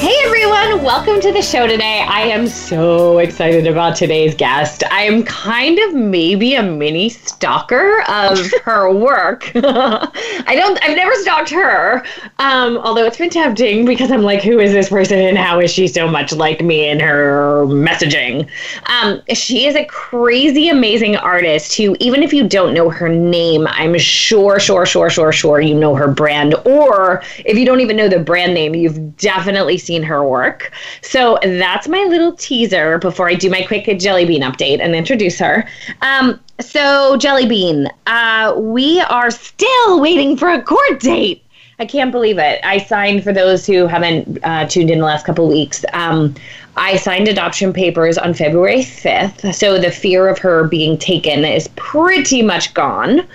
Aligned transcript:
Hey 0.00 0.16
everyone, 0.24 0.82
welcome 0.82 1.20
to 1.20 1.30
the 1.30 1.42
show 1.42 1.66
today. 1.66 2.06
I 2.08 2.22
am 2.22 2.46
so 2.46 3.18
excited 3.18 3.66
about 3.66 3.96
today's 3.96 4.34
guest. 4.34 4.82
I 4.90 5.02
am 5.02 5.22
kind 5.24 5.78
of 5.78 5.92
maybe 5.92 6.54
a 6.54 6.62
mini 6.62 7.10
stalker 7.10 8.02
of 8.08 8.38
her 8.64 8.90
work. 8.90 9.52
I 9.54 10.54
don't 10.56 10.82
I've 10.82 10.96
never 10.96 11.14
stalked 11.16 11.50
her. 11.50 12.02
Um, 12.38 12.78
although 12.78 13.04
it's 13.04 13.18
been 13.18 13.28
tempting 13.28 13.84
because 13.84 14.10
I'm 14.10 14.22
like, 14.22 14.40
who 14.40 14.58
is 14.58 14.72
this 14.72 14.88
person 14.88 15.18
and 15.18 15.36
how 15.36 15.60
is 15.60 15.70
she 15.70 15.86
so 15.86 16.08
much 16.08 16.32
like 16.32 16.62
me 16.62 16.88
in 16.88 16.98
her 16.98 17.66
messaging? 17.66 18.48
Um, 18.86 19.20
she 19.34 19.66
is 19.66 19.76
a 19.76 19.84
crazy 19.84 20.70
amazing 20.70 21.16
artist 21.16 21.76
who 21.76 21.94
even 22.00 22.22
if 22.22 22.32
you 22.32 22.48
don't 22.48 22.72
know 22.72 22.88
her 22.88 23.10
name, 23.10 23.66
I'm 23.66 23.98
sure, 23.98 24.58
sure, 24.58 24.86
sure, 24.86 25.10
sure, 25.10 25.30
sure 25.30 25.60
you 25.60 25.74
know 25.74 25.94
her 25.94 26.08
brand. 26.08 26.54
Or 26.64 27.22
if 27.44 27.58
you 27.58 27.66
don't 27.66 27.80
even 27.80 27.98
know 27.98 28.08
the 28.08 28.18
brand 28.18 28.54
name, 28.54 28.74
you've 28.74 29.18
definitely 29.18 29.76
seen 29.76 29.89
seen 29.90 30.04
her 30.04 30.24
work. 30.24 30.70
So 31.02 31.36
that's 31.42 31.88
my 31.88 32.04
little 32.04 32.32
teaser 32.34 32.98
before 32.98 33.28
I 33.28 33.34
do 33.34 33.50
my 33.50 33.62
quick 33.62 33.86
Jelly 33.98 34.24
Bean 34.24 34.42
update 34.42 34.78
and 34.80 34.94
introduce 34.94 35.36
her. 35.40 35.66
Um, 36.00 36.38
so, 36.60 37.16
Jelly 37.16 37.46
Bean, 37.48 37.88
uh, 38.06 38.54
we 38.56 39.00
are 39.00 39.32
still 39.32 40.00
waiting 40.00 40.36
for 40.36 40.48
a 40.48 40.62
court 40.62 41.00
date. 41.00 41.42
I 41.80 41.86
can't 41.86 42.12
believe 42.12 42.38
it. 42.38 42.60
I 42.62 42.78
signed 42.78 43.24
for 43.24 43.32
those 43.32 43.66
who 43.66 43.88
haven't 43.88 44.38
uh, 44.44 44.68
tuned 44.68 44.90
in 44.90 45.00
the 45.00 45.04
last 45.06 45.26
couple 45.26 45.48
weeks. 45.48 45.84
Um, 45.92 46.36
I 46.76 46.96
signed 46.96 47.26
adoption 47.26 47.72
papers 47.72 48.16
on 48.16 48.32
February 48.32 48.82
5th. 48.82 49.52
So 49.54 49.76
the 49.76 49.90
fear 49.90 50.28
of 50.28 50.38
her 50.38 50.68
being 50.68 50.98
taken 50.98 51.44
is 51.44 51.68
pretty 51.74 52.42
much 52.42 52.74
gone. 52.74 53.26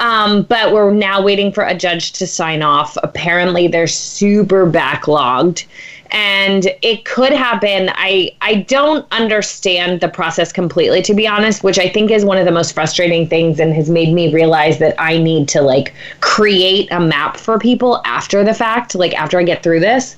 Um, 0.00 0.44
but 0.44 0.72
we're 0.72 0.92
now 0.92 1.22
waiting 1.22 1.52
for 1.52 1.62
a 1.62 1.74
judge 1.74 2.12
to 2.12 2.26
sign 2.26 2.62
off. 2.62 2.96
Apparently, 3.02 3.68
they're 3.68 3.86
super 3.86 4.68
backlogged 4.68 5.66
and 6.12 6.68
it 6.82 7.04
could 7.04 7.32
happen 7.32 7.90
i 7.94 8.30
i 8.40 8.54
don't 8.54 9.06
understand 9.12 10.00
the 10.00 10.08
process 10.08 10.52
completely 10.52 11.02
to 11.02 11.14
be 11.14 11.26
honest 11.26 11.62
which 11.62 11.78
i 11.78 11.88
think 11.88 12.10
is 12.10 12.24
one 12.24 12.38
of 12.38 12.44
the 12.44 12.52
most 12.52 12.72
frustrating 12.72 13.28
things 13.28 13.60
and 13.60 13.74
has 13.74 13.88
made 13.88 14.12
me 14.12 14.32
realize 14.32 14.78
that 14.78 14.94
i 14.98 15.16
need 15.16 15.48
to 15.48 15.62
like 15.62 15.94
create 16.20 16.90
a 16.90 17.00
map 17.00 17.36
for 17.36 17.58
people 17.58 18.00
after 18.04 18.44
the 18.44 18.54
fact 18.54 18.94
like 18.94 19.14
after 19.14 19.38
i 19.38 19.42
get 19.42 19.62
through 19.62 19.80
this 19.80 20.16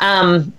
um 0.00 0.52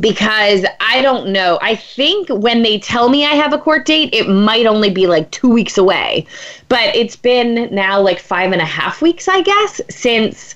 because 0.00 0.64
I 0.80 1.00
don't 1.02 1.30
know. 1.32 1.58
I 1.62 1.74
think 1.74 2.28
when 2.28 2.62
they 2.62 2.78
tell 2.78 3.08
me 3.08 3.24
I 3.24 3.34
have 3.34 3.52
a 3.52 3.58
court 3.58 3.86
date, 3.86 4.10
it 4.12 4.28
might 4.28 4.66
only 4.66 4.90
be 4.90 5.06
like 5.06 5.30
two 5.30 5.48
weeks 5.48 5.78
away. 5.78 6.26
But 6.68 6.94
it's 6.94 7.16
been 7.16 7.74
now 7.74 8.00
like 8.00 8.20
five 8.20 8.52
and 8.52 8.60
a 8.60 8.66
half 8.66 9.00
weeks, 9.00 9.28
I 9.28 9.40
guess, 9.40 9.80
since 9.88 10.54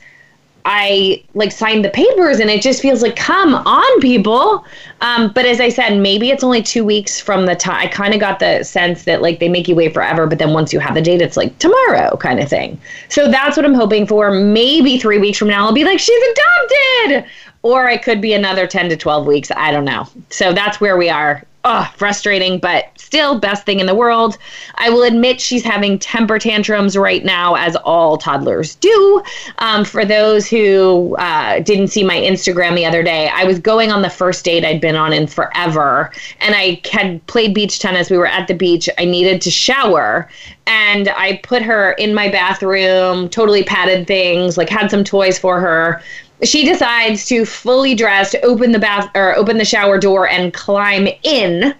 I 0.64 1.22
like 1.34 1.50
signed 1.50 1.84
the 1.84 1.90
papers 1.90 2.38
and 2.38 2.48
it 2.48 2.62
just 2.62 2.80
feels 2.80 3.02
like, 3.02 3.16
come 3.16 3.54
on, 3.54 4.00
people. 4.00 4.64
Um, 5.00 5.32
but 5.32 5.44
as 5.44 5.60
I 5.60 5.68
said, 5.68 5.98
maybe 5.98 6.30
it's 6.30 6.44
only 6.44 6.62
two 6.62 6.84
weeks 6.84 7.20
from 7.20 7.46
the 7.46 7.56
time 7.56 7.76
I 7.76 7.88
kind 7.88 8.14
of 8.14 8.20
got 8.20 8.38
the 8.38 8.62
sense 8.62 9.04
that 9.04 9.22
like 9.22 9.40
they 9.40 9.48
make 9.48 9.66
you 9.66 9.74
wait 9.74 9.92
forever, 9.92 10.26
but 10.26 10.38
then 10.38 10.52
once 10.52 10.72
you 10.72 10.78
have 10.78 10.94
the 10.94 11.02
date, 11.02 11.20
it's 11.20 11.36
like 11.36 11.58
tomorrow 11.58 12.16
kind 12.16 12.38
of 12.38 12.48
thing. 12.48 12.80
So 13.08 13.30
that's 13.30 13.56
what 13.56 13.66
I'm 13.66 13.74
hoping 13.74 14.06
for. 14.06 14.30
Maybe 14.30 14.98
three 14.98 15.18
weeks 15.18 15.38
from 15.38 15.48
now, 15.48 15.66
I'll 15.66 15.72
be 15.72 15.84
like, 15.84 15.98
she's 15.98 16.22
adopted. 16.30 17.30
Or 17.62 17.88
it 17.88 18.02
could 18.02 18.20
be 18.20 18.32
another 18.34 18.66
10 18.66 18.88
to 18.90 18.96
12 18.96 19.26
weeks. 19.26 19.50
I 19.52 19.70
don't 19.70 19.84
know. 19.84 20.08
So 20.30 20.52
that's 20.52 20.80
where 20.80 20.96
we 20.96 21.08
are 21.08 21.44
oh, 21.64 21.90
frustrating, 21.96 22.58
but 22.58 22.90
still 22.98 23.38
best 23.38 23.64
thing 23.64 23.78
in 23.78 23.86
the 23.86 23.94
world. 23.94 24.38
I 24.76 24.90
will 24.90 25.02
admit 25.02 25.40
she's 25.40 25.62
having 25.62 25.98
temper 25.98 26.38
tantrums 26.38 26.96
right 26.96 27.24
now, 27.24 27.54
as 27.54 27.76
all 27.76 28.16
toddlers 28.16 28.74
do. 28.76 29.22
Um, 29.58 29.84
for 29.84 30.04
those 30.04 30.48
who 30.48 31.14
uh, 31.18 31.60
didn't 31.60 31.88
see 31.88 32.02
my 32.02 32.16
Instagram 32.16 32.74
the 32.74 32.86
other 32.86 33.02
day, 33.02 33.28
I 33.32 33.44
was 33.44 33.58
going 33.58 33.92
on 33.92 34.02
the 34.02 34.10
first 34.10 34.44
date 34.44 34.64
I'd 34.64 34.80
been 34.80 34.96
on 34.96 35.12
in 35.12 35.26
forever, 35.26 36.10
and 36.40 36.54
I 36.54 36.80
had 36.90 37.24
played 37.26 37.54
beach 37.54 37.78
tennis. 37.78 38.10
We 38.10 38.18
were 38.18 38.26
at 38.26 38.48
the 38.48 38.54
beach. 38.54 38.88
I 38.98 39.04
needed 39.04 39.40
to 39.42 39.50
shower, 39.50 40.28
and 40.66 41.08
I 41.10 41.40
put 41.42 41.62
her 41.62 41.92
in 41.92 42.14
my 42.14 42.28
bathroom, 42.28 43.28
totally 43.28 43.62
padded 43.62 44.06
things, 44.06 44.56
like 44.56 44.68
had 44.68 44.90
some 44.90 45.04
toys 45.04 45.38
for 45.38 45.60
her 45.60 46.02
she 46.44 46.64
decides 46.64 47.26
to 47.26 47.44
fully 47.44 47.94
dressed 47.94 48.34
open 48.42 48.72
the 48.72 48.78
bath 48.78 49.10
or 49.14 49.36
open 49.36 49.58
the 49.58 49.64
shower 49.64 49.98
door 49.98 50.28
and 50.28 50.52
climb 50.52 51.08
in 51.22 51.74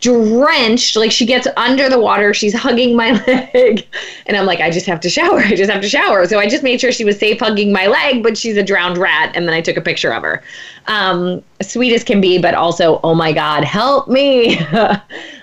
drenched. 0.00 0.96
Like 0.96 1.10
she 1.10 1.26
gets 1.26 1.46
under 1.56 1.88
the 1.88 1.98
water. 1.98 2.32
She's 2.32 2.54
hugging 2.54 2.96
my 2.96 3.12
leg. 3.26 3.86
And 4.26 4.36
i'm 4.36 4.46
like 4.46 4.60
i 4.60 4.70
just 4.70 4.86
have 4.86 5.00
to 5.00 5.10
shower. 5.10 5.40
I 5.40 5.54
just 5.54 5.70
have 5.70 5.82
to 5.82 5.88
shower. 5.88 6.26
So 6.26 6.38
i 6.38 6.48
just 6.48 6.62
made 6.62 6.80
sure 6.80 6.92
she 6.92 7.04
was 7.04 7.18
safe 7.18 7.40
hugging 7.40 7.72
my 7.72 7.86
leg 7.86 8.22
but 8.22 8.38
she's 8.38 8.56
a 8.56 8.62
drowned 8.62 8.98
rat. 8.98 9.32
And 9.34 9.46
then 9.46 9.54
i 9.54 9.60
took 9.60 9.76
a 9.76 9.82
picture 9.82 10.12
of 10.12 10.22
her. 10.22 10.42
Um, 10.86 11.42
sweet 11.60 11.92
as 11.92 12.04
can 12.04 12.20
be 12.20 12.38
but 12.38 12.54
also 12.54 13.00
oh 13.02 13.14
my 13.14 13.32
god 13.32 13.64
help 13.64 14.08
me. 14.08 14.60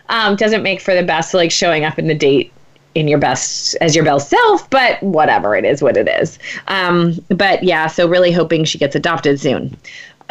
Um, 0.07 0.35
doesn't 0.35 0.61
make 0.61 0.81
for 0.81 0.93
the 0.93 1.01
best 1.01 1.33
like 1.33 1.49
showing 1.49 1.83
up 1.83 1.97
in 1.97 2.05
the 2.05 2.13
date 2.13 2.53
in 2.95 3.07
your 3.07 3.19
best 3.19 3.75
as 3.81 3.95
your 3.95 4.05
best 4.05 4.29
self, 4.29 4.69
but 4.69 5.01
whatever 5.03 5.55
it 5.55 5.65
is, 5.65 5.81
what 5.81 5.97
it 5.97 6.07
is. 6.07 6.39
Um, 6.67 7.19
but 7.29 7.63
yeah, 7.63 7.87
so 7.87 8.07
really 8.07 8.31
hoping 8.31 8.63
she 8.63 8.77
gets 8.77 8.95
adopted 8.95 9.39
soon. 9.39 9.77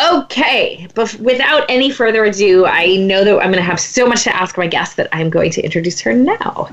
Okay, 0.01 0.89
but 0.97 1.15
without 1.21 1.65
any 1.69 1.89
further 1.89 2.25
ado, 2.25 2.67
I 2.67 2.97
know 2.97 3.23
that 3.23 3.35
I'm 3.35 3.53
going 3.53 3.55
to 3.55 3.63
have 3.63 3.79
so 3.79 4.07
much 4.07 4.25
to 4.25 4.35
ask 4.35 4.59
my 4.59 4.67
guest 4.67 4.97
that 4.97 5.09
I'm 5.13 5.31
going 5.31 5.53
to 5.53 5.63
introduce 5.63 6.01
her 6.01 6.13
now. 6.13 6.69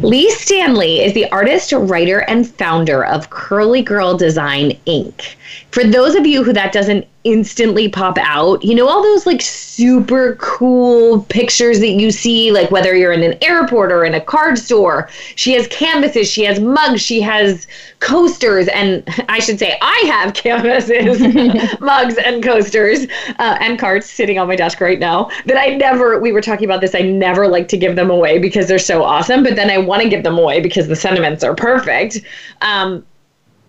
Leigh 0.00 0.30
Standley 0.30 1.04
is 1.04 1.12
the 1.12 1.30
artist, 1.30 1.72
writer, 1.72 2.20
and 2.20 2.48
founder 2.48 3.04
of 3.04 3.28
Curly 3.28 3.82
Girl 3.82 4.16
Design 4.16 4.70
Inc. 4.86 5.34
For 5.72 5.84
those 5.84 6.14
of 6.14 6.26
you 6.26 6.42
who 6.42 6.54
that 6.54 6.72
doesn't 6.72 7.06
instantly 7.24 7.88
pop 7.88 8.18
out. 8.18 8.62
You 8.62 8.74
know, 8.74 8.86
all 8.86 9.02
those 9.02 9.26
like 9.26 9.40
super 9.40 10.36
cool 10.36 11.22
pictures 11.24 11.80
that 11.80 11.88
you 11.88 12.10
see, 12.10 12.52
like 12.52 12.70
whether 12.70 12.94
you're 12.94 13.12
in 13.12 13.22
an 13.22 13.36
airport 13.42 13.90
or 13.90 14.04
in 14.04 14.14
a 14.14 14.20
card 14.20 14.58
store. 14.58 15.08
She 15.34 15.54
has 15.54 15.66
canvases, 15.68 16.30
she 16.30 16.44
has 16.44 16.60
mugs, 16.60 17.00
she 17.00 17.20
has 17.22 17.66
coasters, 18.00 18.68
and 18.68 19.02
I 19.28 19.40
should 19.40 19.58
say, 19.58 19.78
I 19.80 20.02
have 20.06 20.34
canvases, 20.44 21.20
mugs, 21.80 22.16
and 22.18 22.42
coasters 22.42 23.06
uh, 23.38 23.56
and 23.60 23.78
cards 23.78 24.08
sitting 24.08 24.38
on 24.38 24.46
my 24.46 24.56
desk 24.56 24.80
right 24.80 24.98
now 24.98 25.30
that 25.46 25.56
I 25.56 25.76
never, 25.76 26.20
we 26.20 26.30
were 26.30 26.42
talking 26.42 26.66
about 26.66 26.82
this, 26.82 26.94
I 26.94 27.00
never 27.00 27.48
like 27.48 27.68
to 27.68 27.76
give 27.76 27.96
them 27.96 28.10
away 28.10 28.38
because 28.38 28.68
they're 28.68 28.78
so 28.78 29.02
awesome, 29.02 29.42
but 29.42 29.56
then 29.56 29.70
I 29.70 29.78
want 29.78 30.02
to 30.02 30.08
give 30.08 30.22
them 30.22 30.38
away 30.38 30.60
because 30.60 30.88
the 30.88 30.96
sentiments 30.96 31.42
are 31.42 31.54
perfect. 31.54 32.20
Um, 32.60 33.04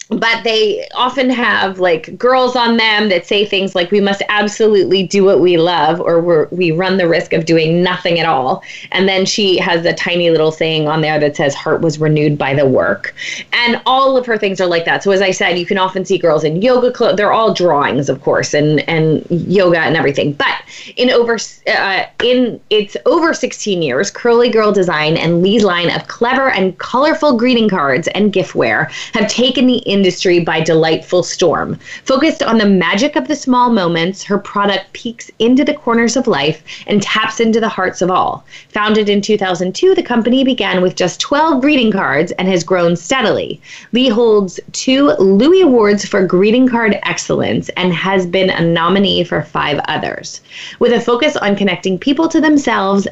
but 0.10 0.44
they 0.44 0.88
often 0.94 1.30
have 1.32 1.80
like 1.80 2.16
girls 2.18 2.56
on 2.56 2.78
them 2.78 3.10
that 3.10 3.26
say 3.26 3.44
things 3.44 3.74
like 3.74 3.90
we 3.90 4.00
must 4.00 4.22
absolutely 4.30 5.02
do 5.02 5.24
what 5.24 5.40
we 5.40 5.58
love 5.58 6.00
or 6.00 6.22
we're, 6.22 6.48
we 6.52 6.72
run 6.72 6.98
the 6.98 7.08
risk 7.08 7.34
of 7.34 7.46
doing 7.46 7.82
nothing 7.82 8.20
at 8.20 8.28
all. 8.28 8.64
And 8.92 9.10
then 9.10 9.26
she 9.26 9.58
has 9.58 9.84
a 9.86 9.94
tiny 9.94 10.30
little 10.30 10.52
saying 10.52 10.88
on 10.88 11.02
there 11.02 11.20
that 11.20 11.36
says 11.36 11.56
heart 11.56 11.82
was 11.82 12.00
renewed 12.00 12.38
by 12.38 12.54
the 12.54 12.68
work. 12.68 13.16
And 13.52 13.82
all 13.88 14.16
of 14.16 14.28
her 14.28 14.38
things 14.38 14.62
are 14.62 14.68
like 14.68 14.86
that. 14.86 15.02
So 15.04 15.12
as 15.12 15.22
i 15.22 15.32
said 15.32 15.58
you 15.58 15.66
can 15.66 15.78
often 15.78 16.06
see 16.06 16.18
girls 16.18 16.44
in 16.44 16.62
yoga 16.62 16.92
clothes 16.92 17.18
they're 17.18 17.34
all 17.34 17.54
drawings 17.54 18.10
of 18.10 18.22
course 18.22 18.54
and 18.54 18.88
and 18.88 19.26
yoga 19.30 19.80
and 19.80 19.96
everything. 19.96 20.34
But 20.34 20.62
in 20.98 21.10
over 21.10 21.38
uh, 21.68 22.04
in 22.24 22.60
it's 22.70 22.96
over 23.06 23.34
16 23.34 23.82
years 23.82 24.12
curly 24.12 24.50
girl 24.50 24.72
design 24.72 25.18
and 25.18 25.42
leigh's 25.42 25.64
line 25.64 25.90
of 25.90 26.08
clever 26.08 26.52
and 26.52 26.78
colorful 26.78 27.38
greeting 27.38 27.70
cards 27.70 28.08
and 28.10 28.32
giftware 28.32 28.92
have 29.14 29.28
taken 29.30 29.66
the 29.66 29.78
industry 29.96 30.40
by 30.40 30.60
delightful 30.60 31.24
storm. 31.24 31.80
Focused 32.04 32.44
on 32.44 32.58
the 32.58 32.68
magic 32.68 33.16
of 33.16 33.30
the 33.30 33.36
small 33.36 33.70
moments, 33.70 34.24
her 34.24 34.38
product 34.38 34.92
peeks 34.92 35.32
into 35.40 35.64
the 35.64 35.74
corners 35.74 36.18
of 36.18 36.28
life 36.28 36.62
and 36.86 37.02
taps 37.02 37.40
into 37.40 37.62
the 37.62 37.70
hearts 37.70 38.02
of 38.02 38.12
all. 38.12 38.46
Founded 38.70 39.08
in 39.08 39.22
2002, 39.22 39.96
the 39.96 40.04
company 40.04 40.44
began 40.44 40.82
with 40.82 40.98
just 40.98 41.22
12 41.22 41.62
greeting 41.62 41.94
cards 41.94 42.34
and 42.34 42.50
has 42.50 42.64
grown 42.64 42.98
steadily. 42.98 43.62
Leigh 43.94 44.10
holds 44.10 44.60
two 44.74 45.12
Louie 45.14 45.62
Awards 45.62 46.06
for 46.06 46.28
greeting 46.28 46.68
card 46.68 47.00
excellence 47.04 47.70
and 47.78 47.94
has 47.94 48.26
been 48.26 48.50
a 48.50 48.62
nominee 48.62 49.24
for 49.24 49.44
five 49.44 49.80
others. 49.88 50.42
With 50.80 50.92
a 50.92 51.00
focus 51.00 51.38
on 51.38 51.56
connecting 51.56 51.98
people 51.98 52.28
to 52.28 52.42
themselves 52.42 53.08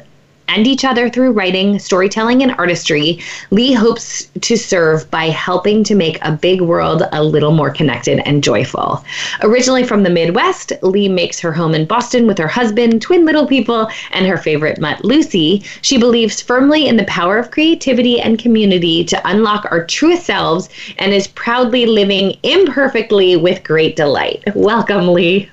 and 0.48 0.66
each 0.66 0.84
other 0.84 1.08
through 1.08 1.32
writing, 1.32 1.78
storytelling, 1.78 2.42
and 2.42 2.52
artistry, 2.52 3.20
Leigh 3.50 3.72
hopes 3.72 4.28
to 4.40 4.56
serve 4.56 5.10
by 5.10 5.26
helping 5.26 5.82
to 5.84 5.94
make 5.94 6.18
a 6.22 6.32
big 6.32 6.60
world 6.60 7.02
a 7.12 7.22
little 7.22 7.52
more 7.52 7.70
connected 7.70 8.20
and 8.26 8.44
joyful. 8.44 9.04
Originally 9.42 9.84
from 9.84 10.02
the 10.02 10.10
Midwest, 10.10 10.72
Leigh 10.82 11.08
makes 11.08 11.40
her 11.40 11.52
home 11.52 11.74
in 11.74 11.86
Boston 11.86 12.26
with 12.26 12.38
her 12.38 12.48
husband, 12.48 13.02
twin 13.02 13.24
little 13.24 13.46
people, 13.46 13.88
and 14.12 14.26
her 14.26 14.36
favorite 14.36 14.80
mutt, 14.80 15.04
Lucy. 15.04 15.62
She 15.82 15.98
believes 15.98 16.40
firmly 16.40 16.86
in 16.86 16.96
the 16.96 17.04
power 17.04 17.38
of 17.38 17.50
creativity 17.50 18.20
and 18.20 18.38
community 18.38 19.04
to 19.04 19.28
unlock 19.28 19.66
our 19.70 19.84
truest 19.86 20.26
selves 20.26 20.68
and 20.98 21.12
is 21.12 21.26
proudly 21.28 21.86
living 21.86 22.36
imperfectly 22.42 23.36
with 23.36 23.64
great 23.64 23.96
delight. 23.96 24.42
Welcome, 24.54 25.08
Leigh. 25.08 25.50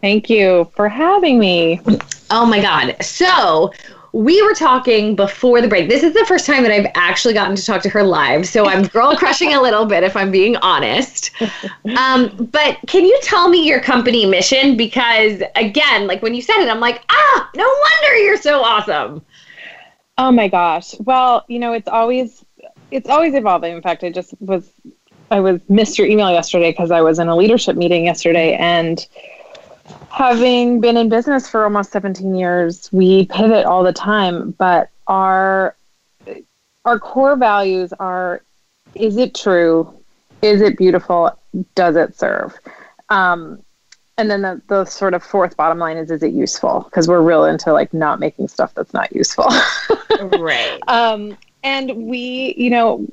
Thank 0.00 0.30
you 0.30 0.70
for 0.74 0.88
having 0.88 1.38
me. 1.38 1.80
Oh 2.30 2.46
my 2.46 2.62
God. 2.62 2.96
So, 3.02 3.72
we 4.12 4.42
were 4.42 4.54
talking 4.54 5.14
before 5.14 5.60
the 5.60 5.68
break. 5.68 5.88
This 5.88 6.02
is 6.02 6.14
the 6.14 6.24
first 6.26 6.46
time 6.46 6.62
that 6.62 6.72
I've 6.72 6.90
actually 6.94 7.34
gotten 7.34 7.56
to 7.56 7.64
talk 7.64 7.82
to 7.82 7.88
her 7.90 8.02
live, 8.02 8.46
so 8.46 8.66
I'm 8.66 8.84
girl 8.88 9.16
crushing 9.16 9.54
a 9.54 9.60
little 9.60 9.86
bit 9.86 10.02
if 10.02 10.16
I'm 10.16 10.30
being 10.30 10.56
honest. 10.56 11.30
Um, 11.96 12.48
but 12.52 12.78
can 12.86 13.04
you 13.04 13.18
tell 13.22 13.48
me 13.48 13.66
your 13.66 13.80
company 13.80 14.26
mission? 14.26 14.76
Because 14.76 15.42
again, 15.56 16.06
like 16.06 16.22
when 16.22 16.34
you 16.34 16.42
said 16.42 16.62
it, 16.62 16.68
I'm 16.68 16.80
like, 16.80 17.02
ah, 17.10 17.50
no 17.54 17.64
wonder 17.64 18.16
you're 18.18 18.36
so 18.36 18.62
awesome. 18.62 19.24
Oh 20.18 20.30
my 20.30 20.48
gosh. 20.48 20.94
Well, 21.00 21.44
you 21.48 21.58
know, 21.58 21.72
it's 21.72 21.88
always 21.88 22.44
it's 22.90 23.08
always 23.08 23.34
evolving. 23.34 23.74
In 23.74 23.82
fact, 23.82 24.04
I 24.04 24.10
just 24.10 24.34
was 24.40 24.70
I 25.30 25.40
was 25.40 25.60
missed 25.68 25.98
your 25.98 26.08
email 26.08 26.30
yesterday 26.30 26.72
because 26.72 26.90
I 26.90 27.00
was 27.00 27.18
in 27.18 27.28
a 27.28 27.36
leadership 27.36 27.76
meeting 27.76 28.04
yesterday 28.04 28.54
and 28.54 29.06
having 30.10 30.80
been 30.80 30.96
in 30.96 31.08
business 31.08 31.48
for 31.48 31.64
almost 31.64 31.92
17 31.92 32.34
years, 32.34 32.90
we 32.92 33.26
pivot 33.26 33.64
all 33.64 33.82
the 33.82 33.92
time, 33.92 34.52
but 34.52 34.90
our 35.06 35.74
our 36.84 36.98
core 36.98 37.36
values 37.36 37.92
are 37.94 38.42
is 38.94 39.16
it 39.16 39.34
true? 39.34 39.92
Is 40.42 40.62
it 40.62 40.76
beautiful? 40.76 41.36
Does 41.74 41.96
it 41.96 42.16
serve? 42.16 42.58
Um, 43.08 43.62
and 44.18 44.30
then 44.30 44.42
the, 44.42 44.60
the 44.68 44.84
sort 44.84 45.14
of 45.14 45.22
fourth 45.22 45.56
bottom 45.56 45.78
line 45.78 45.96
is 45.96 46.10
is 46.10 46.22
it 46.22 46.32
useful? 46.32 46.82
Because 46.82 47.08
we're 47.08 47.22
real 47.22 47.44
into 47.44 47.72
like 47.72 47.94
not 47.94 48.20
making 48.20 48.48
stuff 48.48 48.74
that's 48.74 48.92
not 48.92 49.14
useful. 49.14 49.48
right. 50.38 50.78
Um, 50.88 51.36
and 51.62 52.06
we, 52.06 52.54
you 52.56 52.70
know, 52.70 53.06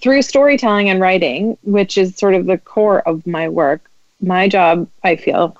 through 0.00 0.22
storytelling 0.22 0.88
and 0.88 1.00
writing, 1.00 1.56
which 1.62 1.96
is 1.98 2.14
sort 2.16 2.34
of 2.34 2.46
the 2.46 2.58
core 2.58 3.00
of 3.08 3.26
my 3.26 3.48
work, 3.48 3.80
my 4.20 4.48
job, 4.48 4.88
I 5.04 5.16
feel, 5.16 5.56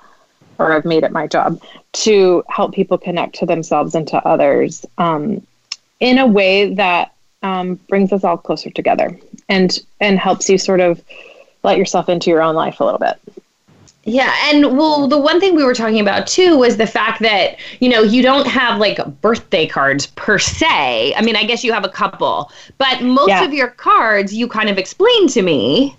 or 0.59 0.73
I've 0.73 0.85
made 0.85 1.03
it 1.03 1.11
my 1.11 1.25
job 1.25 1.61
to 1.93 2.43
help 2.49 2.73
people 2.73 2.97
connect 2.97 3.35
to 3.35 3.45
themselves 3.45 3.95
and 3.95 4.07
to 4.09 4.17
others 4.27 4.85
um, 4.97 5.45
in 5.99 6.17
a 6.17 6.27
way 6.27 6.73
that 6.75 7.13
um, 7.41 7.75
brings 7.87 8.11
us 8.11 8.23
all 8.23 8.37
closer 8.37 8.69
together 8.69 9.17
and 9.47 9.79
and 9.99 10.19
helps 10.19 10.49
you 10.49 10.57
sort 10.57 10.81
of 10.81 11.01
let 11.63 11.77
yourself 11.77 12.09
into 12.09 12.29
your 12.29 12.41
own 12.41 12.55
life 12.55 12.79
a 12.79 12.83
little 12.83 12.99
bit. 12.99 13.17
Yeah, 14.05 14.33
and 14.45 14.77
well, 14.77 15.07
the 15.07 15.19
one 15.19 15.39
thing 15.39 15.55
we 15.55 15.63
were 15.63 15.73
talking 15.73 15.99
about 15.99 16.25
too 16.25 16.57
was 16.57 16.77
the 16.77 16.87
fact 16.87 17.21
that 17.21 17.57
you 17.79 17.89
know 17.89 18.01
you 18.01 18.21
don't 18.21 18.47
have 18.47 18.79
like 18.79 18.99
birthday 19.21 19.67
cards 19.67 20.07
per 20.07 20.39
se. 20.39 21.13
I 21.15 21.21
mean, 21.21 21.35
I 21.35 21.43
guess 21.43 21.63
you 21.63 21.73
have 21.73 21.85
a 21.85 21.89
couple, 21.89 22.51
but 22.77 23.01
most 23.01 23.29
yeah. 23.29 23.43
of 23.43 23.53
your 23.53 23.69
cards 23.69 24.33
you 24.33 24.47
kind 24.47 24.69
of 24.69 24.77
explained 24.77 25.29
to 25.31 25.41
me 25.41 25.95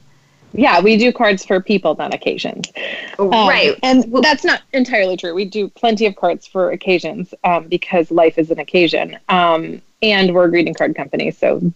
yeah, 0.53 0.81
we 0.81 0.97
do 0.97 1.13
cards 1.13 1.45
for 1.45 1.61
people, 1.61 1.95
not 1.97 2.13
occasions. 2.13 2.73
Um, 3.19 3.31
right. 3.31 3.79
And 3.83 4.13
that's 4.23 4.45
not 4.45 4.63
entirely 4.73 5.17
true. 5.17 5.35
We 5.35 5.45
do 5.45 5.69
plenty 5.69 6.07
of 6.07 6.17
cards 6.17 6.47
for 6.47 6.71
occasions 6.71 7.33
um, 7.45 7.69
because 7.69 8.11
life 8.11 8.39
is 8.39 8.51
an 8.51 8.59
occasion. 8.59 9.19
Um, 9.29 9.81
and 10.03 10.35
we're 10.35 10.47
a 10.47 10.51
greeting 10.51 10.75
card 10.75 10.97
company. 10.97 11.31
So 11.31 11.73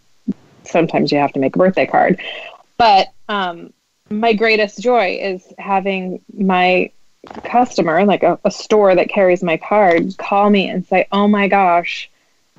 sometimes 0.65 1.13
you 1.13 1.19
have 1.19 1.33
to 1.35 1.39
make 1.39 1.55
a 1.55 1.59
birthday 1.59 1.87
card. 1.87 2.21
But 2.77 3.13
um, 3.29 3.73
my 4.11 4.33
greatest 4.33 4.81
joy 4.81 5.19
is 5.21 5.45
having 5.59 6.23
my 6.37 6.91
customer, 7.45 8.05
like 8.05 8.23
a, 8.23 8.39
a 8.45 8.51
store 8.51 8.95
that 8.95 9.09
carries 9.09 9.43
my 9.43 9.57
card, 9.57 10.17
call 10.17 10.51
me 10.51 10.69
and 10.69 10.85
say, 10.87 11.07
oh 11.13 11.29
my 11.29 11.49
gosh, 11.49 12.11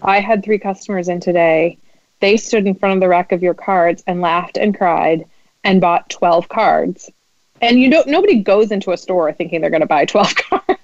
I 0.01 0.21
had 0.21 0.44
three 0.44 0.59
customers 0.59 1.09
in 1.09 1.19
today. 1.19 1.77
They 2.21 2.38
stood 2.38 2.65
in 2.65 2.75
front 2.75 2.95
of 2.95 3.01
the 3.01 3.09
rack 3.09 3.31
of 3.31 3.44
your 3.44 3.53
cards 3.53 4.03
and 4.07 4.21
laughed 4.21 4.57
and 4.57 4.75
cried 4.75 5.25
and 5.65 5.81
bought 5.81 6.09
12 6.09 6.47
cards. 6.47 7.09
And 7.62 7.79
you 7.79 7.89
don't 7.89 8.07
nobody 8.07 8.39
goes 8.39 8.71
into 8.71 8.91
a 8.91 8.97
store 8.97 9.33
thinking 9.33 9.59
they're 9.59 9.69
going 9.69 9.81
to 9.81 9.88
buy 9.88 10.06
12 10.06 10.35
cards. 10.50 10.79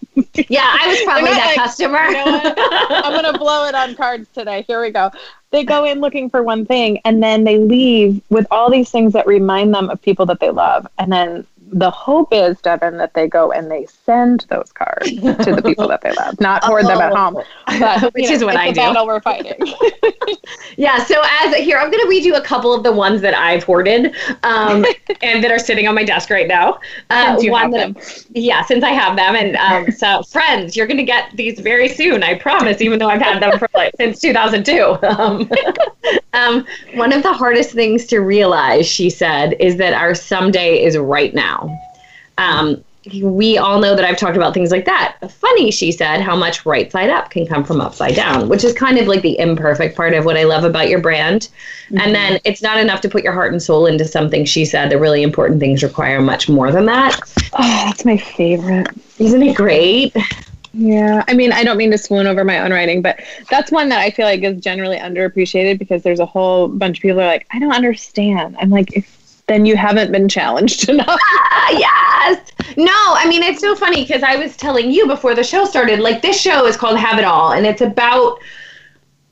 yeah, 0.49 0.75
I 0.79 0.87
was 0.87 1.01
probably 1.03 1.29
that 1.29 1.45
like, 1.45 1.55
customer. 1.55 2.03
You 2.05 2.13
know 2.13 2.53
I'm 2.89 3.13
going 3.13 3.31
to 3.31 3.37
blow 3.39 3.67
it 3.67 3.75
on 3.75 3.95
cards 3.95 4.27
today. 4.33 4.63
Here 4.67 4.81
we 4.81 4.89
go. 4.89 5.11
They 5.51 5.63
go 5.63 5.85
in 5.85 5.99
looking 5.99 6.29
for 6.29 6.43
one 6.43 6.65
thing 6.65 6.99
and 7.05 7.21
then 7.21 7.43
they 7.43 7.57
leave 7.57 8.21
with 8.29 8.47
all 8.51 8.71
these 8.71 8.89
things 8.89 9.13
that 9.13 9.27
remind 9.27 9.73
them 9.73 9.89
of 9.89 10.01
people 10.01 10.25
that 10.27 10.39
they 10.39 10.49
love. 10.49 10.87
And 10.97 11.11
then 11.11 11.45
the 11.71 11.89
hope 11.89 12.29
is, 12.31 12.59
Devin, 12.61 12.97
that 12.97 13.13
they 13.13 13.27
go 13.27 13.51
and 13.51 13.71
they 13.71 13.85
send 13.85 14.45
those 14.49 14.71
cards 14.73 15.09
to 15.09 15.55
the 15.55 15.61
people 15.63 15.87
that 15.87 16.01
they 16.01 16.11
love, 16.11 16.39
not 16.41 16.63
hoard 16.63 16.85
oh, 16.85 16.87
them 16.89 17.01
at 17.01 17.13
home. 17.13 17.41
But, 17.79 18.13
which 18.13 18.25
know, 18.25 18.31
is 18.31 18.43
what 18.43 18.55
I 18.57 18.71
do. 18.71 18.75
Battle 18.81 19.05
we're 19.05 19.21
fighting. 19.21 19.55
yeah. 20.77 21.03
So 21.03 21.21
as 21.41 21.55
here, 21.55 21.77
I'm 21.77 21.89
going 21.89 22.03
to 22.03 22.09
read 22.09 22.25
you 22.25 22.35
a 22.35 22.41
couple 22.41 22.73
of 22.73 22.83
the 22.83 22.91
ones 22.91 23.21
that 23.21 23.33
I've 23.33 23.63
hoarded 23.63 24.13
um, 24.43 24.85
and 25.21 25.43
that 25.43 25.51
are 25.51 25.59
sitting 25.59 25.87
on 25.87 25.95
my 25.95 26.03
desk 26.03 26.29
right 26.29 26.47
now. 26.47 26.79
Uh, 27.09 27.37
one 27.43 27.71
that, 27.71 27.95
them. 27.95 28.03
yeah, 28.33 28.63
since 28.63 28.83
I 28.83 28.91
have 28.91 29.15
them, 29.15 29.35
and 29.35 29.55
um, 29.57 29.91
so 29.91 30.23
friends, 30.23 30.75
you're 30.75 30.87
going 30.87 30.97
to 30.97 31.03
get 31.03 31.35
these 31.35 31.59
very 31.59 31.87
soon. 31.87 32.23
I 32.23 32.37
promise. 32.37 32.81
Even 32.81 32.99
though 32.99 33.09
I've 33.09 33.21
had 33.21 33.41
them 33.41 33.57
for 33.57 33.69
like 33.73 33.93
since 33.97 34.19
2002. 34.19 34.97
Um, 35.03 35.49
um, 36.33 36.65
one 36.93 37.13
of 37.13 37.23
the 37.23 37.33
hardest 37.33 37.71
things 37.71 38.05
to 38.07 38.19
realize, 38.19 38.87
she 38.87 39.09
said, 39.09 39.53
is 39.59 39.77
that 39.77 39.93
our 39.93 40.15
someday 40.15 40.81
is 40.83 40.97
right 40.97 41.33
now. 41.33 41.60
Um, 42.37 42.83
we 43.33 43.57
all 43.57 43.79
know 43.79 43.95
that 43.95 44.05
I've 44.05 44.17
talked 44.17 44.37
about 44.37 44.53
things 44.53 44.69
like 44.69 44.85
that. 44.85 45.17
Funny, 45.31 45.71
she 45.71 45.91
said, 45.91 46.21
how 46.21 46.35
much 46.35 46.65
right 46.67 46.91
side 46.91 47.09
up 47.09 47.31
can 47.31 47.47
come 47.47 47.63
from 47.63 47.81
upside 47.81 48.15
down, 48.15 48.47
which 48.47 48.63
is 48.63 48.73
kind 48.73 48.99
of 48.99 49.07
like 49.07 49.23
the 49.23 49.39
imperfect 49.39 49.95
part 49.95 50.13
of 50.13 50.23
what 50.23 50.37
I 50.37 50.43
love 50.43 50.63
about 50.63 50.87
your 50.87 50.99
brand. 50.99 51.49
Mm-hmm. 51.85 51.97
And 51.97 52.13
then 52.13 52.39
it's 52.45 52.61
not 52.61 52.79
enough 52.79 53.01
to 53.01 53.09
put 53.09 53.23
your 53.23 53.33
heart 53.33 53.53
and 53.53 53.61
soul 53.61 53.87
into 53.87 54.05
something. 54.05 54.45
She 54.45 54.65
said 54.65 54.91
the 54.91 54.99
really 54.99 55.23
important 55.23 55.59
things 55.59 55.81
require 55.81 56.21
much 56.21 56.47
more 56.47 56.71
than 56.71 56.85
that. 56.85 57.19
Oh, 57.53 57.85
that's 57.87 58.05
my 58.05 58.17
favorite. 58.17 58.87
Isn't 59.17 59.41
it 59.41 59.55
great? 59.55 60.15
Yeah, 60.73 61.23
I 61.27 61.33
mean, 61.33 61.51
I 61.51 61.63
don't 61.63 61.77
mean 61.77 61.91
to 61.91 61.97
swoon 61.97 62.27
over 62.27 62.45
my 62.45 62.59
own 62.59 62.71
writing, 62.71 63.01
but 63.01 63.19
that's 63.49 63.71
one 63.71 63.89
that 63.89 63.99
I 63.99 64.11
feel 64.11 64.25
like 64.25 64.41
is 64.43 64.61
generally 64.61 64.97
underappreciated 64.97 65.79
because 65.79 66.03
there's 66.03 66.21
a 66.21 66.25
whole 66.25 66.67
bunch 66.69 66.99
of 66.99 67.01
people 67.01 67.19
are 67.19 67.25
like, 67.25 67.47
I 67.51 67.59
don't 67.59 67.73
understand. 67.73 68.55
I'm 68.59 68.69
like, 68.69 68.95
if 68.95 69.20
then 69.51 69.65
you 69.65 69.75
haven't 69.75 70.11
been 70.11 70.29
challenged 70.29 70.89
enough. 70.89 71.19
yes. 71.71 72.51
No, 72.77 72.93
I 72.93 73.25
mean, 73.27 73.43
it's 73.43 73.59
so 73.59 73.75
funny 73.75 74.03
because 74.03 74.23
I 74.23 74.35
was 74.35 74.55
telling 74.55 74.91
you 74.91 75.07
before 75.07 75.35
the 75.35 75.43
show 75.43 75.65
started, 75.65 75.99
like, 75.99 76.21
this 76.21 76.39
show 76.39 76.65
is 76.65 76.77
called 76.77 76.97
Have 76.97 77.19
It 77.19 77.25
All, 77.25 77.51
and 77.51 77.65
it's 77.65 77.81
about 77.81 78.39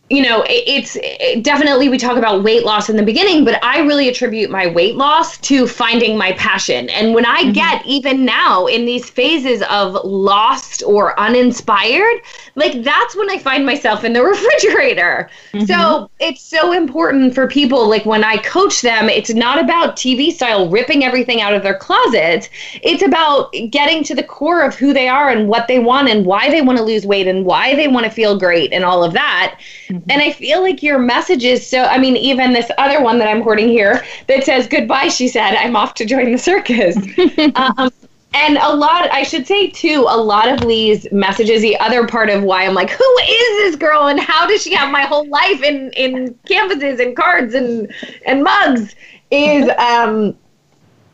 you 0.10 0.24
know, 0.24 0.44
it's 0.48 0.98
it 1.02 1.44
definitely 1.44 1.88
we 1.88 1.98
talk 1.98 2.18
about 2.18 2.44
weight 2.44 2.66
loss 2.66 2.90
in 2.90 2.96
the 2.96 3.04
beginning, 3.04 3.46
but 3.46 3.64
I 3.64 3.80
really 3.82 4.10
attribute 4.10 4.50
my 4.50 4.66
weight 4.66 4.96
loss 4.96 5.38
to 5.40 5.68
finding 5.68 6.18
my 6.18 6.32
passion. 6.34 6.90
And 6.90 7.14
when 7.14 7.26
I 7.26 7.44
mm-hmm. 7.44 7.52
get 7.52 7.86
even 7.86 8.26
now 8.26 8.66
in 8.66 8.86
these 8.86 9.08
phases 9.08 9.62
of 9.70 9.94
lost 10.04 10.82
or 10.84 11.18
uninspired, 11.20 12.22
like 12.56 12.82
that's 12.82 13.16
when 13.16 13.30
I 13.30 13.38
find 13.38 13.66
myself 13.66 14.04
in 14.04 14.14
the 14.14 14.24
refrigerator. 14.24 15.30
Mm-hmm. 15.54 15.66
So 15.66 16.10
it's 16.20 16.42
so 16.42 16.74
important 16.74 17.36
for 17.36 17.48
people. 17.48 17.88
Like 17.88 18.06
when 18.06 18.24
I 18.24 18.38
coach 18.38 18.82
them, 18.82 19.10
it's 19.10 19.34
not 19.34 19.64
about 19.64 19.96
TV 19.96 20.32
style 20.32 20.70
ripping 20.70 21.04
everything 21.04 21.40
out 21.42 21.54
of 21.54 21.62
their 21.62 21.78
closets. 21.78 22.50
It's 22.82 23.04
about 23.04 23.54
getting 23.70 24.04
to 24.06 24.16
the 24.16 24.24
core 24.24 24.64
of 24.64 24.74
who 24.74 24.92
they 24.92 25.08
are 25.08 25.30
and 25.30 25.48
what 25.48 25.68
they 25.68 25.78
want 25.78 26.10
and 26.10 26.26
why 26.26 26.50
they 26.50 26.64
want 26.64 26.80
to 26.80 26.84
lose 26.84 27.06
weight 27.06 27.28
and 27.28 27.46
why 27.46 27.76
they 27.76 27.88
want 27.88 28.08
to 28.08 28.12
feel 28.12 28.40
great 28.40 28.74
and 28.74 28.84
all 28.84 29.04
of 29.04 29.14
that. 29.14 29.60
Mm-hmm. 29.88 29.99
Mm-hmm. 30.00 30.12
And 30.12 30.22
I 30.22 30.32
feel 30.32 30.62
like 30.62 30.82
your 30.82 31.00
message 31.00 31.44
is 31.44 31.66
so, 31.66 31.84
I 31.84 31.98
mean, 31.98 32.16
even 32.18 32.54
this 32.54 32.72
other 32.78 33.02
one 33.02 33.20
that 33.20 33.28
I'm 33.28 33.42
hoarding 33.42 33.68
here 33.68 34.04
that 34.28 34.44
says, 34.44 34.68
Goodbye, 34.68 35.10
she 35.10 35.28
said, 35.28 35.56
I'm 35.56 35.76
off 35.76 35.94
to 35.96 36.06
join 36.06 36.32
the 36.32 36.38
circus. 36.38 36.96
um, 37.56 37.92
and 38.34 38.58
a 38.58 38.76
lot, 38.76 39.12
I 39.12 39.24
should 39.24 39.48
say 39.48 39.70
too, 39.70 40.06
a 40.08 40.18
lot 40.18 40.48
of 40.48 40.64
Leigh's 40.64 41.12
messages, 41.12 41.62
the 41.62 41.78
other 41.80 42.08
part 42.08 42.30
of 42.30 42.44
why 42.44 42.66
I'm 42.66 42.76
like, 42.76 42.92
who 42.92 43.18
is 43.24 43.58
this 43.58 43.76
girl 43.76 44.08
and 44.08 44.20
how 44.20 44.48
does 44.48 44.62
she 44.62 44.74
have 44.74 44.92
my 44.92 45.02
whole 45.02 45.28
life 45.28 45.64
in, 45.64 45.92
in 45.94 46.36
canvases 46.48 47.00
and 47.00 47.16
cards 47.16 47.54
and, 47.56 47.92
and 48.26 48.44
mugs 48.44 48.96
is, 49.32 49.68
um, 49.78 50.36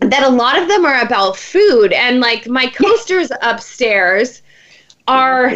that 0.01 0.23
a 0.23 0.29
lot 0.29 0.61
of 0.61 0.67
them 0.67 0.85
are 0.85 1.01
about 1.01 1.37
food 1.37 1.93
and 1.93 2.19
like 2.19 2.47
my 2.47 2.67
coasters 2.67 3.31
upstairs 3.41 4.41
are 5.07 5.51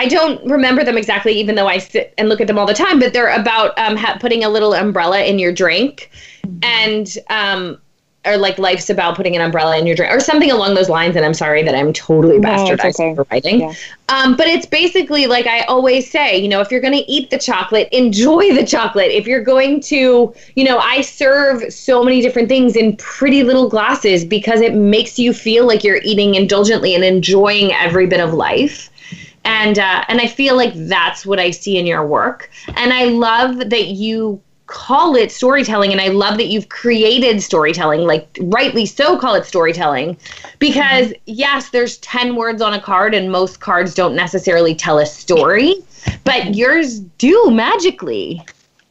I 0.00 0.08
don't 0.08 0.42
remember 0.50 0.82
them 0.82 0.96
exactly, 0.96 1.32
even 1.34 1.56
though 1.56 1.66
I 1.68 1.76
sit 1.76 2.14
and 2.16 2.30
look 2.30 2.40
at 2.40 2.46
them 2.46 2.58
all 2.58 2.66
the 2.66 2.72
time. 2.72 2.98
But 2.98 3.12
they're 3.12 3.28
about 3.38 3.78
um, 3.78 3.96
ha- 3.96 4.16
putting 4.18 4.42
a 4.44 4.48
little 4.48 4.72
umbrella 4.72 5.22
in 5.22 5.38
your 5.38 5.52
drink, 5.52 6.10
mm-hmm. 6.42 6.58
and 6.64 7.18
um, 7.28 7.78
or 8.26 8.36
like 8.36 8.58
life's 8.58 8.90
about 8.90 9.16
putting 9.16 9.34
an 9.34 9.42
umbrella 9.42 9.78
in 9.78 9.86
your 9.86 9.96
drink 9.96 10.12
or 10.12 10.20
something 10.20 10.50
along 10.50 10.74
those 10.74 10.90
lines 10.90 11.16
and 11.16 11.24
i'm 11.24 11.32
sorry 11.32 11.62
that 11.62 11.74
i'm 11.74 11.90
totally 11.92 12.38
No, 12.38 12.52
it's 12.52 12.70
bastardizing 12.70 13.12
okay. 13.12 13.14
for 13.14 13.26
writing 13.30 13.60
Yeah. 13.60 13.72
um, 14.10 14.36
but 14.36 14.46
it's 14.46 14.66
basically 14.66 15.26
like 15.26 15.46
i 15.46 15.62
always 15.62 16.10
say 16.10 16.36
you 16.36 16.46
know 16.48 16.60
if 16.60 16.70
you're 16.70 16.82
going 16.82 16.92
to 16.92 17.10
eat 17.10 17.30
the 17.30 17.38
chocolate 17.38 17.88
enjoy 17.92 18.54
the 18.54 18.64
chocolate 18.64 19.10
if 19.10 19.26
you're 19.26 19.42
going 19.42 19.80
to 19.82 20.34
you 20.54 20.64
know 20.64 20.78
i 20.78 21.00
serve 21.00 21.72
so 21.72 22.04
many 22.04 22.20
different 22.20 22.48
things 22.48 22.76
in 22.76 22.94
pretty 22.96 23.42
little 23.42 23.70
glasses 23.70 24.22
because 24.22 24.60
it 24.60 24.74
makes 24.74 25.18
you 25.18 25.32
feel 25.32 25.66
like 25.66 25.82
you're 25.82 26.00
eating 26.02 26.34
indulgently 26.34 26.94
and 26.94 27.04
enjoying 27.04 27.72
every 27.72 28.06
bit 28.06 28.20
of 28.20 28.34
life 28.34 28.90
and 29.44 29.78
uh, 29.78 30.04
and 30.08 30.20
I 30.20 30.26
feel 30.26 30.56
like 30.56 30.72
that's 30.74 31.24
what 31.24 31.38
I 31.38 31.50
see 31.50 31.78
in 31.78 31.86
your 31.86 32.06
work. 32.06 32.50
And 32.76 32.92
I 32.92 33.04
love 33.06 33.70
that 33.70 33.88
you 33.88 34.40
call 34.66 35.16
it 35.16 35.32
storytelling, 35.32 35.90
and 35.90 36.00
I 36.00 36.08
love 36.08 36.36
that 36.36 36.46
you've 36.46 36.68
created 36.68 37.42
storytelling, 37.42 38.02
like 38.02 38.38
rightly 38.42 38.86
so, 38.86 39.18
call 39.18 39.34
it 39.34 39.44
storytelling, 39.44 40.16
because 40.60 41.12
yes, 41.26 41.70
there's 41.70 41.98
ten 41.98 42.36
words 42.36 42.62
on 42.62 42.74
a 42.74 42.80
card, 42.80 43.14
and 43.14 43.32
most 43.32 43.60
cards 43.60 43.94
don't 43.94 44.14
necessarily 44.14 44.74
tell 44.74 44.98
a 44.98 45.06
story, 45.06 45.74
but 46.24 46.54
yours 46.54 47.00
do 47.00 47.50
magically. 47.50 48.40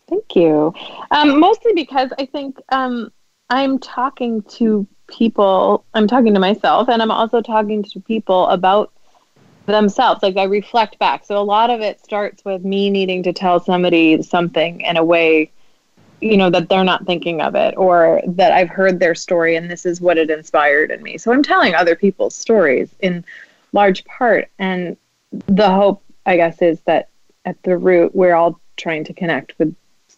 Thank 0.10 0.36
you. 0.36 0.74
Um, 1.12 1.40
mostly 1.40 1.72
because 1.74 2.10
I 2.18 2.26
think 2.26 2.60
um, 2.70 3.12
I'm 3.50 3.80
talking 3.80 4.42
to 4.58 4.88
people, 5.08 5.86
I'm 5.94 6.08
talking 6.08 6.34
to 6.34 6.40
myself, 6.40 6.90
and 6.90 7.02
I'm 7.02 7.12
also 7.12 7.42
talking 7.42 7.84
to 7.84 8.00
people 8.02 8.48
about 8.48 8.92
themselves. 9.70 10.22
Like 10.22 10.38
I 10.38 10.44
reflect 10.44 11.00
back. 11.00 11.26
So 11.26 11.38
a 11.38 11.44
lot 11.44 11.70
of 11.70 11.82
it 11.82 12.04
starts 12.04 12.44
with 12.44 12.64
me 12.64 12.90
needing 12.90 13.24
to 13.24 13.34
tell 13.34 13.60
somebody 13.60 14.22
something 14.22 14.82
in 14.82 14.98
a 14.98 15.04
way, 15.04 15.52
you 16.22 16.38
know, 16.38 16.50
that 16.50 16.70
they're 16.70 16.84
not 16.84 17.06
thinking 17.06 17.42
of 17.42 17.56
it 17.56 17.76
or 17.78 18.22
that 18.28 18.52
I've 18.52 18.70
heard 18.70 19.00
their 19.00 19.16
story 19.16 19.56
and 19.56 19.70
this 19.70 19.86
is 19.86 20.02
what 20.02 20.18
it 20.18 20.30
inspired 20.30 20.92
in 20.92 21.02
me. 21.02 21.18
So 21.18 21.32
I'm 21.32 21.44
telling 21.44 21.76
other 21.76 21.96
people's 21.96 22.36
stories 22.36 22.90
in 23.00 23.24
large 23.72 24.04
part. 24.06 24.50
And 24.60 24.98
the 25.48 25.70
hope, 25.70 26.04
I 26.26 26.36
guess, 26.36 26.62
is 26.62 26.80
that 26.82 27.10
at 27.46 27.62
the 27.64 27.78
root, 27.78 28.16
we're 28.16 28.36
all 28.36 28.60
trying 28.78 29.04
to 29.06 29.14
connect 29.14 29.58
with 29.60 29.76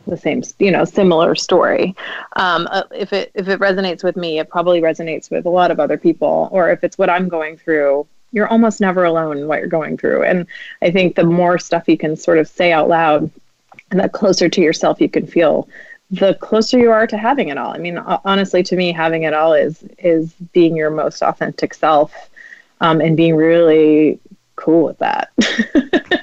the 0.07 0.17
same, 0.17 0.41
you 0.59 0.71
know, 0.71 0.85
similar 0.85 1.35
story. 1.35 1.95
Um, 2.35 2.67
uh, 2.71 2.83
if 2.91 3.13
it 3.13 3.31
if 3.35 3.47
it 3.47 3.59
resonates 3.59 4.03
with 4.03 4.15
me, 4.15 4.39
it 4.39 4.49
probably 4.49 4.81
resonates 4.81 5.29
with 5.29 5.45
a 5.45 5.49
lot 5.49 5.71
of 5.71 5.79
other 5.79 5.97
people. 5.97 6.49
Or 6.51 6.69
if 6.69 6.83
it's 6.83 6.97
what 6.97 7.09
I'm 7.09 7.27
going 7.27 7.57
through, 7.57 8.07
you're 8.31 8.47
almost 8.47 8.81
never 8.81 9.03
alone 9.03 9.37
in 9.37 9.47
what 9.47 9.59
you're 9.59 9.67
going 9.67 9.97
through. 9.97 10.23
And 10.23 10.47
I 10.81 10.91
think 10.91 11.15
the 11.15 11.23
more 11.23 11.59
stuff 11.59 11.87
you 11.87 11.97
can 11.97 12.15
sort 12.15 12.37
of 12.37 12.47
say 12.47 12.71
out 12.71 12.87
loud, 12.87 13.29
and 13.89 13.99
the 13.99 14.09
closer 14.09 14.47
to 14.49 14.61
yourself 14.61 15.01
you 15.01 15.09
can 15.09 15.27
feel, 15.27 15.67
the 16.11 16.33
closer 16.35 16.77
you 16.77 16.91
are 16.91 17.07
to 17.07 17.17
having 17.17 17.49
it 17.49 17.57
all. 17.57 17.73
I 17.73 17.77
mean, 17.77 17.97
honestly, 17.97 18.63
to 18.63 18.75
me, 18.75 18.91
having 18.91 19.23
it 19.23 19.33
all 19.33 19.53
is 19.53 19.83
is 19.97 20.33
being 20.53 20.75
your 20.75 20.89
most 20.89 21.21
authentic 21.21 21.73
self, 21.73 22.29
um, 22.79 23.01
and 23.01 23.15
being 23.15 23.35
really 23.35 24.19
cool 24.61 24.85
with 24.85 24.99
that. 24.99 25.31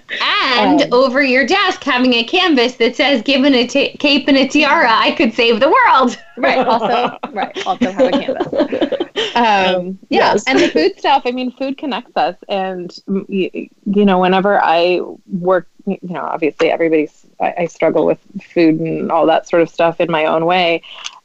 And 0.55 0.83
Um, 0.83 0.89
over 0.93 1.23
your 1.23 1.47
desk, 1.47 1.83
having 1.85 2.15
a 2.15 2.25
canvas 2.25 2.77
that 2.77 2.97
says, 2.97 3.23
"Given 3.23 3.55
a 3.55 3.67
cape 3.67 4.29
and 4.29 4.37
a 4.37 4.49
tiara, 4.49 4.91
I 4.91 5.13
could 5.13 5.35
save 5.35 5.61
the 5.61 5.69
world." 5.69 6.19
right. 6.39 6.67
Also, 6.67 7.19
right. 7.33 7.67
Also 7.67 7.91
have 7.91 8.07
a 8.07 8.11
canvas. 8.13 8.47
Um, 9.35 9.99
yeah, 10.09 10.33
Yes. 10.33 10.45
and 10.47 10.59
the 10.59 10.69
food 10.69 10.99
stuff. 10.99 11.23
I 11.27 11.33
mean, 11.33 11.53
food 11.53 11.77
connects 11.77 12.17
us, 12.17 12.37
and 12.49 12.97
you, 13.29 13.69
you 13.85 14.05
know, 14.05 14.19
whenever 14.21 14.61
I 14.63 15.01
work, 15.27 15.69
you 15.87 15.99
know, 16.03 16.23
obviously 16.25 16.71
everybody's. 16.71 17.27
I, 17.41 17.55
I 17.59 17.67
struggle 17.67 18.07
with 18.07 18.19
food 18.55 18.81
and 18.81 19.13
all 19.13 19.27
that 19.27 19.49
sort 19.49 19.63
of 19.63 19.69
stuff 19.69 20.01
in 20.01 20.11
my 20.11 20.25
own 20.27 20.47
way, 20.47 20.83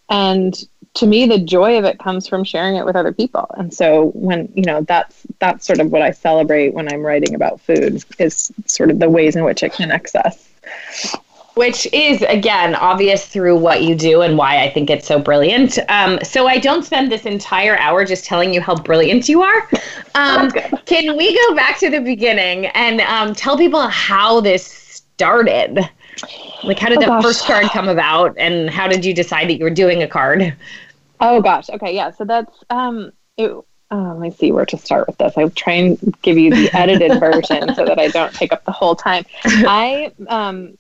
and 0.09 0.53
to 0.95 1.07
me, 1.07 1.25
the 1.25 1.39
joy 1.39 1.77
of 1.79 1.85
it 1.85 1.97
comes 1.99 2.27
from 2.27 2.43
sharing 2.43 2.75
it 2.75 2.85
with 2.85 2.95
other 2.95 3.11
people. 3.11 3.47
And 3.57 3.73
so, 3.73 4.11
when 4.13 4.51
you 4.55 4.63
know, 4.63 4.81
that's 4.81 5.25
that's 5.39 5.65
sort 5.65 5.79
of 5.79 5.91
what 5.91 6.01
I 6.01 6.11
celebrate 6.11 6.73
when 6.73 6.91
I'm 6.91 7.01
writing 7.01 7.33
about 7.33 7.59
food 7.61 8.03
is 8.19 8.51
sort 8.65 8.91
of 8.91 8.99
the 8.99 9.09
ways 9.09 9.35
in 9.35 9.43
which 9.43 9.63
it 9.63 9.73
connects 9.73 10.15
us. 10.15 10.49
which 11.55 11.87
is 11.93 12.21
again 12.23 12.73
obvious 12.75 13.27
through 13.27 13.55
what 13.57 13.83
you 13.83 13.95
do 13.95 14.21
and 14.21 14.37
why 14.37 14.63
I 14.63 14.69
think 14.69 14.89
it's 14.89 15.07
so 15.07 15.19
brilliant. 15.19 15.77
Um, 15.89 16.19
so 16.23 16.47
I 16.47 16.57
don't 16.57 16.83
spend 16.83 17.11
this 17.11 17.25
entire 17.25 17.77
hour 17.77 18.05
just 18.05 18.25
telling 18.25 18.53
you 18.53 18.61
how 18.61 18.75
brilliant 18.75 19.29
you 19.29 19.43
are. 19.43 19.69
Um, 20.15 20.51
can 20.85 21.15
we 21.15 21.35
go 21.47 21.55
back 21.55 21.79
to 21.79 21.89
the 21.89 21.99
beginning 21.99 22.67
and 22.67 23.01
um, 23.01 23.35
tell 23.35 23.57
people 23.57 23.87
how 23.87 24.41
this 24.41 24.65
started? 24.65 25.79
Like, 26.63 26.79
how 26.79 26.89
did 26.89 26.99
Oh, 26.99 27.01
that 27.01 27.07
gosh. 27.09 27.23
first 27.23 27.45
card 27.45 27.65
come 27.67 27.89
about, 27.89 28.37
and 28.37 28.69
how 28.69 28.87
did 28.87 29.03
you 29.05 29.13
decide 29.13 29.49
that 29.49 29.55
you 29.57 29.63
were 29.63 29.69
doing 29.69 30.01
a 30.03 30.07
card? 30.07 30.55
Oh 31.19 31.41
gosh. 31.41 31.69
Okay. 31.69 31.95
Yeah. 31.95 32.11
So 32.11 32.25
that's 32.25 32.53
um. 32.69 33.11
It, 33.37 33.49
oh, 33.49 33.65
let 33.91 34.19
me 34.19 34.31
see 34.31 34.51
where 34.51 34.65
to 34.67 34.77
start 34.77 35.07
with 35.07 35.17
this. 35.17 35.33
I'll 35.37 35.49
try 35.49 35.73
and 35.73 36.15
give 36.21 36.37
you 36.37 36.51
the 36.51 36.69
edited 36.73 37.19
version 37.19 37.73
so 37.75 37.85
that 37.85 37.99
I 37.99 38.07
don't 38.09 38.33
take 38.33 38.53
up 38.53 38.63
the 38.65 38.71
whole 38.71 38.95
time. 38.95 39.25
I 39.45 40.11
um. 40.27 40.77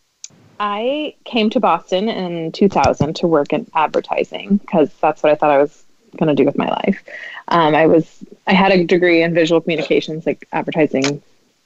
I 0.59 1.15
came 1.25 1.49
to 1.49 1.59
Boston 1.59 2.07
in 2.07 2.51
2000 2.51 3.15
to 3.17 3.27
work 3.27 3.51
in 3.51 3.65
advertising 3.73 4.57
because 4.57 4.93
that's 5.01 5.21
what 5.23 5.31
I 5.31 5.35
thought 5.35 5.49
I 5.49 5.57
was 5.57 5.83
going 6.17 6.29
to 6.29 6.35
do 6.35 6.45
with 6.45 6.57
my 6.57 6.69
life. 6.69 7.03
Um, 7.47 7.75
I 7.75 7.87
was 7.87 8.23
I 8.47 8.53
had 8.53 8.71
a 8.71 8.85
degree 8.85 9.23
in 9.23 9.33
visual 9.33 9.59
communications, 9.59 10.25
like 10.25 10.47
advertising, 10.53 11.21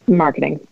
marketing, 0.07 0.65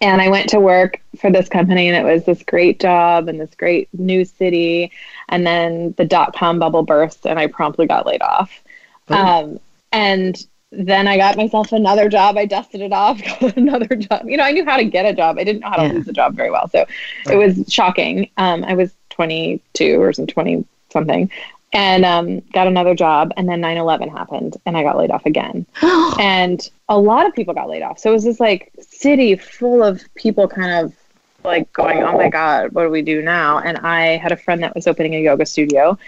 and 0.00 0.20
I 0.20 0.28
went 0.28 0.48
to 0.50 0.60
work 0.60 1.00
for 1.18 1.30
this 1.30 1.48
company, 1.48 1.88
and 1.88 1.96
it 1.96 2.10
was 2.10 2.24
this 2.24 2.42
great 2.42 2.80
job 2.80 3.28
and 3.28 3.40
this 3.40 3.54
great 3.54 3.88
new 3.92 4.24
city. 4.24 4.90
And 5.28 5.46
then 5.46 5.94
the 5.96 6.04
dot 6.04 6.34
com 6.34 6.58
bubble 6.58 6.82
burst, 6.82 7.26
and 7.26 7.38
I 7.38 7.46
promptly 7.46 7.86
got 7.86 8.06
laid 8.06 8.22
off. 8.22 8.62
Um, 9.10 9.58
and 9.92 10.44
then 10.72 11.06
I 11.06 11.16
got 11.16 11.36
myself 11.36 11.72
another 11.72 12.08
job. 12.08 12.36
I 12.36 12.46
dusted 12.46 12.80
it 12.80 12.92
off, 12.92 13.22
got 13.40 13.56
another 13.56 13.94
job. 13.94 14.22
You 14.28 14.36
know, 14.36 14.44
I 14.44 14.52
knew 14.52 14.64
how 14.64 14.76
to 14.76 14.84
get 14.84 15.06
a 15.06 15.12
job. 15.12 15.38
I 15.38 15.44
didn't 15.44 15.60
know 15.60 15.70
how 15.70 15.76
to 15.76 15.84
Yeah. 15.84 15.92
lose 15.92 16.08
a 16.08 16.12
job 16.12 16.34
very 16.34 16.50
well. 16.50 16.68
So 16.68 16.84
it 17.30 17.36
was 17.36 17.64
shocking. 17.72 18.30
Um, 18.36 18.64
I 18.64 18.74
was 18.74 18.94
22 19.10 20.00
or 20.00 20.12
some 20.12 20.26
20 20.26 20.64
something 20.90 21.30
and 21.74 22.04
um, 22.04 22.40
got 22.52 22.66
another 22.66 22.94
job. 22.94 23.32
And 23.36 23.48
then 23.48 23.60
9 23.60 23.76
11 23.76 24.08
happened 24.08 24.56
and 24.64 24.76
I 24.76 24.82
got 24.82 24.96
laid 24.96 25.10
off 25.10 25.26
again. 25.26 25.66
and 26.18 26.70
a 26.88 26.98
lot 26.98 27.26
of 27.26 27.34
people 27.34 27.52
got 27.52 27.68
laid 27.68 27.82
off. 27.82 27.98
So 27.98 28.10
it 28.10 28.14
was 28.14 28.24
this 28.24 28.40
like 28.40 28.72
city 28.80 29.36
full 29.36 29.82
of 29.82 30.02
people 30.14 30.48
kind 30.48 30.86
of 30.86 30.94
like 31.42 31.70
going, 31.72 32.02
oh 32.02 32.16
my 32.16 32.30
God, 32.30 32.72
what 32.72 32.84
do 32.84 32.90
we 32.90 33.02
do 33.02 33.20
now? 33.20 33.58
And 33.58 33.78
I 33.78 34.16
had 34.16 34.32
a 34.32 34.36
friend 34.36 34.62
that 34.62 34.74
was 34.74 34.86
opening 34.86 35.14
a 35.14 35.20
yoga 35.20 35.44
studio 35.44 35.98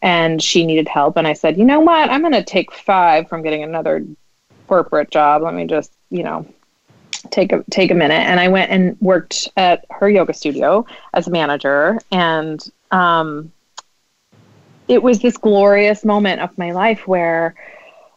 and 0.00 0.40
she 0.42 0.64
needed 0.64 0.88
help. 0.88 1.16
And 1.16 1.26
I 1.26 1.32
said, 1.32 1.58
you 1.58 1.64
know 1.64 1.80
what? 1.80 2.08
I'm 2.08 2.20
going 2.20 2.32
to 2.32 2.44
take 2.44 2.72
five 2.72 3.28
from 3.28 3.42
getting 3.42 3.64
another 3.64 4.06
corporate 4.68 5.10
job. 5.10 5.42
Let 5.42 5.52
me 5.52 5.66
just, 5.66 5.92
you 6.10 6.22
know, 6.22 6.46
take 7.30 7.52
a 7.52 7.64
take 7.70 7.90
a 7.90 7.94
minute. 7.94 8.14
And 8.20 8.38
I 8.38 8.48
went 8.48 8.70
and 8.70 8.96
worked 9.00 9.48
at 9.56 9.84
her 9.90 10.08
yoga 10.08 10.32
studio 10.32 10.86
as 11.12 11.26
a 11.26 11.30
manager. 11.30 11.98
And 12.12 12.64
um, 12.92 13.52
it 14.88 15.02
was 15.02 15.20
this 15.20 15.36
glorious 15.36 16.04
moment 16.04 16.40
of 16.40 16.56
my 16.58 16.72
life 16.72 17.06
where 17.06 17.54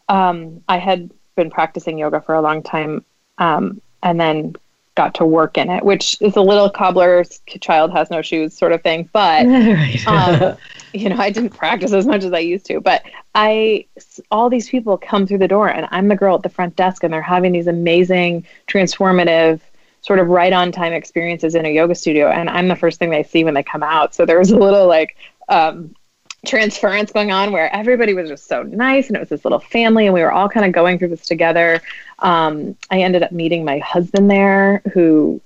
um, 0.09 0.61
I 0.67 0.77
had 0.77 1.11
been 1.35 1.49
practicing 1.49 1.97
yoga 1.97 2.21
for 2.21 2.35
a 2.35 2.41
long 2.41 2.63
time, 2.63 3.05
um, 3.37 3.81
and 4.03 4.19
then 4.19 4.55
got 4.95 5.13
to 5.15 5.25
work 5.25 5.57
in 5.57 5.69
it, 5.69 5.85
which 5.85 6.21
is 6.21 6.35
a 6.35 6.41
little 6.41 6.69
cobbler's 6.69 7.39
child 7.61 7.91
has 7.91 8.09
no 8.09 8.21
shoes 8.21 8.53
sort 8.53 8.71
of 8.71 8.81
thing. 8.83 9.09
But 9.13 9.45
um, 10.07 10.57
you 10.93 11.09
know, 11.09 11.17
I 11.17 11.29
didn't 11.29 11.51
practice 11.51 11.93
as 11.93 12.05
much 12.05 12.23
as 12.23 12.33
I 12.33 12.39
used 12.39 12.65
to, 12.65 12.81
but 12.81 13.03
I, 13.33 13.85
all 14.29 14.49
these 14.49 14.69
people 14.69 14.97
come 14.97 15.25
through 15.25 15.37
the 15.37 15.47
door 15.47 15.69
and 15.69 15.87
I'm 15.91 16.07
the 16.07 16.15
girl 16.15 16.35
at 16.35 16.43
the 16.43 16.49
front 16.49 16.75
desk 16.75 17.03
and 17.03 17.13
they're 17.13 17.21
having 17.21 17.53
these 17.53 17.67
amazing, 17.67 18.45
transformative, 18.67 19.61
sort 20.01 20.19
of 20.19 20.27
right 20.27 20.51
on 20.51 20.71
time 20.71 20.93
experiences 20.93 21.55
in 21.55 21.65
a 21.65 21.69
yoga 21.69 21.95
studio. 21.95 22.27
And 22.27 22.49
I'm 22.49 22.67
the 22.67 22.75
first 22.75 22.99
thing 22.99 23.11
they 23.11 23.23
see 23.23 23.43
when 23.43 23.53
they 23.53 23.63
come 23.63 23.83
out. 23.83 24.13
So 24.13 24.25
there 24.25 24.39
was 24.39 24.51
a 24.51 24.57
little 24.57 24.87
like, 24.87 25.15
um, 25.47 25.95
transference 26.45 27.11
going 27.11 27.31
on 27.31 27.51
where 27.51 27.73
everybody 27.73 28.13
was 28.13 28.29
just 28.29 28.47
so 28.47 28.63
nice 28.63 29.07
and 29.07 29.15
it 29.15 29.19
was 29.19 29.29
this 29.29 29.45
little 29.45 29.59
family 29.59 30.07
and 30.07 30.13
we 30.13 30.21
were 30.21 30.31
all 30.31 30.49
kind 30.49 30.65
of 30.65 30.71
going 30.71 30.97
through 30.97 31.09
this 31.09 31.25
together. 31.25 31.81
Um, 32.19 32.75
I 32.89 33.01
ended 33.01 33.23
up 33.23 33.31
meeting 33.31 33.63
my 33.63 33.77
husband 33.79 34.29
there 34.29 34.81
who 34.93 35.39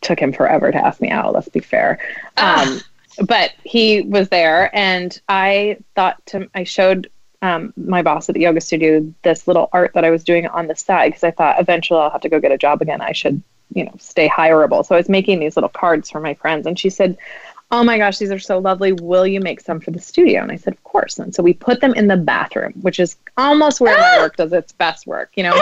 took 0.00 0.18
him 0.18 0.32
forever 0.32 0.72
to 0.72 0.78
ask 0.78 1.00
me 1.00 1.10
out. 1.10 1.34
Let's 1.34 1.48
be 1.48 1.60
fair. 1.60 1.98
Um, 2.38 2.80
but 3.26 3.52
he 3.64 4.02
was 4.02 4.28
there 4.30 4.74
and 4.74 5.20
I 5.28 5.78
thought 5.94 6.24
to, 6.26 6.48
I 6.54 6.64
showed 6.64 7.10
um, 7.42 7.72
my 7.76 8.02
boss 8.02 8.28
at 8.28 8.34
the 8.34 8.42
yoga 8.42 8.60
studio 8.60 9.12
this 9.22 9.46
little 9.46 9.68
art 9.72 9.92
that 9.94 10.04
I 10.04 10.10
was 10.10 10.24
doing 10.24 10.46
on 10.46 10.66
the 10.66 10.76
side 10.76 11.08
because 11.08 11.24
I 11.24 11.30
thought 11.30 11.60
eventually 11.60 12.00
I'll 12.00 12.10
have 12.10 12.20
to 12.22 12.28
go 12.28 12.40
get 12.40 12.52
a 12.52 12.58
job 12.58 12.80
again. 12.80 13.00
I 13.00 13.12
should, 13.12 13.42
you 13.74 13.84
know, 13.84 13.94
stay 13.98 14.28
hireable. 14.28 14.84
So 14.86 14.94
I 14.94 14.98
was 14.98 15.08
making 15.08 15.40
these 15.40 15.56
little 15.56 15.70
cards 15.70 16.10
for 16.10 16.20
my 16.20 16.34
friends 16.34 16.66
and 16.66 16.78
she 16.78 16.88
said, 16.88 17.18
Oh 17.72 17.84
my 17.84 17.98
gosh, 17.98 18.18
these 18.18 18.32
are 18.32 18.38
so 18.38 18.58
lovely. 18.58 18.92
Will 18.92 19.26
you 19.26 19.40
make 19.40 19.60
some 19.60 19.78
for 19.78 19.92
the 19.92 20.00
studio? 20.00 20.42
And 20.42 20.50
I 20.50 20.56
said, 20.56 20.72
Of 20.72 20.82
course. 20.82 21.18
And 21.18 21.34
so 21.34 21.42
we 21.42 21.54
put 21.54 21.80
them 21.80 21.94
in 21.94 22.08
the 22.08 22.16
bathroom, 22.16 22.72
which 22.80 22.98
is 22.98 23.16
almost 23.36 23.80
where 23.80 23.96
my 23.96 24.18
work 24.18 24.36
does 24.36 24.52
its 24.52 24.72
best 24.72 25.06
work, 25.06 25.30
you 25.36 25.44
know? 25.44 25.60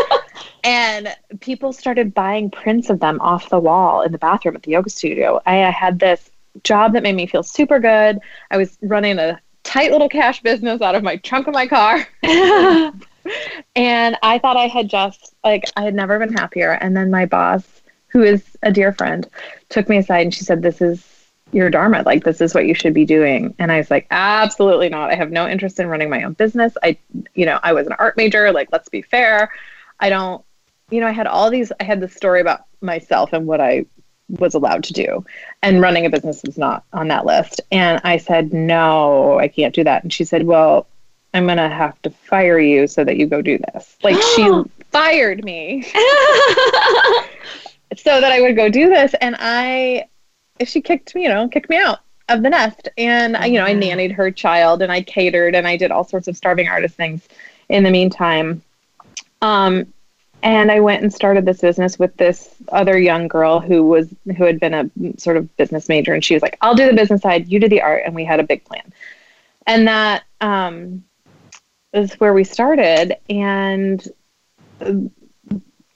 and 0.64 1.14
people 1.40 1.72
started 1.72 2.14
buying 2.14 2.50
prints 2.50 2.88
of 2.88 3.00
them 3.00 3.20
off 3.20 3.50
the 3.50 3.58
wall 3.58 4.02
in 4.02 4.12
the 4.12 4.18
bathroom 4.18 4.56
at 4.56 4.62
the 4.62 4.70
yoga 4.70 4.88
studio. 4.88 5.40
I, 5.44 5.64
I 5.64 5.70
had 5.70 5.98
this 5.98 6.30
job 6.64 6.94
that 6.94 7.02
made 7.02 7.14
me 7.14 7.26
feel 7.26 7.42
super 7.42 7.78
good. 7.78 8.20
I 8.50 8.56
was 8.56 8.78
running 8.80 9.18
a 9.18 9.38
tight 9.64 9.92
little 9.92 10.08
cash 10.08 10.42
business 10.42 10.80
out 10.80 10.94
of 10.94 11.02
my 11.02 11.16
trunk 11.16 11.46
of 11.46 11.52
my 11.52 11.66
car. 11.66 12.06
and 12.22 14.16
I 14.22 14.38
thought 14.38 14.56
I 14.56 14.66
had 14.66 14.88
just 14.88 15.34
like 15.44 15.64
I 15.76 15.82
had 15.82 15.94
never 15.94 16.18
been 16.18 16.32
happier. 16.32 16.72
And 16.72 16.96
then 16.96 17.10
my 17.10 17.26
boss, 17.26 17.64
who 18.08 18.22
is 18.22 18.44
a 18.62 18.72
dear 18.72 18.92
friend, 18.92 19.28
took 19.68 19.88
me 19.88 19.98
aside 19.98 20.22
and 20.22 20.34
she 20.34 20.44
said, 20.44 20.62
"This 20.62 20.80
is 20.80 21.17
your 21.52 21.70
dharma. 21.70 22.02
Like 22.04 22.24
this 22.24 22.40
is 22.40 22.54
what 22.54 22.66
you 22.66 22.74
should 22.74 22.94
be 22.94 23.04
doing." 23.04 23.54
And 23.58 23.70
I 23.72 23.78
was 23.78 23.90
like, 23.90 24.06
"Absolutely 24.10 24.88
not. 24.88 25.10
I 25.10 25.14
have 25.14 25.30
no 25.30 25.48
interest 25.48 25.80
in 25.80 25.86
running 25.86 26.10
my 26.10 26.22
own 26.22 26.34
business. 26.34 26.76
I, 26.82 26.98
you 27.34 27.46
know, 27.46 27.58
I 27.62 27.72
was 27.72 27.86
an 27.86 27.94
art 27.98 28.16
major. 28.16 28.52
Like 28.52 28.68
let's 28.72 28.88
be 28.88 29.02
fair. 29.02 29.50
I 30.00 30.10
don't, 30.10 30.44
you 30.90 31.00
know, 31.00 31.06
I 31.06 31.12
had 31.12 31.26
all 31.26 31.50
these. 31.50 31.72
I 31.80 31.84
had 31.84 32.00
this 32.00 32.14
story 32.14 32.40
about 32.40 32.64
myself 32.80 33.32
and 33.32 33.46
what 33.46 33.60
I 33.60 33.86
was 34.28 34.54
allowed 34.54 34.84
to 34.84 34.92
do. 34.92 35.24
And 35.62 35.80
running 35.80 36.06
a 36.06 36.10
business 36.10 36.42
was 36.44 36.58
not 36.58 36.84
on 36.92 37.08
that 37.08 37.24
list. 37.26 37.60
And 37.72 38.00
I 38.04 38.18
said, 38.18 38.52
no, 38.52 39.38
I 39.38 39.48
can't 39.48 39.74
do 39.74 39.84
that. 39.84 40.02
And 40.02 40.12
she 40.12 40.24
said, 40.24 40.44
well, 40.44 40.86
I'm 41.34 41.46
going 41.46 41.58
to 41.58 41.68
have 41.68 42.00
to 42.02 42.10
fire 42.10 42.58
you 42.58 42.86
so 42.86 43.04
that 43.04 43.16
you 43.16 43.26
go 43.26 43.42
do 43.42 43.58
this. 43.72 43.96
Like 44.02 44.16
she 44.34 44.50
fired 44.90 45.44
me 45.44 45.82
so 45.82 45.94
that 48.20 48.32
I 48.32 48.40
would 48.40 48.56
go 48.56 48.68
do 48.68 48.88
this. 48.88 49.14
And 49.20 49.36
I, 49.38 50.08
she 50.64 50.80
kicked 50.80 51.14
me, 51.14 51.22
you 51.24 51.28
know, 51.28 51.48
kicked 51.48 51.70
me 51.70 51.76
out 51.76 52.00
of 52.28 52.42
the 52.42 52.50
nest. 52.50 52.88
And, 52.96 53.36
you 53.50 53.58
know, 53.58 53.64
I 53.64 53.74
nannied 53.74 54.12
her 54.12 54.30
child 54.30 54.82
and 54.82 54.92
I 54.92 55.02
catered 55.02 55.54
and 55.54 55.66
I 55.66 55.76
did 55.76 55.90
all 55.90 56.04
sorts 56.04 56.28
of 56.28 56.36
starving 56.36 56.68
artist 56.68 56.94
things 56.94 57.26
in 57.68 57.82
the 57.84 57.90
meantime. 57.90 58.62
Um, 59.42 59.92
and 60.42 60.70
I 60.70 60.80
went 60.80 61.02
and 61.02 61.12
started 61.12 61.44
this 61.44 61.60
business 61.60 61.98
with 61.98 62.16
this 62.16 62.54
other 62.68 62.98
young 62.98 63.28
girl 63.28 63.60
who 63.60 63.84
was 63.84 64.08
who 64.36 64.44
had 64.44 64.60
been 64.60 64.74
a 64.74 64.90
sort 65.18 65.36
of 65.36 65.54
business 65.56 65.88
major, 65.88 66.14
and 66.14 66.24
she 66.24 66.34
was 66.34 66.42
like, 66.42 66.56
"I'll 66.60 66.74
do 66.74 66.86
the 66.86 66.94
business 66.94 67.22
side, 67.22 67.48
you 67.48 67.58
do 67.58 67.68
the 67.68 67.82
art," 67.82 68.02
and 68.06 68.14
we 68.14 68.24
had 68.24 68.38
a 68.38 68.44
big 68.44 68.64
plan, 68.64 68.92
and 69.66 69.88
that 69.88 70.24
um, 70.40 71.04
is 71.92 72.14
where 72.14 72.32
we 72.32 72.44
started, 72.44 73.16
and 73.28 74.06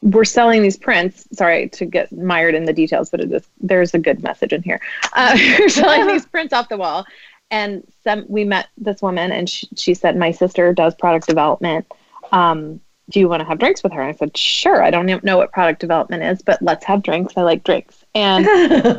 we're 0.02 0.25
selling 0.25 0.62
these 0.62 0.76
prints. 0.76 1.26
Sorry 1.32 1.68
to 1.71 1.87
get 1.87 2.12
mired 2.12 2.54
in 2.54 2.64
the 2.64 2.73
details, 2.73 3.09
but 3.09 3.21
it 3.21 3.32
is, 3.32 3.49
there's 3.61 3.94
a 3.94 3.99
good 3.99 4.23
message 4.23 4.52
in 4.52 4.62
here. 4.62 4.80
Uh, 5.12 5.37
we're 5.59 5.68
selling 5.68 6.06
these 6.06 6.26
prints 6.35 6.52
off 6.52 6.68
the 6.68 6.76
wall, 6.76 7.06
and 7.50 7.87
some, 8.04 8.25
we 8.28 8.44
met 8.44 8.68
this 8.76 9.00
woman, 9.00 9.32
and 9.32 9.49
she, 9.49 9.68
she 9.76 9.94
said, 9.94 10.16
"My 10.16 10.32
sister 10.32 10.73
does 10.73 10.94
product 10.94 11.26
development." 11.26 11.87
Um, 12.32 12.80
do 13.11 13.21
you 13.21 13.28
want 13.28 13.40
to 13.40 13.47
have 13.47 13.59
drinks 13.59 13.82
with 13.82 13.92
her? 13.92 14.02
I 14.02 14.12
said, 14.12 14.37
sure. 14.37 14.82
I 14.82 14.90
don't 14.90 15.23
know 15.23 15.37
what 15.37 15.52
product 15.52 15.80
development 15.80 16.23
is, 16.23 16.40
but 16.40 16.62
let's 16.62 16.85
have 16.87 17.02
drinks. 17.02 17.35
I 17.37 17.42
like 17.42 17.62
drinks. 17.62 18.04
And 18.14 18.47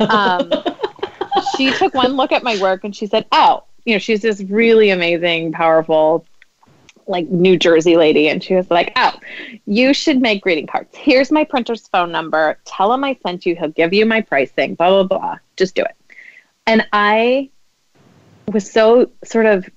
um, 0.02 0.52
she 1.56 1.72
took 1.72 1.94
one 1.94 2.12
look 2.12 2.30
at 2.30 2.44
my 2.44 2.60
work 2.60 2.84
and 2.84 2.94
she 2.94 3.06
said, 3.06 3.26
oh, 3.32 3.64
you 3.84 3.94
know, 3.94 3.98
she's 3.98 4.22
this 4.22 4.40
really 4.42 4.90
amazing, 4.90 5.52
powerful, 5.52 6.24
like 7.06 7.28
New 7.28 7.56
Jersey 7.56 7.96
lady. 7.96 8.28
And 8.28 8.42
she 8.42 8.54
was 8.54 8.70
like, 8.70 8.92
oh, 8.96 9.12
you 9.66 9.94
should 9.94 10.20
make 10.20 10.42
greeting 10.42 10.66
cards. 10.66 10.94
Here's 10.96 11.30
my 11.30 11.44
printer's 11.44 11.86
phone 11.88 12.12
number. 12.12 12.58
Tell 12.64 12.92
him 12.92 13.04
I 13.04 13.18
sent 13.22 13.46
you. 13.46 13.56
He'll 13.56 13.68
give 13.68 13.92
you 13.92 14.06
my 14.06 14.20
pricing, 14.20 14.74
blah, 14.74 14.90
blah, 14.90 15.18
blah. 15.18 15.38
Just 15.56 15.74
do 15.74 15.82
it. 15.82 15.96
And 16.66 16.86
I 16.92 17.50
was 18.50 18.70
so 18.70 19.10
sort 19.22 19.46
of 19.46 19.68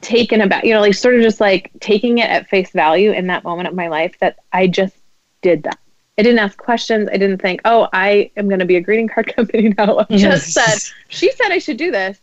taken 0.00 0.40
aback, 0.40 0.64
you 0.64 0.74
know, 0.74 0.80
like 0.80 0.94
sort 0.94 1.14
of 1.14 1.22
just 1.22 1.40
like 1.40 1.70
taking 1.80 2.18
it 2.18 2.28
at 2.28 2.48
face 2.48 2.70
value 2.70 3.12
in 3.12 3.28
that 3.28 3.44
moment 3.44 3.68
of 3.68 3.74
my 3.74 3.88
life 3.88 4.18
that 4.20 4.38
I 4.52 4.66
just 4.66 4.96
did 5.42 5.62
that. 5.62 5.78
I 6.18 6.22
didn't 6.22 6.40
ask 6.40 6.58
questions. 6.58 7.08
I 7.10 7.16
didn't 7.16 7.40
think, 7.40 7.62
oh, 7.64 7.88
I 7.92 8.30
am 8.36 8.48
going 8.48 8.58
to 8.58 8.66
be 8.66 8.76
a 8.76 8.80
greeting 8.80 9.08
card 9.08 9.34
company 9.36 9.74
now. 9.78 10.06
I 10.10 10.16
just 10.16 10.52
said, 10.52 10.92
she 11.08 11.30
said 11.32 11.50
I 11.50 11.58
should 11.58 11.78
do 11.78 11.90
this. 11.90 12.18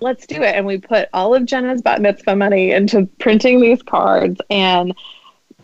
Let's 0.00 0.26
do 0.26 0.42
it. 0.42 0.54
And 0.54 0.66
we 0.66 0.78
put 0.78 1.08
all 1.12 1.34
of 1.34 1.44
Jenna's 1.44 1.82
bat 1.82 2.00
mitzvah 2.00 2.36
money 2.36 2.72
into 2.72 3.06
printing 3.18 3.60
these 3.60 3.82
cards, 3.82 4.40
and 4.50 4.94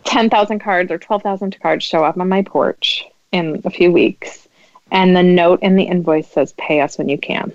10,000 0.03 0.59
cards 0.59 0.91
or 0.91 0.97
12,000 0.97 1.59
cards 1.59 1.83
show 1.83 2.03
up 2.03 2.17
on 2.17 2.29
my 2.29 2.41
porch 2.41 3.05
in 3.31 3.61
a 3.65 3.69
few 3.69 3.91
weeks. 3.91 4.47
And 4.91 5.15
the 5.15 5.23
note 5.23 5.61
in 5.61 5.75
the 5.75 5.83
invoice 5.83 6.29
says, 6.29 6.53
pay 6.53 6.79
us 6.79 6.97
when 6.97 7.09
you 7.09 7.17
can. 7.17 7.51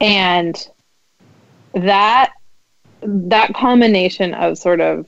And 0.00 0.68
that 1.72 2.32
that 3.02 3.54
combination 3.54 4.34
of 4.34 4.58
sort 4.58 4.80
of 4.80 5.06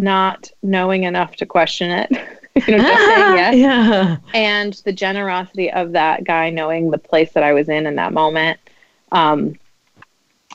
not 0.00 0.50
knowing 0.62 1.04
enough 1.04 1.36
to 1.36 1.46
question 1.46 1.90
it, 1.90 2.10
you 2.66 2.76
know, 2.76 2.82
just 2.82 3.04
saying 3.04 3.34
yes, 3.36 3.56
yeah. 3.56 4.16
and 4.32 4.74
the 4.84 4.92
generosity 4.92 5.72
of 5.72 5.92
that 5.92 6.22
guy 6.22 6.50
knowing 6.50 6.90
the 6.90 6.98
place 6.98 7.32
that 7.32 7.42
I 7.42 7.52
was 7.52 7.68
in 7.68 7.86
in 7.86 7.96
that 7.96 8.12
moment, 8.12 8.60
um, 9.10 9.58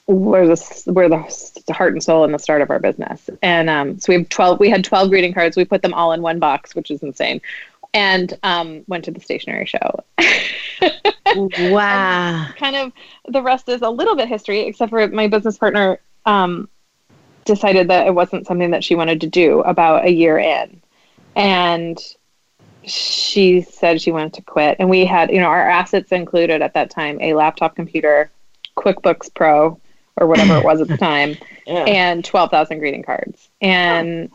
were 0.07 0.47
the 0.47 0.83
were 0.87 1.09
the 1.09 1.73
heart 1.73 1.93
and 1.93 2.01
soul 2.01 2.23
and 2.23 2.33
the 2.33 2.39
start 2.39 2.61
of 2.61 2.69
our 2.69 2.79
business. 2.79 3.29
And 3.41 3.69
um, 3.69 3.99
so 3.99 4.13
we 4.13 4.15
have 4.15 4.29
twelve. 4.29 4.59
We 4.59 4.69
had 4.69 4.83
twelve 4.83 5.09
greeting 5.09 5.33
cards. 5.33 5.57
We 5.57 5.65
put 5.65 5.81
them 5.81 5.93
all 5.93 6.13
in 6.13 6.21
one 6.21 6.39
box, 6.39 6.73
which 6.73 6.89
is 6.89 7.03
insane. 7.03 7.41
And 7.93 8.37
um, 8.43 8.83
went 8.87 9.03
to 9.05 9.11
the 9.11 9.19
stationery 9.19 9.65
show. 9.65 10.03
wow. 11.71 12.47
kind 12.55 12.75
of 12.75 12.93
the 13.27 13.41
rest 13.41 13.67
is 13.67 13.81
a 13.81 13.89
little 13.89 14.15
bit 14.15 14.27
history, 14.27 14.61
except 14.61 14.91
for 14.91 15.07
my 15.07 15.27
business 15.27 15.57
partner 15.57 15.99
um, 16.25 16.69
decided 17.45 17.87
that 17.89 18.07
it 18.07 18.13
wasn't 18.13 18.45
something 18.45 18.71
that 18.71 18.83
she 18.83 18.95
wanted 18.95 19.21
to 19.21 19.27
do 19.27 19.61
about 19.61 20.05
a 20.05 20.11
year 20.11 20.37
in. 20.37 20.81
And 21.39 21.97
she 22.83 23.61
said 23.61 24.01
she 24.01 24.11
wanted 24.11 24.33
to 24.33 24.41
quit. 24.41 24.77
And 24.79 24.89
we 24.89 25.05
had, 25.05 25.31
you 25.31 25.39
know, 25.39 25.47
our 25.47 25.69
assets 25.69 26.11
included 26.11 26.61
at 26.61 26.73
that 26.73 26.89
time 26.89 27.19
a 27.21 27.33
laptop 27.33 27.75
computer, 27.75 28.29
QuickBooks 28.77 29.33
Pro, 29.33 29.79
or 30.17 30.27
whatever 30.27 30.57
it 30.57 30.63
was 30.63 30.81
at 30.81 30.87
the 30.87 30.97
time, 31.11 31.35
yeah. 31.65 31.83
and 31.85 32.23
12,000 32.25 32.79
greeting 32.79 33.03
cards. 33.03 33.49
And 33.61 34.29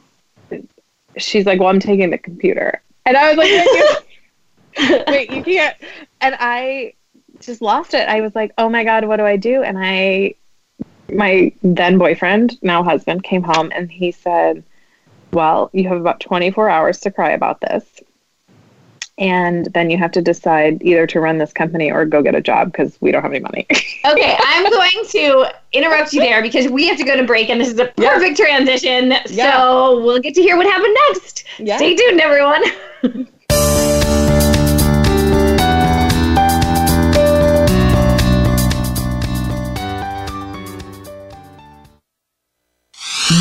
she's 1.18 1.46
like, 1.46 1.60
Well, 1.60 1.68
I'm 1.68 1.80
taking 1.80 2.10
the 2.10 2.18
computer. 2.18 2.82
And 3.06 3.16
I 3.16 3.32
was 3.32 3.36
like, 3.36 5.06
wait, 5.06 5.30
you 5.30 5.42
can't. 5.42 5.76
And 6.20 6.36
I 6.38 6.94
just 7.40 7.60
lost 7.60 7.94
it. 7.94 8.08
I 8.08 8.20
was 8.20 8.34
like, 8.34 8.52
oh 8.58 8.68
my 8.68 8.84
God, 8.84 9.04
what 9.04 9.16
do 9.16 9.26
I 9.26 9.36
do? 9.36 9.62
And 9.62 9.76
I, 9.78 10.34
my 11.12 11.52
then 11.62 11.98
boyfriend, 11.98 12.60
now 12.62 12.82
husband, 12.82 13.24
came 13.24 13.42
home 13.42 13.72
and 13.74 13.90
he 13.90 14.10
said, 14.10 14.64
well, 15.34 15.70
you 15.72 15.88
have 15.88 15.98
about 15.98 16.20
24 16.20 16.70
hours 16.70 17.00
to 17.00 17.10
cry 17.10 17.32
about 17.32 17.60
this. 17.60 17.84
And 19.16 19.66
then 19.72 19.90
you 19.90 19.98
have 19.98 20.10
to 20.12 20.22
decide 20.22 20.82
either 20.82 21.06
to 21.06 21.20
run 21.20 21.38
this 21.38 21.52
company 21.52 21.92
or 21.92 22.04
go 22.04 22.20
get 22.20 22.34
a 22.34 22.40
job 22.40 22.72
because 22.72 22.98
we 23.00 23.12
don't 23.12 23.22
have 23.22 23.30
any 23.30 23.40
money. 23.40 23.64
okay, 23.70 24.36
I'm 24.40 24.68
going 24.68 25.04
to 25.10 25.54
interrupt 25.72 26.12
you 26.12 26.20
there 26.20 26.42
because 26.42 26.66
we 26.66 26.88
have 26.88 26.98
to 26.98 27.04
go 27.04 27.16
to 27.16 27.22
break 27.22 27.48
and 27.48 27.60
this 27.60 27.68
is 27.68 27.78
a 27.78 27.86
perfect 27.96 28.38
yeah. 28.40 28.46
transition. 28.46 29.14
Yeah. 29.28 29.52
So 29.52 30.00
we'll 30.02 30.20
get 30.20 30.34
to 30.34 30.42
hear 30.42 30.56
what 30.56 30.66
happened 30.66 30.96
next. 31.08 31.44
Yeah. 31.58 31.76
Stay 31.76 31.94
tuned, 31.94 32.20
everyone. 32.20 32.64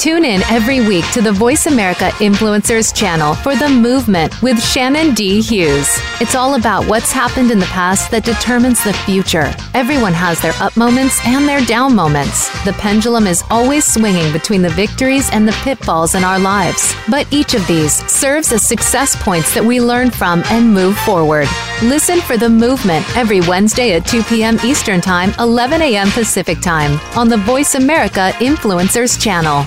Tune 0.00 0.24
in 0.24 0.40
every 0.48 0.80
week 0.80 1.04
to 1.12 1.20
the 1.20 1.30
Voice 1.30 1.66
America 1.66 2.08
Influencers 2.20 2.96
channel 2.96 3.34
for 3.34 3.54
The 3.54 3.68
Movement 3.68 4.40
with 4.40 4.58
Shannon 4.58 5.12
D. 5.12 5.42
Hughes. 5.42 5.90
It's 6.22 6.34
all 6.34 6.54
about 6.54 6.86
what's 6.86 7.12
happened 7.12 7.50
in 7.50 7.58
the 7.58 7.66
past 7.66 8.10
that 8.10 8.24
determines 8.24 8.82
the 8.82 8.94
future. 8.94 9.52
Everyone 9.74 10.14
has 10.14 10.40
their 10.40 10.54
up 10.54 10.74
moments 10.74 11.20
and 11.26 11.46
their 11.46 11.60
down 11.66 11.94
moments. 11.94 12.48
The 12.64 12.72
pendulum 12.72 13.26
is 13.26 13.44
always 13.50 13.84
swinging 13.84 14.32
between 14.32 14.62
the 14.62 14.70
victories 14.70 15.28
and 15.34 15.46
the 15.46 15.52
pitfalls 15.64 16.14
in 16.14 16.24
our 16.24 16.38
lives. 16.38 16.94
But 17.10 17.30
each 17.30 17.52
of 17.52 17.66
these 17.66 17.92
serves 18.10 18.52
as 18.52 18.66
success 18.66 19.22
points 19.22 19.52
that 19.52 19.62
we 19.62 19.82
learn 19.82 20.10
from 20.10 20.42
and 20.46 20.72
move 20.72 20.96
forward. 21.00 21.46
Listen 21.82 22.22
for 22.22 22.38
The 22.38 22.48
Movement 22.48 23.04
every 23.18 23.42
Wednesday 23.42 23.92
at 23.96 24.06
2 24.06 24.22
p.m. 24.22 24.56
Eastern 24.64 25.02
Time, 25.02 25.34
11 25.38 25.82
a.m. 25.82 26.08
Pacific 26.12 26.62
Time 26.62 26.98
on 27.14 27.28
the 27.28 27.36
Voice 27.36 27.74
America 27.74 28.30
Influencers 28.38 29.20
channel. 29.20 29.66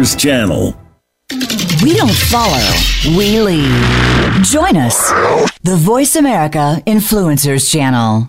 Influencers 0.01 0.15
channel. 0.15 0.75
We 1.83 1.93
don't 1.95 2.11
follow, 2.11 2.59
we 3.15 3.39
lead. 3.39 4.43
Join 4.43 4.75
us, 4.75 5.11
the 5.61 5.75
Voice 5.77 6.15
America 6.15 6.81
Influencers 6.87 7.71
channel. 7.71 8.27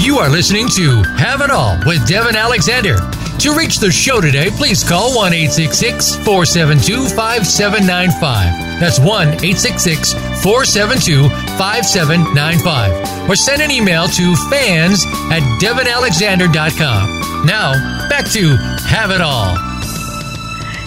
You 0.00 0.18
are 0.18 0.28
listening 0.28 0.68
to 0.76 1.02
Have 1.18 1.40
It 1.40 1.50
All 1.50 1.76
with 1.84 2.06
Devin 2.06 2.36
Alexander. 2.36 2.98
To 3.42 3.56
reach 3.56 3.78
the 3.78 3.90
show 3.90 4.20
today, 4.20 4.50
please 4.50 4.84
call 4.84 5.16
1 5.16 5.32
472 5.32 7.08
5795. 7.08 8.78
That's 8.78 9.00
1 9.00 9.30
472 9.34 11.28
5795. 11.58 13.28
Or 13.28 13.34
send 13.34 13.60
an 13.60 13.72
email 13.72 14.06
to 14.06 14.36
fans 14.48 15.04
at 15.32 15.42
devinalexander.com. 15.60 17.44
Now, 17.44 17.72
back 18.08 18.30
to 18.30 18.54
Have 18.86 19.10
It 19.10 19.20
All. 19.20 19.71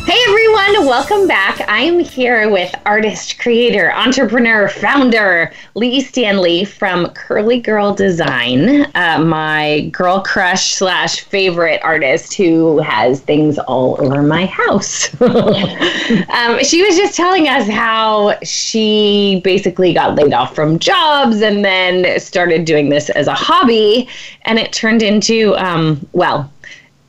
Hey 0.06 0.20
everyone, 0.28 0.86
welcome 0.86 1.28
back. 1.28 1.65
I'm 1.68 1.98
here 1.98 2.48
with 2.52 2.72
artist, 2.86 3.39
creator, 3.39 3.91
entrepreneur, 3.91 4.70
founder 4.70 5.52
Leigh 5.74 6.04
Standley 6.04 6.68
from 6.68 7.10
Curly 7.10 7.60
Girl 7.60 7.91
Design, 7.91 8.86
uh, 8.94 9.24
my 9.26 9.89
girl 9.91 10.22
crush 10.22 10.76
slash 10.76 11.22
favorite 11.22 11.82
artist 11.84 12.36
who 12.36 12.78
has 12.78 13.22
things 13.22 13.58
all 13.58 14.00
over 14.00 14.22
my 14.22 14.46
house. 14.46 15.10
um, 15.22 16.63
she 16.63 16.84
was 16.84 16.96
just 16.96 17.15
telling 17.15 17.48
us 17.48 17.68
how 17.68 18.38
she 18.44 19.41
basically 19.44 19.91
got 19.91 20.13
laid 20.13 20.34
off 20.34 20.54
from 20.54 20.78
jobs 20.78 21.41
and 21.41 21.65
then 21.65 22.20
started 22.20 22.63
doing 22.63 22.89
this 22.89 23.10
as 23.10 23.26
a 23.26 23.34
hobby, 23.34 24.08
and 24.44 24.60
it 24.60 24.72
turned 24.72 25.02
into, 25.02 25.56
um, 25.56 26.08
well, 26.13 26.52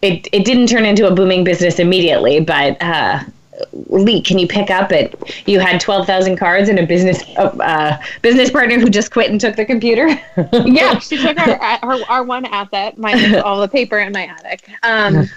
it, 0.07 0.29
it 0.33 0.45
didn't 0.45 0.69
turn 0.69 0.85
into 0.85 1.07
a 1.07 1.14
booming 1.14 1.45
business 1.45 1.79
immediately, 1.79 2.40
but 2.40 2.81
uh, 2.81 3.25
Leigh, 3.73 4.21
can 4.21 4.38
you 4.38 4.47
pick 4.47 4.71
up 4.71 4.92
it? 4.92 5.14
You 5.47 5.61
had 5.61 5.81
twelve 5.81 6.07
thousand 6.07 6.37
cards 6.37 6.69
and 6.69 6.79
a 6.79 6.87
business 6.87 7.23
uh, 7.37 7.99
business 8.23 8.51
partner 8.51 8.79
who 8.79 8.88
just 8.88 9.11
quit 9.11 9.31
and 9.31 9.40
took 9.40 9.57
the 9.57 9.64
computer. 9.64 10.09
yeah, 10.64 10.99
she 11.01 11.16
took 11.16 11.38
our, 11.38 11.59
our, 11.83 12.01
our 12.09 12.23
one 12.25 12.45
asset, 12.47 12.99
my 12.99 13.38
all 13.40 13.61
the 13.61 13.69
paper 13.69 13.99
in 13.99 14.12
my 14.12 14.27
attic. 14.27 14.69
Um, 14.83 15.29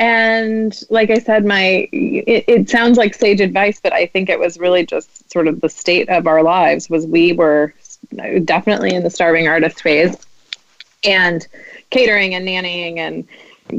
and 0.00 0.80
like 0.90 1.10
I 1.10 1.18
said, 1.18 1.44
my 1.44 1.88
it, 1.92 2.44
it 2.46 2.70
sounds 2.70 2.98
like 2.98 3.14
sage 3.14 3.40
advice, 3.40 3.80
but 3.80 3.92
I 3.92 4.06
think 4.06 4.28
it 4.28 4.38
was 4.38 4.58
really 4.58 4.86
just 4.86 5.30
sort 5.30 5.48
of 5.48 5.60
the 5.60 5.68
state 5.68 6.08
of 6.08 6.26
our 6.26 6.42
lives. 6.42 6.88
Was 6.88 7.06
we 7.06 7.32
were 7.32 7.74
definitely 8.44 8.94
in 8.94 9.02
the 9.02 9.10
starving 9.10 9.48
artist 9.48 9.82
phase, 9.82 10.16
and 11.04 11.46
catering 11.90 12.34
and 12.34 12.46
nannying 12.46 12.98
and 12.98 13.26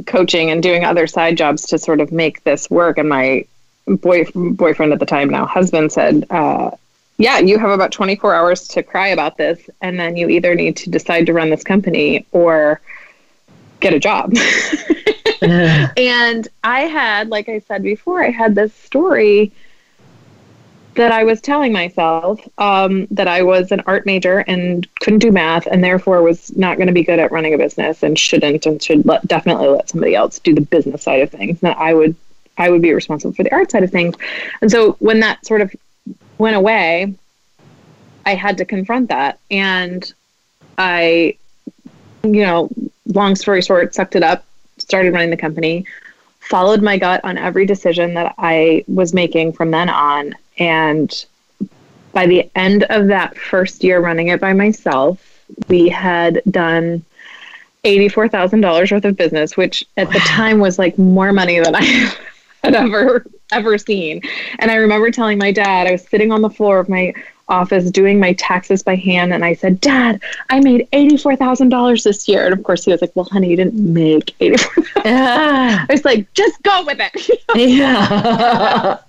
coaching 0.06 0.52
and 0.52 0.62
doing 0.62 0.86
other 0.86 1.08
side 1.08 1.38
jobs 1.38 1.66
to 1.68 1.78
sort 1.78 2.02
of 2.02 2.12
make 2.12 2.44
this 2.44 2.70
work. 2.70 2.98
And 2.98 3.10
my 3.10 3.46
boy 3.88 4.26
boyfriend 4.34 4.94
at 4.94 5.00
the 5.00 5.06
time, 5.06 5.30
now 5.30 5.46
husband, 5.46 5.92
said, 5.92 6.26
uh, 6.30 6.72
"Yeah, 7.18 7.40
you 7.40 7.58
have 7.58 7.72
about 7.72 7.92
24 7.92 8.34
hours 8.34 8.68
to 8.70 8.84
cry 8.84 9.08
about 9.08 9.38
this, 9.38 9.70
and 9.82 10.00
then 10.00 10.16
you 10.16 10.30
either 10.30 10.56
need 10.56 10.78
to 10.78 10.90
decide 10.90 11.26
to 11.26 11.34
run 11.34 11.50
this 11.50 11.64
company 11.64 12.26
or 12.32 12.82
get 13.80 13.94
a 13.94 14.00
job." 14.00 14.34
and 15.42 16.48
I 16.64 16.82
had, 16.82 17.30
like 17.30 17.48
I 17.48 17.60
said 17.60 17.82
before, 17.82 18.22
I 18.22 18.30
had 18.30 18.56
this 18.56 18.74
story 18.74 19.52
that 20.96 21.12
I 21.12 21.24
was 21.24 21.40
telling 21.42 21.72
myself 21.72 22.40
um, 22.58 23.08
that 23.12 23.28
I 23.28 23.42
was 23.42 23.72
an 23.72 23.82
art 23.86 24.06
major 24.06 24.40
and 24.40 24.88
couldn't 25.00 25.20
do 25.20 25.32
math, 25.32 25.66
and 25.68 25.84
therefore 25.84 26.22
was 26.22 26.56
not 26.58 26.78
going 26.78 26.88
to 26.88 26.94
be 26.94 27.04
good 27.04 27.20
at 27.20 27.32
running 27.32 27.54
a 27.54 27.58
business 27.58 28.04
and 28.04 28.18
shouldn't 28.18 28.66
and 28.66 28.82
should 28.82 29.06
let, 29.06 29.26
definitely 29.28 29.68
let 29.68 29.90
somebody 29.90 30.16
else 30.16 30.40
do 30.40 30.54
the 30.54 30.62
business 30.62 31.04
side 31.04 31.22
of 31.22 31.30
things. 31.30 31.60
That 31.62 31.78
I 31.78 31.94
would 31.94 32.16
I 32.58 32.70
would 32.70 32.82
be 32.82 32.94
responsible 32.94 33.34
for 33.34 33.44
the 33.44 33.54
art 33.54 33.72
side 33.72 33.84
of 33.84 33.92
things. 33.92 34.16
And 34.62 34.70
so 34.70 34.94
when 35.00 35.22
that 35.22 35.46
sort 35.46 35.62
of 35.62 35.74
went 36.38 36.56
away, 36.56 37.14
I 38.26 38.36
had 38.36 38.58
to 38.58 38.66
confront 38.66 39.10
that, 39.10 39.40
and 39.50 40.12
I, 40.78 41.38
you 42.24 42.44
know, 42.44 42.70
long 43.06 43.36
story 43.36 43.62
short, 43.62 43.96
sucked 43.96 44.16
it 44.16 44.24
up, 44.24 44.44
started 44.78 45.14
running 45.14 45.30
the 45.30 45.38
company 45.38 45.86
followed 46.50 46.82
my 46.82 46.98
gut 46.98 47.22
on 47.24 47.38
every 47.38 47.66
decision 47.66 48.16
that 48.16 48.34
I 48.38 48.84
was 48.88 49.14
making 49.14 49.54
from 49.54 49.72
then 49.72 49.88
on. 49.88 50.36
And 50.60 51.26
by 52.14 52.26
the 52.26 52.50
end 52.56 52.84
of 52.90 53.08
that 53.08 53.38
first 53.38 53.84
year 53.84 54.00
running 54.00 54.28
it 54.28 54.42
by 54.42 54.54
myself, 54.54 55.42
we 55.68 55.90
had 55.90 56.42
done 56.50 57.04
$84,000 57.86 58.92
worth 58.92 59.06
of 59.06 59.16
business, 59.16 59.56
which 59.56 59.86
at 59.98 60.08
wow. 60.08 60.14
the 60.14 60.20
time 60.20 60.60
was 60.60 60.78
like 60.78 60.98
more 60.98 61.32
money 61.32 61.60
than 61.60 61.76
I 61.76 61.84
had 62.64 62.76
ever 62.76 63.26
ever 63.52 63.78
seen. 63.78 64.22
And 64.60 64.70
I 64.70 64.76
remember 64.76 65.12
telling 65.12 65.38
my 65.38 65.52
dad, 65.52 65.88
I 65.88 65.94
was 65.94 66.08
sitting 66.08 66.32
on 66.32 66.42
the 66.42 66.50
floor 66.50 66.80
of 66.80 66.90
my 66.90 67.14
office 67.48 67.90
doing 67.90 68.20
my 68.20 68.34
taxes 68.34 68.84
by 68.84 68.96
hand 68.96 69.34
and 69.34 69.44
I 69.44 69.54
said, 69.54 69.82
"Dad, 69.82 70.22
I 70.50 70.60
made 70.60 70.88
$84,000 70.92 72.04
this 72.04 72.28
year." 72.28 72.46
And 72.46 72.54
of 72.54 72.64
course 72.64 72.86
he 72.86 72.92
was 72.92 73.02
like, 73.02 73.12
"Well, 73.16 73.26
honey, 73.26 73.50
you 73.50 73.56
didn't 73.56 73.76
make 73.76 74.36
84." 74.40 74.84
I 75.06 75.86
was 75.90 76.06
like, 76.06 76.32
"Just 76.34 76.62
go 76.64 76.84
with 76.86 77.00
it." 77.00 77.42
yeah. 77.56 79.00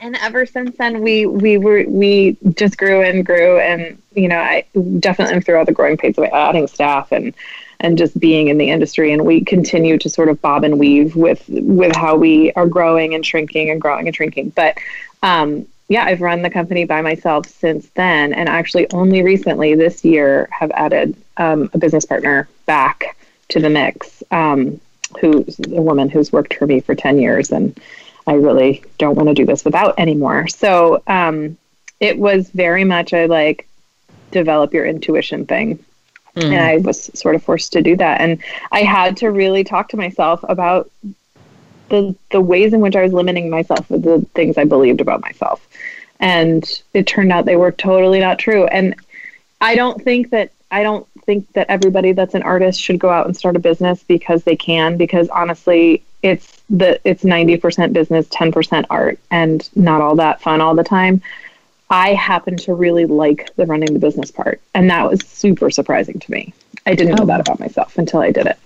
And 0.00 0.16
ever 0.16 0.46
since 0.46 0.76
then 0.76 1.02
we 1.02 1.26
we 1.26 1.58
were 1.58 1.84
we 1.86 2.36
just 2.54 2.78
grew 2.78 3.02
and 3.02 3.24
grew 3.24 3.58
and 3.58 4.00
you 4.14 4.28
know 4.28 4.38
I 4.38 4.64
definitely 4.98 5.40
through 5.40 5.58
all 5.58 5.64
the 5.64 5.72
growing 5.72 5.96
pains 5.96 6.18
of 6.18 6.24
adding 6.24 6.66
staff 6.66 7.12
and 7.12 7.34
and 7.80 7.98
just 7.98 8.18
being 8.18 8.48
in 8.48 8.58
the 8.58 8.70
industry. 8.70 9.12
And 9.12 9.26
we 9.26 9.44
continue 9.44 9.98
to 9.98 10.08
sort 10.08 10.28
of 10.28 10.40
bob 10.40 10.64
and 10.64 10.78
weave 10.78 11.14
with 11.14 11.44
with 11.48 11.94
how 11.94 12.16
we 12.16 12.52
are 12.52 12.66
growing 12.66 13.14
and 13.14 13.24
shrinking 13.24 13.70
and 13.70 13.80
growing 13.80 14.06
and 14.06 14.16
shrinking. 14.16 14.50
But 14.50 14.78
um 15.22 15.66
yeah, 15.88 16.04
I've 16.04 16.20
run 16.20 16.42
the 16.42 16.50
company 16.50 16.84
by 16.84 17.00
myself 17.00 17.46
since 17.46 17.88
then, 17.90 18.32
and 18.32 18.48
actually 18.48 18.90
only 18.92 19.22
recently 19.22 19.74
this 19.76 20.04
year 20.04 20.48
have 20.50 20.72
added 20.72 21.14
um, 21.36 21.70
a 21.74 21.78
business 21.78 22.04
partner 22.04 22.48
back 22.66 23.16
to 23.50 23.60
the 23.60 23.70
mix, 23.70 24.20
um, 24.32 24.80
who's 25.20 25.60
a 25.60 25.80
woman 25.80 26.08
who's 26.08 26.32
worked 26.32 26.54
for 26.54 26.66
me 26.66 26.80
for 26.80 26.96
ten 26.96 27.20
years, 27.20 27.52
and 27.52 27.78
I 28.26 28.34
really 28.34 28.82
don't 28.98 29.14
want 29.14 29.28
to 29.28 29.34
do 29.34 29.46
this 29.46 29.64
without 29.64 29.98
anymore. 29.98 30.48
So 30.48 31.02
um, 31.06 31.56
it 32.00 32.18
was 32.18 32.50
very 32.50 32.84
much 32.84 33.12
a 33.12 33.26
like 33.26 33.68
develop 34.30 34.74
your 34.74 34.86
intuition 34.86 35.46
thing. 35.46 35.84
Mm. 36.34 36.44
And 36.44 36.60
I 36.60 36.76
was 36.78 37.10
sort 37.14 37.34
of 37.34 37.42
forced 37.42 37.72
to 37.72 37.82
do 37.82 37.96
that. 37.96 38.20
And 38.20 38.42
I 38.72 38.82
had 38.82 39.16
to 39.18 39.30
really 39.30 39.64
talk 39.64 39.88
to 39.90 39.96
myself 39.96 40.44
about 40.48 40.90
the 41.88 42.14
the 42.30 42.40
ways 42.40 42.72
in 42.72 42.80
which 42.80 42.96
I 42.96 43.02
was 43.02 43.12
limiting 43.12 43.48
myself 43.48 43.88
with 43.88 44.02
the 44.02 44.26
things 44.34 44.58
I 44.58 44.64
believed 44.64 45.00
about 45.00 45.20
myself. 45.20 45.66
And 46.18 46.68
it 46.94 47.06
turned 47.06 47.32
out 47.32 47.44
they 47.44 47.56
were 47.56 47.72
totally 47.72 48.18
not 48.18 48.38
true. 48.38 48.66
And 48.66 48.94
I 49.60 49.74
don't 49.76 50.02
think 50.02 50.30
that 50.30 50.50
I 50.70 50.82
don't 50.82 51.06
think 51.24 51.52
that 51.52 51.68
everybody 51.68 52.12
that's 52.12 52.34
an 52.34 52.42
artist 52.42 52.80
should 52.80 52.98
go 52.98 53.08
out 53.08 53.26
and 53.26 53.36
start 53.36 53.56
a 53.56 53.60
business 53.60 54.02
because 54.02 54.44
they 54.44 54.56
can 54.56 54.96
because 54.96 55.28
honestly 55.28 56.02
it's 56.26 56.62
the 56.68 57.00
it's 57.08 57.22
90% 57.22 57.92
business 57.92 58.26
10% 58.28 58.86
art 58.90 59.18
and 59.30 59.68
not 59.76 60.00
all 60.00 60.16
that 60.16 60.40
fun 60.40 60.60
all 60.60 60.74
the 60.74 60.84
time 60.84 61.22
i 61.90 62.14
happen 62.14 62.56
to 62.56 62.74
really 62.74 63.06
like 63.06 63.54
the 63.56 63.64
running 63.66 63.92
the 63.92 63.98
business 63.98 64.30
part 64.30 64.60
and 64.74 64.90
that 64.90 65.08
was 65.08 65.20
super 65.26 65.70
surprising 65.70 66.18
to 66.18 66.30
me 66.30 66.52
i 66.86 66.94
didn't 66.94 67.14
know 67.14 67.26
that 67.26 67.40
about 67.40 67.60
myself 67.60 67.96
until 67.96 68.20
i 68.20 68.30
did 68.30 68.46
it 68.46 68.58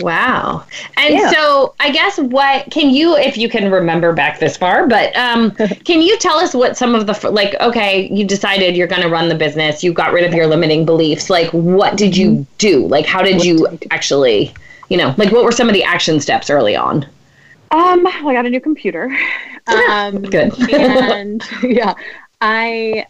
Wow. 0.00 0.64
And 0.96 1.14
yeah. 1.14 1.30
so 1.30 1.74
I 1.78 1.90
guess 1.90 2.18
what 2.18 2.70
can 2.70 2.90
you, 2.90 3.16
if 3.16 3.36
you 3.36 3.48
can 3.48 3.70
remember 3.70 4.12
back 4.12 4.40
this 4.40 4.56
far, 4.56 4.86
but 4.86 5.14
um, 5.16 5.50
can 5.84 6.00
you 6.00 6.18
tell 6.18 6.38
us 6.38 6.54
what 6.54 6.76
some 6.76 6.94
of 6.94 7.06
the, 7.06 7.30
like, 7.30 7.54
okay, 7.60 8.08
you 8.10 8.26
decided 8.26 8.76
you're 8.76 8.86
going 8.86 9.02
to 9.02 9.08
run 9.08 9.28
the 9.28 9.34
business, 9.34 9.84
you 9.84 9.92
got 9.92 10.12
rid 10.12 10.24
of 10.24 10.34
your 10.34 10.46
limiting 10.46 10.84
beliefs. 10.84 11.28
Like, 11.28 11.50
what 11.50 11.96
did 11.96 12.16
you 12.16 12.30
mm-hmm. 12.30 12.42
do? 12.58 12.86
Like, 12.86 13.06
how 13.06 13.22
did 13.22 13.44
you 13.44 13.66
actually, 13.90 14.54
you 14.92 14.98
know, 14.98 15.14
like, 15.16 15.32
what 15.32 15.42
were 15.42 15.52
some 15.52 15.70
of 15.70 15.72
the 15.72 15.82
action 15.82 16.20
steps 16.20 16.50
early 16.50 16.76
on? 16.76 17.06
Um, 17.70 18.02
well, 18.02 18.28
I 18.28 18.34
got 18.34 18.44
a 18.44 18.50
new 18.50 18.60
computer. 18.60 19.16
Um, 19.64 20.22
Good. 20.22 20.58
and 20.72 21.40
yeah, 21.62 21.94
I, 22.40 23.06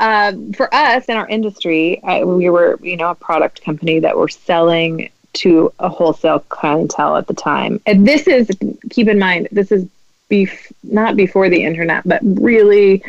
uh, 0.00 0.32
for 0.56 0.68
us 0.74 1.04
in 1.04 1.16
our 1.16 1.28
industry, 1.28 2.02
I, 2.02 2.24
we 2.24 2.50
were, 2.50 2.76
you 2.82 2.96
know, 2.96 3.10
a 3.10 3.14
product 3.14 3.62
company 3.62 4.00
that 4.00 4.18
were 4.18 4.28
selling 4.28 5.10
to 5.34 5.72
a 5.78 5.88
wholesale 5.88 6.40
clientele 6.40 7.16
at 7.16 7.28
the 7.28 7.34
time. 7.34 7.80
And 7.86 8.04
this 8.04 8.26
is, 8.26 8.50
keep 8.90 9.06
in 9.06 9.20
mind, 9.20 9.46
this 9.52 9.70
is 9.70 9.86
bef- 10.28 10.72
not 10.82 11.14
before 11.14 11.48
the 11.48 11.62
internet, 11.62 12.02
but 12.04 12.18
really 12.24 13.04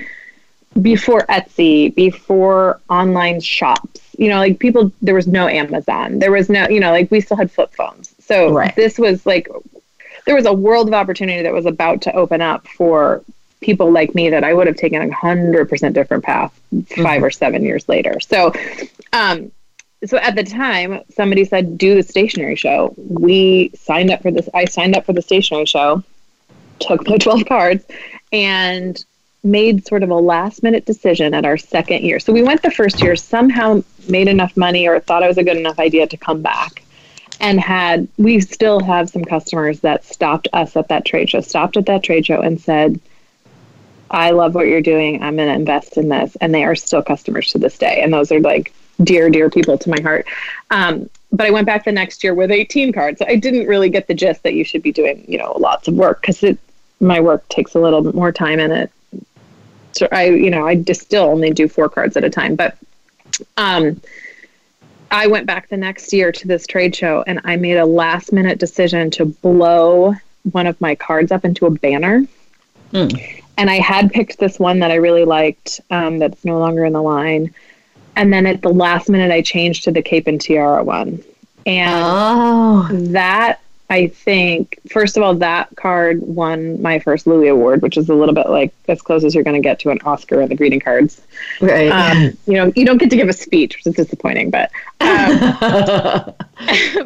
before 0.79 1.21
Etsy, 1.21 1.95
before 1.95 2.79
online 2.91 3.41
shops. 3.41 4.01
You 4.19 4.29
know, 4.29 4.37
like 4.37 4.59
people, 4.59 4.91
there 5.01 5.15
was 5.15 5.25
no 5.25 5.47
Amazon. 5.47 6.19
There 6.19 6.31
was 6.31 6.47
no, 6.47 6.69
you 6.69 6.79
know, 6.79 6.91
like 6.91 7.09
we 7.09 7.21
still 7.21 7.37
had 7.37 7.51
flip 7.51 7.73
phones. 7.73 8.12
So 8.25 8.53
Right. 8.53 8.75
this 8.75 8.97
was 8.97 9.25
like, 9.25 9.47
there 10.25 10.35
was 10.35 10.45
a 10.45 10.53
world 10.53 10.87
of 10.87 10.93
opportunity 10.93 11.43
that 11.43 11.53
was 11.53 11.65
about 11.65 12.01
to 12.03 12.15
open 12.15 12.41
up 12.41 12.67
for 12.67 13.23
people 13.61 13.91
like 13.91 14.13
me 14.13 14.29
that 14.29 14.43
I 14.43 14.53
would 14.53 14.67
have 14.67 14.75
taken 14.75 15.01
a 15.01 15.13
hundred 15.13 15.69
percent 15.69 15.95
different 15.95 16.23
path 16.23 16.57
5 16.95 17.23
or 17.23 17.31
seven 17.31 17.63
years 17.63 17.87
later. 17.87 18.19
So, 18.19 18.53
um, 19.13 19.51
so 20.05 20.17
at 20.17 20.35
the 20.35 20.43
time, 20.43 21.01
somebody 21.15 21.45
said, 21.45 21.77
"Do 21.77 21.95
the 21.95 22.03
stationery 22.03 22.57
show." 22.57 22.93
We 22.97 23.71
signed 23.73 24.11
up 24.11 24.21
for 24.21 24.31
this. 24.31 24.49
I 24.53 24.65
signed 24.65 24.97
up 24.97 25.05
for 25.05 25.13
the 25.13 25.21
stationery 25.21 25.65
show, 25.65 26.03
took 26.79 27.07
my 27.07 27.17
twelve 27.25 27.45
cards, 27.45 27.85
and 28.33 29.03
made 29.45 29.87
sort 29.87 30.03
of 30.03 30.09
a 30.09 30.15
last 30.15 30.61
minute 30.63 30.85
decision 30.85 31.33
at 31.33 31.45
our 31.45 31.57
second 31.57 32.03
year. 32.03 32.19
So 32.19 32.33
we 32.33 32.43
went 32.43 32.61
the 32.61 32.71
first 32.71 33.01
year, 33.01 33.15
somehow 33.15 33.83
made 34.09 34.27
enough 34.27 34.55
money 34.57 34.87
or 34.87 34.99
thought 34.99 35.23
it 35.23 35.27
was 35.27 35.37
a 35.37 35.43
good 35.43 35.57
enough 35.57 35.79
idea 35.79 36.07
to 36.07 36.17
come 36.17 36.41
back. 36.41 36.82
And 37.43 37.59
had 37.59 38.07
we 38.17 38.39
still 38.39 38.79
have 38.79 39.09
some 39.09 39.25
customers 39.25 39.81
that 39.81 40.05
stopped 40.05 40.47
us 40.53 40.77
at 40.77 40.87
that 40.87 41.03
trade 41.03 41.29
show, 41.29 41.41
stopped 41.41 41.75
at 41.75 41.85
that 41.87 42.01
trade 42.01 42.25
show 42.25 42.39
and 42.39 42.59
said, 42.59 43.01
I 44.09 44.31
love 44.31 44.55
what 44.55 44.67
you're 44.67 44.81
doing. 44.81 45.21
I'm 45.21 45.35
going 45.35 45.49
to 45.49 45.53
invest 45.53 45.97
in 45.97 46.07
this. 46.07 46.37
And 46.39 46.55
they 46.55 46.63
are 46.63 46.73
still 46.73 47.01
customers 47.01 47.51
to 47.51 47.57
this 47.57 47.77
day. 47.77 48.01
And 48.01 48.13
those 48.13 48.31
are 48.31 48.39
like 48.39 48.73
dear, 49.03 49.29
dear 49.29 49.49
people 49.49 49.77
to 49.77 49.89
my 49.89 49.99
heart. 50.01 50.25
Um, 50.71 51.09
but 51.33 51.45
I 51.45 51.51
went 51.51 51.65
back 51.65 51.83
the 51.83 51.91
next 51.91 52.23
year 52.23 52.33
with 52.33 52.49
18 52.49 52.93
cards. 52.93 53.21
I 53.21 53.35
didn't 53.35 53.67
really 53.67 53.89
get 53.89 54.07
the 54.07 54.13
gist 54.13 54.43
that 54.43 54.53
you 54.53 54.63
should 54.63 54.81
be 54.81 54.93
doing, 54.93 55.25
you 55.27 55.37
know, 55.37 55.51
lots 55.59 55.89
of 55.89 55.95
work 55.95 56.21
because 56.21 56.43
it 56.43 56.57
my 57.01 57.19
work 57.19 57.45
takes 57.49 57.75
a 57.75 57.79
little 57.79 58.15
more 58.15 58.31
time 58.31 58.59
in 58.61 58.71
it. 58.71 58.89
So 59.91 60.07
I, 60.13 60.29
you 60.29 60.49
know, 60.49 60.65
I 60.65 60.75
just 60.75 61.01
still 61.01 61.25
only 61.25 61.51
do 61.51 61.67
four 61.67 61.89
cards 61.89 62.15
at 62.15 62.23
a 62.23 62.29
time. 62.29 62.55
But 62.55 62.77
um, 63.57 63.99
I 65.13 65.27
went 65.27 65.45
back 65.45 65.69
the 65.69 65.77
next 65.77 66.11
year 66.11 66.31
to 66.31 66.47
this 66.47 66.65
trade 66.65 66.95
show 66.95 67.23
and 67.27 67.39
I 67.43 67.55
made 67.55 67.77
a 67.77 67.85
last 67.85 68.33
minute 68.33 68.57
decision 68.57 69.11
to 69.11 69.25
blow 69.25 70.15
one 70.51 70.65
of 70.65 70.79
my 70.81 70.95
cards 70.95 71.31
up 71.31 71.45
into 71.45 71.67
a 71.67 71.69
banner. 71.69 72.25
And 73.57 73.69
I 73.69 73.75
had 73.75 74.11
picked 74.11 74.39
this 74.39 74.59
one 74.59 74.79
that 74.79 74.89
I 74.89 74.95
really 74.95 75.23
liked 75.23 75.81
um, 75.91 76.17
that's 76.17 76.43
no 76.43 76.57
longer 76.57 76.83
in 76.83 76.93
the 76.93 77.01
line. 77.01 77.53
And 78.15 78.33
then 78.33 78.47
at 78.47 78.63
the 78.63 78.69
last 78.69 79.07
minute, 79.07 79.31
I 79.31 79.41
changed 79.41 79.83
to 79.83 79.91
the 79.91 80.01
Cape 80.01 80.25
and 80.25 80.41
Tiara 80.41 80.83
one. 80.83 81.23
And 81.67 82.03
Oh, 82.03 82.87
that, 82.91 83.61
I 83.93 84.07
think, 84.07 84.79
first 84.89 85.17
of 85.17 85.21
all, 85.21 85.35
that 85.35 85.69
card 85.75 86.19
won 86.23 86.81
my 86.81 86.97
first 86.97 87.27
Louie 87.27 87.47
Award, 87.47 87.83
which 87.83 87.95
is 87.95 88.09
a 88.09 88.15
little 88.15 88.33
bit 88.33 88.49
like 88.49 88.73
as 88.87 89.03
close 89.03 89.23
as 89.23 89.35
you're 89.35 89.43
going 89.43 89.55
to 89.55 89.61
get 89.61 89.77
to 89.81 89.91
an 89.91 89.99
Oscar 90.03 90.41
in 90.41 90.49
the 90.49 90.55
greeting 90.55 90.79
cards. 90.79 91.21
right. 91.61 91.91
Um, 91.91 92.35
you 92.47 92.53
know, 92.53 92.73
you 92.75 92.87
don't 92.87 92.97
get 92.97 93.11
to 93.11 93.15
give 93.15 93.29
a 93.29 93.33
speech, 93.33 93.75
which 93.75 93.85
is 93.85 93.93
disappointing, 93.93 94.49
but 94.49 94.71
um, 94.99 96.33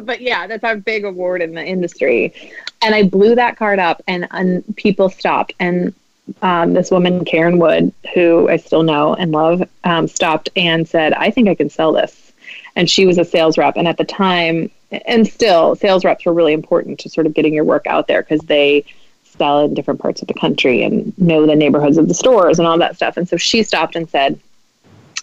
but 0.06 0.22
yeah, 0.22 0.46
that's 0.46 0.64
our 0.64 0.76
big 0.76 1.04
award 1.04 1.42
in 1.42 1.52
the 1.52 1.62
industry. 1.62 2.32
And 2.80 2.94
I 2.94 3.02
blew 3.02 3.34
that 3.34 3.58
card 3.58 3.78
up, 3.78 4.02
and, 4.08 4.26
and 4.30 4.64
people 4.76 5.10
stopped. 5.10 5.52
And 5.60 5.92
um, 6.40 6.72
this 6.72 6.90
woman, 6.90 7.26
Karen 7.26 7.58
Wood, 7.58 7.92
who 8.14 8.48
I 8.48 8.56
still 8.56 8.82
know 8.82 9.14
and 9.14 9.30
love, 9.30 9.62
um, 9.84 10.08
stopped 10.08 10.48
and 10.56 10.88
said, 10.88 11.12
I 11.12 11.32
think 11.32 11.50
I 11.50 11.54
can 11.54 11.68
sell 11.68 11.92
this. 11.92 12.32
And 12.76 12.88
she 12.88 13.04
was 13.04 13.18
a 13.18 13.26
sales 13.26 13.58
rep. 13.58 13.76
And 13.76 13.86
at 13.86 13.98
the 13.98 14.04
time, 14.04 14.70
and 14.90 15.26
still, 15.26 15.76
sales 15.76 16.04
reps 16.04 16.24
were 16.24 16.32
really 16.32 16.52
important 16.52 16.98
to 17.00 17.08
sort 17.08 17.26
of 17.26 17.34
getting 17.34 17.54
your 17.54 17.64
work 17.64 17.86
out 17.86 18.08
there 18.08 18.22
because 18.22 18.40
they 18.42 18.84
sell 19.24 19.64
in 19.64 19.74
different 19.74 20.00
parts 20.00 20.22
of 20.22 20.28
the 20.28 20.34
country 20.34 20.82
and 20.82 21.16
know 21.18 21.46
the 21.46 21.54
neighborhoods 21.54 21.98
of 21.98 22.08
the 22.08 22.14
stores 22.14 22.58
and 22.58 22.66
all 22.66 22.78
that 22.78 22.96
stuff. 22.96 23.16
And 23.16 23.28
so 23.28 23.36
she 23.36 23.62
stopped 23.62 23.96
and 23.96 24.08
said, 24.08 24.38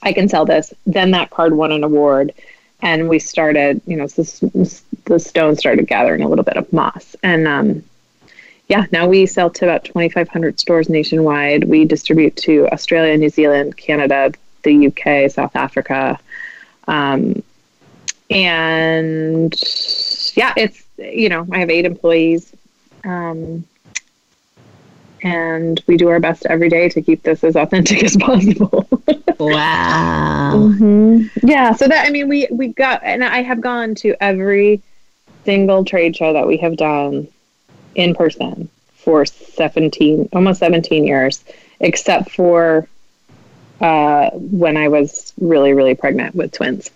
I 0.01 0.13
can 0.13 0.29
sell 0.29 0.45
this. 0.45 0.73
Then 0.85 1.11
that 1.11 1.31
card 1.31 1.53
won 1.53 1.71
an 1.71 1.83
award, 1.83 2.33
and 2.81 3.09
we 3.09 3.19
started, 3.19 3.81
you 3.87 3.97
know, 3.97 4.07
the 4.07 5.19
stone 5.19 5.55
started 5.55 5.87
gathering 5.87 6.21
a 6.21 6.27
little 6.27 6.45
bit 6.45 6.57
of 6.57 6.71
moss. 6.71 7.15
And 7.23 7.47
um, 7.47 7.83
yeah, 8.67 8.85
now 8.91 9.07
we 9.07 9.25
sell 9.25 9.49
to 9.49 9.65
about 9.65 9.83
2,500 9.85 10.59
stores 10.59 10.89
nationwide. 10.89 11.63
We 11.63 11.85
distribute 11.85 12.35
to 12.37 12.67
Australia, 12.71 13.17
New 13.17 13.29
Zealand, 13.29 13.77
Canada, 13.77 14.33
the 14.63 14.87
UK, 14.87 15.31
South 15.31 15.55
Africa. 15.55 16.19
Um, 16.87 17.41
and 18.29 19.53
yeah, 20.35 20.53
it's, 20.57 20.83
you 20.97 21.29
know, 21.29 21.47
I 21.51 21.59
have 21.59 21.69
eight 21.69 21.85
employees. 21.85 22.53
Um, 23.03 23.65
and 25.25 25.81
we 25.87 25.97
do 25.97 26.09
our 26.09 26.19
best 26.19 26.45
every 26.45 26.69
day 26.69 26.87
to 26.89 27.01
keep 27.01 27.23
this 27.23 27.43
as 27.43 27.55
authentic 27.55 28.03
as 28.03 28.15
possible. 28.15 28.87
wow. 29.39 30.53
Mm-hmm. 30.55 31.47
Yeah. 31.47 31.73
So 31.73 31.87
that 31.87 32.05
I 32.05 32.11
mean, 32.11 32.29
we 32.29 32.47
we 32.51 32.69
got, 32.69 33.01
and 33.03 33.23
I 33.23 33.41
have 33.41 33.59
gone 33.59 33.95
to 33.95 34.15
every 34.21 34.81
single 35.43 35.83
trade 35.83 36.15
show 36.15 36.33
that 36.33 36.47
we 36.47 36.57
have 36.57 36.77
done 36.77 37.27
in 37.95 38.13
person 38.13 38.69
for 38.93 39.25
seventeen, 39.25 40.29
almost 40.31 40.59
seventeen 40.59 41.05
years, 41.05 41.43
except 41.79 42.31
for 42.31 42.87
uh, 43.81 44.29
when 44.33 44.77
I 44.77 44.87
was 44.89 45.33
really, 45.39 45.73
really 45.73 45.95
pregnant 45.95 46.35
with 46.35 46.51
twins. 46.51 46.91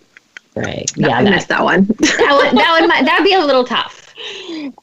Right. 0.56 0.92
Yeah. 0.98 1.18
I 1.18 1.24
That, 1.24 1.30
missed 1.32 1.48
that 1.56 1.64
one. 1.64 1.86
that 1.86 2.42
would 2.52 2.58
that 2.60 2.78
would 2.80 2.90
mi- 2.90 3.06
that'd 3.06 3.24
be 3.26 3.34
a 3.34 3.46
little 3.46 3.64
tough. 3.64 4.14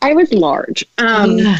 I 0.03 0.15
was 0.15 0.33
large. 0.33 0.85
Um, 0.99 1.39
Yeah. 1.39 1.59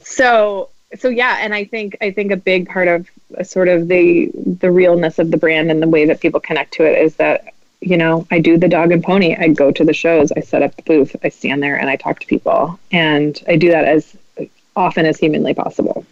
so 0.00 0.68
so 0.98 1.08
yeah 1.08 1.36
and 1.40 1.54
i 1.54 1.62
think 1.64 1.96
i 2.00 2.10
think 2.10 2.32
a 2.32 2.36
big 2.36 2.68
part 2.68 2.88
of 2.88 3.08
uh, 3.38 3.44
sort 3.44 3.68
of 3.68 3.86
the 3.86 4.28
the 4.58 4.68
realness 4.72 5.20
of 5.20 5.30
the 5.30 5.36
brand 5.36 5.70
and 5.70 5.80
the 5.80 5.86
way 5.86 6.04
that 6.04 6.18
people 6.20 6.40
connect 6.40 6.72
to 6.74 6.82
it 6.82 6.98
is 7.00 7.14
that 7.14 7.44
you 7.80 7.96
know 7.96 8.26
i 8.32 8.40
do 8.40 8.58
the 8.58 8.66
dog 8.66 8.90
and 8.90 9.04
pony 9.04 9.36
i 9.36 9.46
go 9.46 9.70
to 9.70 9.84
the 9.84 9.92
shows 9.92 10.32
i 10.32 10.40
set 10.40 10.62
up 10.64 10.74
the 10.74 10.82
booth 10.82 11.14
i 11.22 11.28
stand 11.28 11.62
there 11.62 11.76
and 11.76 11.88
i 11.88 11.94
talk 11.94 12.18
to 12.18 12.26
people 12.26 12.76
and 12.90 13.40
i 13.46 13.54
do 13.54 13.70
that 13.70 13.84
as 13.84 14.16
often 14.74 15.06
as 15.06 15.16
humanly 15.16 15.54
possible 15.54 16.04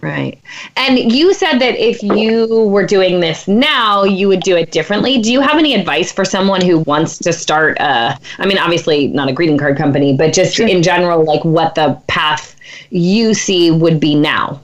Right. 0.00 0.40
And 0.76 1.12
you 1.12 1.34
said 1.34 1.58
that 1.58 1.76
if 1.76 2.02
you 2.02 2.66
were 2.66 2.86
doing 2.86 3.18
this 3.18 3.48
now, 3.48 4.04
you 4.04 4.28
would 4.28 4.42
do 4.42 4.56
it 4.56 4.70
differently. 4.70 5.20
Do 5.20 5.32
you 5.32 5.40
have 5.40 5.58
any 5.58 5.74
advice 5.74 6.12
for 6.12 6.24
someone 6.24 6.60
who 6.60 6.78
wants 6.80 7.18
to 7.18 7.32
start 7.32 7.76
a, 7.80 8.16
I 8.38 8.46
mean, 8.46 8.58
obviously 8.58 9.08
not 9.08 9.28
a 9.28 9.32
greeting 9.32 9.58
card 9.58 9.76
company, 9.76 10.16
but 10.16 10.32
just 10.32 10.60
in 10.60 10.82
general, 10.82 11.24
like 11.24 11.44
what 11.44 11.74
the 11.74 12.00
path 12.06 12.54
you 12.90 13.34
see 13.34 13.72
would 13.72 13.98
be 13.98 14.14
now? 14.14 14.60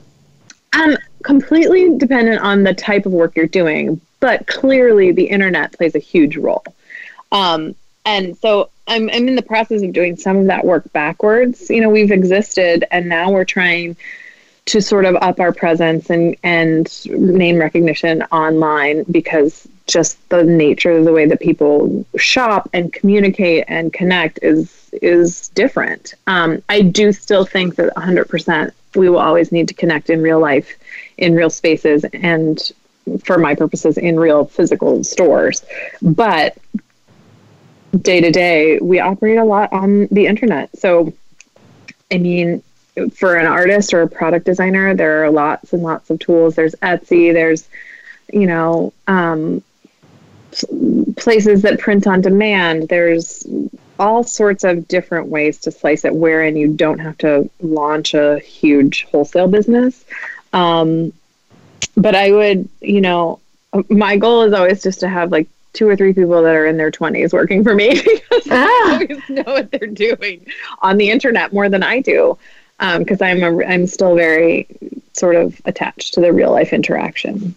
um 0.75 0.97
completely 1.23 1.97
dependent 1.97 2.41
on 2.41 2.63
the 2.63 2.73
type 2.73 3.05
of 3.05 3.11
work 3.11 3.35
you're 3.35 3.47
doing 3.47 3.99
but 4.19 4.45
clearly 4.47 5.11
the 5.11 5.25
internet 5.25 5.71
plays 5.73 5.95
a 5.95 5.99
huge 5.99 6.37
role 6.37 6.63
um 7.31 7.73
and 8.05 8.37
so 8.37 8.69
I'm, 8.87 9.09
I'm 9.09 9.27
in 9.27 9.35
the 9.35 9.41
process 9.41 9.81
of 9.81 9.91
doing 9.93 10.15
some 10.15 10.37
of 10.37 10.45
that 10.47 10.65
work 10.65 10.91
backwards 10.93 11.69
you 11.69 11.81
know 11.81 11.89
we've 11.89 12.11
existed 12.11 12.85
and 12.91 13.09
now 13.09 13.31
we're 13.31 13.45
trying 13.45 13.95
to 14.65 14.81
sort 14.81 15.05
of 15.05 15.15
up 15.17 15.39
our 15.39 15.53
presence 15.53 16.09
and 16.09 16.35
and 16.43 17.05
name 17.05 17.57
recognition 17.57 18.23
online 18.23 19.03
because 19.11 19.67
just 19.87 20.17
the 20.29 20.43
nature 20.43 20.91
of 20.91 21.05
the 21.05 21.11
way 21.13 21.27
that 21.27 21.39
people 21.39 22.05
shop 22.17 22.67
and 22.73 22.91
communicate 22.91 23.63
and 23.67 23.93
connect 23.93 24.39
is 24.41 24.89
is 25.01 25.49
different. 25.49 26.15
Um, 26.27 26.63
I 26.69 26.81
do 26.81 27.11
still 27.11 27.45
think 27.45 27.75
that 27.75 27.93
100% 27.95 28.71
we 28.95 29.09
will 29.09 29.19
always 29.19 29.51
need 29.51 29.67
to 29.67 29.73
connect 29.73 30.09
in 30.09 30.21
real 30.21 30.39
life, 30.39 30.77
in 31.17 31.35
real 31.35 31.49
spaces, 31.49 32.05
and 32.13 32.59
for 33.23 33.37
my 33.37 33.53
purposes, 33.53 33.97
in 33.97 34.19
real 34.19 34.45
physical 34.45 35.03
stores. 35.03 35.63
But 36.01 36.57
day 38.01 38.21
to 38.21 38.31
day, 38.31 38.79
we 38.79 38.99
operate 38.99 39.37
a 39.37 39.43
lot 39.43 39.71
on 39.73 40.07
the 40.11 40.27
internet. 40.27 40.75
So, 40.77 41.13
I 42.11 42.17
mean, 42.17 42.63
for 43.13 43.35
an 43.35 43.45
artist 43.45 43.93
or 43.93 44.01
a 44.01 44.07
product 44.07 44.45
designer, 44.45 44.93
there 44.95 45.23
are 45.23 45.29
lots 45.29 45.73
and 45.73 45.83
lots 45.83 46.09
of 46.09 46.19
tools. 46.19 46.55
There's 46.55 46.75
Etsy, 46.75 47.33
there's, 47.33 47.67
you 48.31 48.47
know, 48.47 48.93
um, 49.07 49.61
places 51.17 51.61
that 51.63 51.79
print 51.79 52.07
on 52.07 52.21
demand. 52.21 52.87
There's 52.87 53.45
all 53.99 54.23
sorts 54.23 54.63
of 54.63 54.87
different 54.87 55.27
ways 55.27 55.59
to 55.61 55.71
slice 55.71 56.05
it 56.05 56.13
wherein 56.15 56.55
you 56.55 56.73
don't 56.73 56.99
have 56.99 57.17
to 57.19 57.49
launch 57.61 58.13
a 58.13 58.39
huge 58.39 59.05
wholesale 59.11 59.47
business. 59.47 60.03
Um, 60.53 61.13
but 61.97 62.15
I 62.15 62.31
would, 62.31 62.67
you 62.81 63.01
know, 63.01 63.39
my 63.89 64.17
goal 64.17 64.43
is 64.43 64.53
always 64.53 64.83
just 64.83 65.01
to 65.01 65.09
have 65.09 65.31
like 65.31 65.47
two 65.73 65.87
or 65.87 65.95
three 65.95 66.13
people 66.13 66.41
that 66.41 66.55
are 66.55 66.65
in 66.65 66.77
their 66.77 66.91
20s 66.91 67.33
working 67.33 67.63
for 67.63 67.75
me 67.75 67.89
because 68.29 68.47
Ah. 68.49 68.97
they 68.99 69.07
always 69.07 69.29
know 69.29 69.43
what 69.45 69.71
they're 69.71 69.87
doing 69.87 70.45
on 70.81 70.97
the 70.97 71.09
internet 71.09 71.51
more 71.51 71.67
than 71.67 71.83
I 71.83 71.99
do. 71.99 72.37
Because 72.79 73.21
I'm 73.21 73.43
a, 73.43 73.65
I'm 73.65 73.87
still 73.87 74.15
very 74.15 74.67
sort 75.13 75.35
of 75.35 75.61
attached 75.65 76.13
to 76.15 76.21
the 76.21 76.33
real 76.33 76.51
life 76.51 76.73
interaction. 76.73 77.55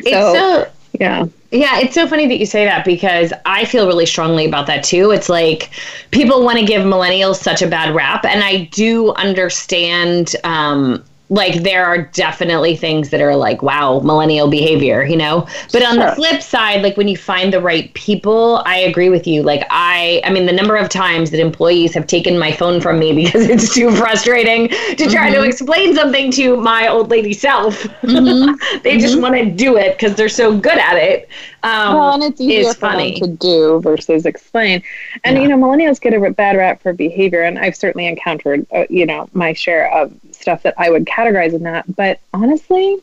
It's 0.00 0.10
so 0.10 0.70
yeah. 1.00 1.26
Yeah, 1.50 1.78
it's 1.78 1.94
so 1.94 2.06
funny 2.08 2.26
that 2.26 2.38
you 2.38 2.46
say 2.46 2.64
that 2.64 2.84
because 2.84 3.32
I 3.44 3.64
feel 3.64 3.86
really 3.86 4.06
strongly 4.06 4.46
about 4.46 4.66
that 4.66 4.82
too. 4.82 5.10
It's 5.10 5.28
like 5.28 5.70
people 6.10 6.44
want 6.44 6.58
to 6.58 6.64
give 6.64 6.82
millennials 6.82 7.36
such 7.36 7.62
a 7.62 7.68
bad 7.68 7.94
rap, 7.94 8.24
and 8.24 8.42
I 8.42 8.64
do 8.72 9.12
understand. 9.12 10.34
Um, 10.44 11.04
like 11.28 11.62
there 11.62 11.84
are 11.84 12.02
definitely 12.02 12.76
things 12.76 13.10
that 13.10 13.20
are 13.20 13.34
like 13.34 13.60
wow 13.60 14.00
millennial 14.00 14.48
behavior 14.48 15.04
you 15.04 15.16
know 15.16 15.46
but 15.72 15.82
on 15.82 15.94
sure. 15.94 16.06
the 16.06 16.14
flip 16.14 16.40
side 16.40 16.82
like 16.82 16.96
when 16.96 17.08
you 17.08 17.16
find 17.16 17.52
the 17.52 17.60
right 17.60 17.92
people 17.94 18.62
i 18.64 18.76
agree 18.76 19.08
with 19.08 19.26
you 19.26 19.42
like 19.42 19.66
i 19.70 20.20
i 20.24 20.30
mean 20.30 20.46
the 20.46 20.52
number 20.52 20.76
of 20.76 20.88
times 20.88 21.32
that 21.32 21.40
employees 21.40 21.92
have 21.92 22.06
taken 22.06 22.38
my 22.38 22.52
phone 22.52 22.80
from 22.80 22.98
me 22.98 23.12
because 23.24 23.48
it's 23.48 23.74
too 23.74 23.90
frustrating 23.90 24.68
to 24.68 25.08
try 25.08 25.30
mm-hmm. 25.30 25.42
to 25.42 25.42
explain 25.42 25.94
something 25.94 26.30
to 26.30 26.56
my 26.56 26.86
old 26.86 27.10
lady 27.10 27.32
self 27.32 27.82
mm-hmm. 27.82 28.54
they 28.82 28.92
mm-hmm. 28.92 29.00
just 29.00 29.20
want 29.20 29.34
to 29.34 29.50
do 29.50 29.76
it 29.76 29.98
because 29.98 30.14
they're 30.14 30.28
so 30.28 30.56
good 30.56 30.78
at 30.78 30.96
it 30.96 31.28
um, 31.66 31.94
well, 31.96 32.14
and 32.14 32.22
it's 32.22 32.40
easier 32.40 32.72
for 32.74 32.80
funny. 32.80 33.18
them 33.18 33.28
to 33.28 33.36
do 33.36 33.80
versus 33.80 34.24
explain. 34.24 34.84
And 35.24 35.36
yeah. 35.36 35.42
you 35.42 35.48
know, 35.48 35.56
millennials 35.56 36.00
get 36.00 36.14
a 36.14 36.30
bad 36.30 36.56
rap 36.56 36.80
for 36.80 36.92
behavior, 36.92 37.42
and 37.42 37.58
I've 37.58 37.74
certainly 37.74 38.06
encountered, 38.06 38.64
uh, 38.72 38.84
you 38.88 39.04
know, 39.04 39.28
my 39.32 39.52
share 39.52 39.92
of 39.92 40.12
stuff 40.30 40.62
that 40.62 40.74
I 40.78 40.90
would 40.90 41.06
categorize 41.06 41.54
in 41.54 41.64
that. 41.64 41.84
But 41.96 42.20
honestly, 42.32 42.98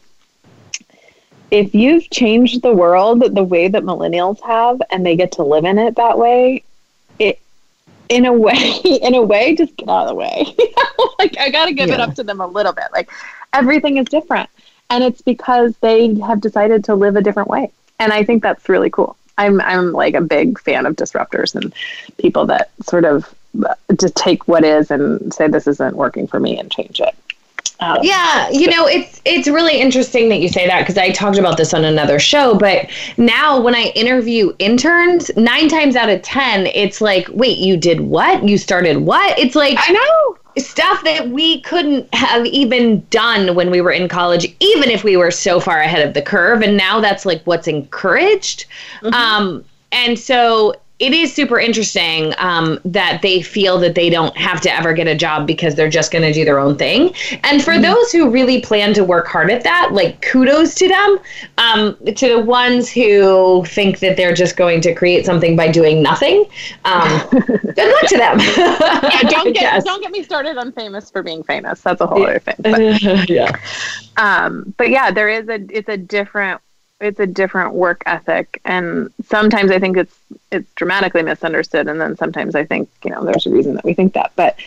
if 1.51 1.75
you've 1.75 2.09
changed 2.09 2.61
the 2.61 2.71
world 2.71 3.35
the 3.35 3.43
way 3.43 3.67
that 3.67 3.83
millennials 3.83 4.41
have, 4.43 4.81
and 4.89 5.05
they 5.05 5.17
get 5.17 5.33
to 5.33 5.43
live 5.43 5.65
in 5.65 5.77
it 5.77 5.97
that 5.97 6.17
way, 6.17 6.63
it 7.19 7.41
in 8.07 8.25
a 8.25 8.31
way, 8.47 8.79
in 8.85 9.13
a 9.13 9.21
way, 9.21 9.55
just 9.55 9.75
get 9.75 9.89
out 9.89 10.03
of 10.03 10.07
the 10.07 10.15
way. 10.15 10.45
like 11.19 11.37
I 11.37 11.49
got 11.49 11.65
to 11.65 11.73
give 11.73 11.89
yeah. 11.89 11.95
it 11.95 11.99
up 11.99 12.15
to 12.15 12.23
them 12.23 12.39
a 12.39 12.47
little 12.47 12.71
bit. 12.71 12.85
Like 12.93 13.11
everything 13.51 13.97
is 13.97 14.05
different, 14.05 14.49
and 14.89 15.03
it's 15.03 15.21
because 15.21 15.75
they 15.79 16.15
have 16.21 16.39
decided 16.39 16.85
to 16.85 16.95
live 16.95 17.17
a 17.17 17.21
different 17.21 17.49
way 17.49 17.69
and 17.99 18.11
I 18.13 18.23
think 18.23 18.43
that's 18.43 18.69
really 18.69 18.89
cool. 18.89 19.15
I'm 19.37 19.61
I'm 19.61 19.91
like 19.91 20.13
a 20.13 20.21
big 20.21 20.59
fan 20.59 20.85
of 20.85 20.95
disruptors 20.95 21.55
and 21.55 21.73
people 22.17 22.45
that 22.47 22.71
sort 22.83 23.05
of 23.05 23.33
just 23.99 24.15
take 24.15 24.47
what 24.47 24.63
is 24.63 24.91
and 24.91 25.33
say 25.33 25.47
this 25.47 25.67
isn't 25.67 25.95
working 25.95 26.27
for 26.27 26.39
me 26.39 26.57
and 26.59 26.71
change 26.71 26.99
it. 26.99 27.15
Um, 27.79 27.97
yeah, 28.01 28.49
you 28.49 28.67
know, 28.67 28.87
it's 28.87 29.21
it's 29.25 29.47
really 29.47 29.81
interesting 29.81 30.29
that 30.29 30.39
you 30.39 30.47
say 30.47 30.67
that 30.67 30.81
because 30.81 30.97
I 30.97 31.11
talked 31.11 31.37
about 31.37 31.57
this 31.57 31.73
on 31.73 31.83
another 31.83 32.19
show. 32.19 32.55
But 32.55 32.89
now, 33.17 33.59
when 33.59 33.75
I 33.75 33.91
interview 33.95 34.53
interns, 34.59 35.31
nine 35.35 35.67
times 35.67 35.95
out 35.95 36.09
of 36.09 36.21
ten, 36.21 36.67
it's 36.67 37.01
like, 37.01 37.27
wait, 37.31 37.57
you 37.57 37.75
did 37.75 38.01
what? 38.01 38.47
You 38.47 38.57
started 38.57 38.97
what? 38.97 39.37
It's 39.37 39.55
like 39.55 39.77
I 39.79 39.91
know 39.91 40.37
stuff 40.57 41.03
that 41.03 41.29
we 41.29 41.61
couldn't 41.61 42.13
have 42.13 42.45
even 42.45 43.05
done 43.09 43.55
when 43.55 43.71
we 43.71 43.81
were 43.81 43.91
in 43.91 44.07
college, 44.07 44.45
even 44.59 44.89
if 44.89 45.03
we 45.03 45.17
were 45.17 45.31
so 45.31 45.59
far 45.59 45.79
ahead 45.79 46.05
of 46.05 46.13
the 46.13 46.21
curve. 46.21 46.61
And 46.61 46.77
now 46.77 46.99
that's 46.99 47.25
like 47.25 47.41
what's 47.45 47.67
encouraged. 47.67 48.65
Mm-hmm. 49.01 49.13
Um, 49.13 49.65
and 49.91 50.17
so 50.17 50.75
it 51.03 51.11
is 51.11 51.33
super 51.33 51.59
interesting 51.59 52.33
um, 52.37 52.79
that 52.85 53.21
they 53.21 53.41
feel 53.41 53.77
that 53.79 53.93
they 53.93 54.09
don't 54.09 54.35
have 54.37 54.61
to 54.61 54.73
ever 54.73 54.93
get 54.93 55.07
a 55.07 55.15
job 55.15 55.45
because 55.45 55.75
they're 55.75 55.89
just 55.89 56.11
going 56.11 56.21
to 56.21 56.31
do 56.31 56.45
their 56.45 56.59
own 56.59 56.77
thing. 56.77 57.13
And 57.43 57.61
for 57.61 57.71
mm-hmm. 57.71 57.81
those 57.81 58.11
who 58.11 58.29
really 58.29 58.61
plan 58.61 58.93
to 58.93 59.03
work 59.03 59.27
hard 59.27 59.51
at 59.51 59.63
that, 59.63 59.89
like 59.91 60.21
kudos 60.21 60.75
to 60.75 60.87
them. 60.87 61.19
Um, 61.57 61.97
to 62.15 62.29
the 62.29 62.39
ones 62.39 62.89
who 62.89 63.65
think 63.65 63.99
that 63.99 64.15
they're 64.15 64.33
just 64.33 64.55
going 64.55 64.81
to 64.81 64.93
create 64.93 65.25
something 65.25 65.55
by 65.55 65.69
doing 65.69 66.01
nothing, 66.01 66.45
um, 66.85 67.21
good 67.31 67.91
luck 67.91 68.07
to 68.07 68.17
them. 68.17 68.39
yeah, 68.39 69.23
don't 69.23 69.52
get 69.75 69.85
don't 69.85 70.01
get 70.01 70.11
me 70.11 70.23
started 70.23 70.57
on 70.57 70.71
famous 70.71 71.09
for 71.09 71.23
being 71.23 71.43
famous. 71.43 71.81
That's 71.81 72.01
a 72.01 72.07
whole 72.07 72.23
other 72.23 72.39
thing. 72.39 72.55
But, 72.59 73.29
yeah. 73.29 73.57
Um, 74.17 74.73
but 74.77 74.89
yeah, 74.89 75.11
there 75.11 75.29
is 75.29 75.49
a 75.49 75.55
it's 75.69 75.89
a 75.89 75.97
different 75.97 76.61
it's 77.03 77.19
a 77.19 77.27
different 77.27 77.73
work 77.73 78.01
ethic 78.05 78.61
and 78.65 79.11
sometimes 79.25 79.71
i 79.71 79.79
think 79.79 79.97
it's 79.97 80.15
it's 80.51 80.71
dramatically 80.73 81.21
misunderstood 81.21 81.87
and 81.87 81.99
then 81.99 82.15
sometimes 82.15 82.55
i 82.55 82.63
think 82.63 82.89
you 83.03 83.11
know 83.11 83.23
there's 83.23 83.45
a 83.45 83.49
reason 83.49 83.75
that 83.75 83.83
we 83.83 83.93
think 83.93 84.13
that 84.13 84.31
but 84.35 84.57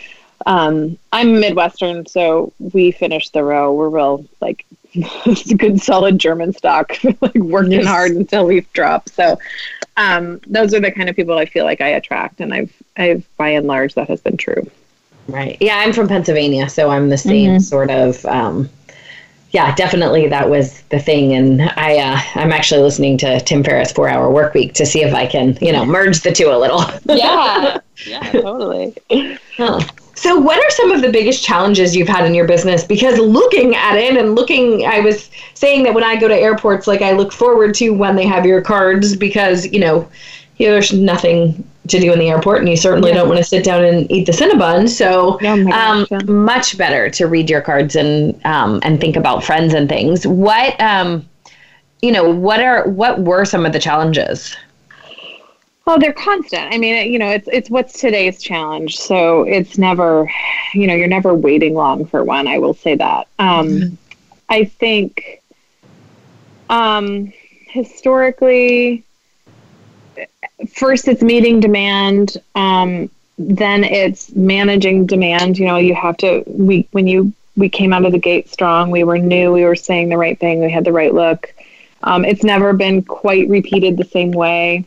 um, 0.44 0.98
i'm 1.12 1.40
midwestern 1.40 2.04
so 2.06 2.52
we 2.58 2.90
finish 2.90 3.30
the 3.30 3.42
row 3.42 3.72
we're 3.72 3.88
real 3.88 4.24
like 4.40 4.66
good 5.56 5.80
solid 5.80 6.18
german 6.18 6.52
stock 6.52 6.92
like 7.20 7.34
working 7.34 7.72
yes. 7.72 7.86
hard 7.86 8.12
until 8.12 8.46
we 8.46 8.60
drop 8.72 9.08
so 9.08 9.38
um, 9.98 10.38
those 10.46 10.74
are 10.74 10.80
the 10.80 10.92
kind 10.92 11.08
of 11.08 11.16
people 11.16 11.38
i 11.38 11.46
feel 11.46 11.64
like 11.64 11.80
i 11.80 11.88
attract 11.88 12.40
and 12.40 12.52
i've 12.52 12.72
i've 12.98 13.26
by 13.36 13.48
and 13.48 13.66
large 13.66 13.94
that 13.94 14.08
has 14.08 14.20
been 14.20 14.36
true 14.36 14.70
right 15.28 15.56
yeah 15.60 15.78
i'm 15.78 15.92
from 15.92 16.08
pennsylvania 16.08 16.68
so 16.68 16.90
i'm 16.90 17.08
the 17.08 17.18
same 17.18 17.52
mm-hmm. 17.52 17.60
sort 17.60 17.90
of 17.90 18.24
um, 18.26 18.68
yeah, 19.56 19.74
definitely 19.74 20.28
that 20.28 20.50
was 20.50 20.82
the 20.90 20.98
thing. 20.98 21.32
And 21.32 21.62
I, 21.62 21.96
uh, 21.96 22.20
I'm 22.34 22.52
actually 22.52 22.82
listening 22.82 23.16
to 23.18 23.40
Tim 23.40 23.64
Ferriss 23.64 23.90
Four 23.90 24.08
Hour 24.08 24.30
Work 24.30 24.52
Week 24.52 24.74
to 24.74 24.84
see 24.84 25.02
if 25.02 25.14
I 25.14 25.26
can, 25.26 25.56
you 25.62 25.72
know, 25.72 25.86
merge 25.86 26.20
the 26.20 26.30
two 26.30 26.50
a 26.50 26.58
little. 26.58 26.84
yeah, 27.16 27.78
yeah, 28.06 28.20
totally. 28.32 28.94
Huh. 29.56 29.80
So, 30.14 30.38
what 30.38 30.58
are 30.58 30.70
some 30.70 30.92
of 30.92 31.00
the 31.00 31.10
biggest 31.10 31.42
challenges 31.42 31.96
you've 31.96 32.06
had 32.06 32.26
in 32.26 32.34
your 32.34 32.46
business? 32.46 32.84
Because 32.84 33.18
looking 33.18 33.74
at 33.74 33.96
it 33.96 34.18
and 34.18 34.34
looking, 34.34 34.84
I 34.84 35.00
was 35.00 35.30
saying 35.54 35.84
that 35.84 35.94
when 35.94 36.04
I 36.04 36.16
go 36.16 36.28
to 36.28 36.34
airports, 36.34 36.86
like 36.86 37.00
I 37.00 37.12
look 37.12 37.32
forward 37.32 37.74
to 37.76 37.90
when 37.90 38.14
they 38.16 38.26
have 38.26 38.44
your 38.44 38.60
cards 38.60 39.16
because, 39.16 39.66
you 39.66 39.80
know, 39.80 40.08
you 40.58 40.66
know, 40.66 40.72
there's 40.72 40.92
nothing 40.92 41.66
to 41.88 42.00
do 42.00 42.12
in 42.12 42.18
the 42.18 42.28
airport, 42.28 42.60
and 42.60 42.68
you 42.68 42.76
certainly 42.76 43.10
yeah. 43.10 43.16
don't 43.16 43.28
want 43.28 43.38
to 43.38 43.44
sit 43.44 43.64
down 43.64 43.84
and 43.84 44.10
eat 44.10 44.26
the 44.26 44.32
Cinnabon. 44.32 44.88
So, 44.88 45.38
oh 45.42 45.70
um, 45.72 46.44
much 46.44 46.76
better 46.76 47.10
to 47.10 47.26
read 47.26 47.48
your 47.48 47.60
cards 47.60 47.96
and 47.96 48.38
um, 48.44 48.80
and 48.82 49.00
think 49.00 49.16
about 49.16 49.44
friends 49.44 49.74
and 49.74 49.88
things. 49.88 50.26
What 50.26 50.80
um, 50.80 51.28
you 52.02 52.12
know, 52.12 52.28
what 52.28 52.60
are 52.60 52.88
what 52.88 53.20
were 53.20 53.44
some 53.44 53.64
of 53.66 53.72
the 53.72 53.78
challenges? 53.78 54.56
Well, 55.86 56.00
they're 56.00 56.12
constant. 56.12 56.74
I 56.74 56.78
mean, 56.78 57.12
you 57.12 57.18
know, 57.18 57.30
it's 57.30 57.48
it's 57.52 57.70
what's 57.70 58.00
today's 58.00 58.42
challenge. 58.42 58.96
So 58.96 59.42
it's 59.44 59.78
never, 59.78 60.30
you 60.74 60.86
know, 60.86 60.94
you're 60.94 61.06
never 61.06 61.34
waiting 61.34 61.74
long 61.74 62.04
for 62.06 62.24
one. 62.24 62.48
I 62.48 62.58
will 62.58 62.74
say 62.74 62.96
that. 62.96 63.28
Um, 63.38 63.68
mm-hmm. 63.68 63.94
I 64.48 64.64
think 64.64 65.42
um, 66.68 67.32
historically 67.68 69.05
first 70.72 71.08
it's 71.08 71.22
meeting 71.22 71.60
demand 71.60 72.36
um, 72.54 73.10
then 73.38 73.84
it's 73.84 74.34
managing 74.34 75.06
demand. 75.06 75.58
You 75.58 75.66
know 75.66 75.76
you 75.76 75.94
have 75.94 76.16
to 76.18 76.42
we 76.46 76.88
when 76.92 77.06
you 77.06 77.32
we 77.56 77.68
came 77.68 77.92
out 77.92 78.04
of 78.04 78.12
the 78.12 78.18
gate 78.18 78.48
strong 78.50 78.90
we 78.90 79.04
were 79.04 79.18
new 79.18 79.52
we 79.52 79.64
were 79.64 79.76
saying 79.76 80.08
the 80.08 80.16
right 80.16 80.38
thing 80.38 80.60
we 80.60 80.70
had 80.70 80.84
the 80.84 80.92
right 80.92 81.12
look. 81.12 81.54
Um, 82.02 82.24
it's 82.24 82.44
never 82.44 82.72
been 82.72 83.02
quite 83.02 83.48
repeated 83.48 83.96
the 83.96 84.04
same 84.04 84.30
way. 84.30 84.84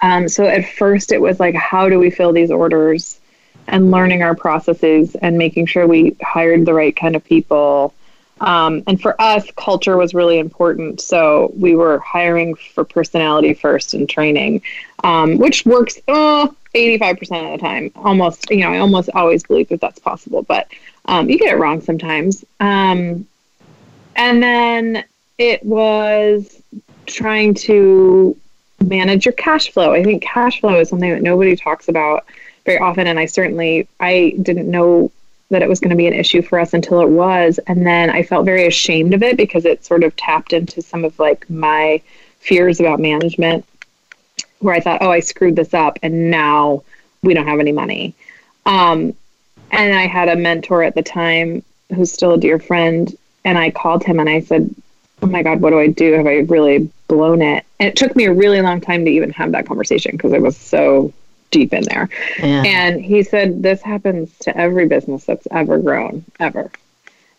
Um, 0.00 0.28
so 0.28 0.44
at 0.44 0.68
first 0.68 1.10
it 1.12 1.20
was 1.20 1.40
like 1.40 1.54
how 1.54 1.88
do 1.88 1.98
we 1.98 2.10
fill 2.10 2.32
these 2.32 2.50
orders 2.50 3.20
and 3.66 3.90
learning 3.90 4.22
our 4.22 4.34
processes 4.34 5.14
and 5.16 5.36
making 5.36 5.66
sure 5.66 5.86
we 5.86 6.16
hired 6.22 6.64
the 6.64 6.74
right 6.74 6.94
kind 6.94 7.16
of 7.16 7.24
people 7.24 7.92
um, 8.40 8.82
and 8.86 9.00
for 9.00 9.20
us, 9.20 9.50
culture 9.56 9.96
was 9.96 10.14
really 10.14 10.38
important. 10.38 11.00
So 11.00 11.52
we 11.56 11.74
were 11.74 11.98
hiring 11.98 12.54
for 12.54 12.84
personality 12.84 13.54
first 13.54 13.94
and 13.94 14.08
training, 14.08 14.62
um, 15.04 15.38
which 15.38 15.64
works 15.66 15.98
uh, 16.08 16.48
85% 16.74 17.54
of 17.54 17.60
the 17.60 17.66
time. 17.66 17.90
Almost, 17.96 18.50
you 18.50 18.58
know, 18.58 18.72
I 18.72 18.78
almost 18.78 19.10
always 19.14 19.42
believe 19.42 19.68
that 19.68 19.80
that's 19.80 19.98
possible, 19.98 20.42
but 20.42 20.68
um, 21.06 21.28
you 21.28 21.38
get 21.38 21.52
it 21.52 21.58
wrong 21.58 21.80
sometimes. 21.80 22.44
Um, 22.60 23.26
and 24.16 24.42
then 24.42 25.04
it 25.38 25.64
was 25.64 26.60
trying 27.06 27.54
to 27.54 28.36
manage 28.84 29.24
your 29.24 29.32
cash 29.32 29.70
flow. 29.70 29.92
I 29.92 30.04
think 30.04 30.22
cash 30.22 30.60
flow 30.60 30.80
is 30.80 30.88
something 30.88 31.10
that 31.10 31.22
nobody 31.22 31.56
talks 31.56 31.88
about 31.88 32.26
very 32.64 32.78
often. 32.78 33.06
And 33.06 33.18
I 33.18 33.26
certainly, 33.26 33.88
I 33.98 34.36
didn't 34.42 34.70
know 34.70 35.10
that 35.50 35.62
it 35.62 35.68
was 35.68 35.80
going 35.80 35.90
to 35.90 35.96
be 35.96 36.06
an 36.06 36.12
issue 36.12 36.42
for 36.42 36.58
us 36.58 36.74
until 36.74 37.00
it 37.00 37.08
was 37.08 37.58
and 37.66 37.86
then 37.86 38.10
i 38.10 38.22
felt 38.22 38.44
very 38.44 38.66
ashamed 38.66 39.14
of 39.14 39.22
it 39.22 39.36
because 39.36 39.64
it 39.64 39.84
sort 39.84 40.04
of 40.04 40.14
tapped 40.16 40.52
into 40.52 40.82
some 40.82 41.04
of 41.04 41.18
like 41.18 41.48
my 41.48 42.00
fears 42.40 42.80
about 42.80 43.00
management 43.00 43.64
where 44.60 44.74
i 44.74 44.80
thought 44.80 45.02
oh 45.02 45.10
i 45.10 45.20
screwed 45.20 45.56
this 45.56 45.74
up 45.74 45.98
and 46.02 46.30
now 46.30 46.82
we 47.22 47.34
don't 47.34 47.48
have 47.48 47.58
any 47.58 47.72
money. 47.72 48.14
Um, 48.64 49.12
and 49.70 49.94
i 49.94 50.06
had 50.06 50.28
a 50.28 50.36
mentor 50.36 50.82
at 50.82 50.94
the 50.94 51.02
time 51.02 51.62
who's 51.94 52.12
still 52.12 52.34
a 52.34 52.38
dear 52.38 52.58
friend 52.58 53.16
and 53.44 53.58
i 53.58 53.70
called 53.70 54.04
him 54.04 54.20
and 54.20 54.28
i 54.28 54.40
said 54.40 54.74
oh 55.22 55.26
my 55.26 55.42
god 55.42 55.60
what 55.60 55.70
do 55.70 55.80
i 55.80 55.88
do? 55.88 56.12
Have 56.12 56.26
i 56.26 56.38
really 56.40 56.90
blown 57.08 57.40
it? 57.40 57.64
And 57.80 57.88
it 57.88 57.96
took 57.96 58.14
me 58.14 58.26
a 58.26 58.32
really 58.32 58.60
long 58.60 58.80
time 58.80 59.04
to 59.04 59.10
even 59.10 59.30
have 59.30 59.52
that 59.52 59.66
conversation 59.66 60.12
because 60.12 60.32
i 60.32 60.38
was 60.38 60.56
so 60.56 61.12
deep 61.50 61.72
in 61.72 61.84
there. 61.84 62.08
Yeah. 62.38 62.62
And 62.64 63.00
he 63.00 63.22
said, 63.22 63.62
This 63.62 63.82
happens 63.82 64.36
to 64.40 64.56
every 64.56 64.86
business 64.86 65.24
that's 65.24 65.46
ever 65.50 65.78
grown, 65.78 66.24
ever. 66.40 66.70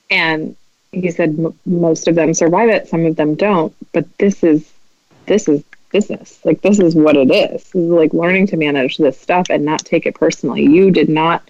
And 0.10 0.56
he 0.92 1.12
said, 1.12 1.38
Most 1.66 2.08
of 2.08 2.16
them 2.16 2.34
survive 2.34 2.70
it, 2.70 2.88
some 2.88 3.06
of 3.06 3.16
them 3.16 3.36
don't. 3.36 3.74
But 3.92 4.06
this 4.18 4.44
is, 4.44 4.72
this 5.26 5.48
is 5.48 5.64
business. 5.92 6.40
Like, 6.44 6.62
this 6.62 6.80
is 6.80 6.96
what 6.96 7.16
it 7.16 7.32
is. 7.32 7.64
This 7.64 7.76
is 7.76 7.90
like 7.90 8.14
learning 8.14 8.48
to 8.48 8.58
manage 8.58 8.98
this 8.98 9.20
stuff 9.20 9.48
and 9.50 9.66
not 9.66 9.86
take 9.86 10.06
it 10.06 10.16
personally. 10.16 10.64
You 10.64 10.92
did 10.92 11.10
not 11.10 11.44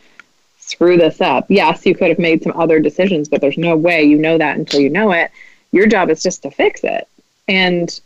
screw 0.59 0.97
this 0.97 1.19
up. 1.19 1.45
Yes, 1.49 1.85
you 1.85 1.95
could 1.95 2.09
have 2.09 2.19
made 2.19 2.43
some 2.43 2.53
other 2.55 2.79
decisions, 2.79 3.27
but 3.27 3.41
there's 3.41 3.57
no 3.57 3.75
way 3.75 4.03
you 4.03 4.17
know 4.17 4.37
that 4.37 4.57
until 4.57 4.79
you 4.79 4.89
know 4.89 5.11
it. 5.11 5.31
Your 5.71 5.87
job 5.87 6.09
is 6.09 6.21
just 6.21 6.43
to 6.43 6.51
fix 6.51 6.83
it. 6.83 7.07
And 7.47 7.99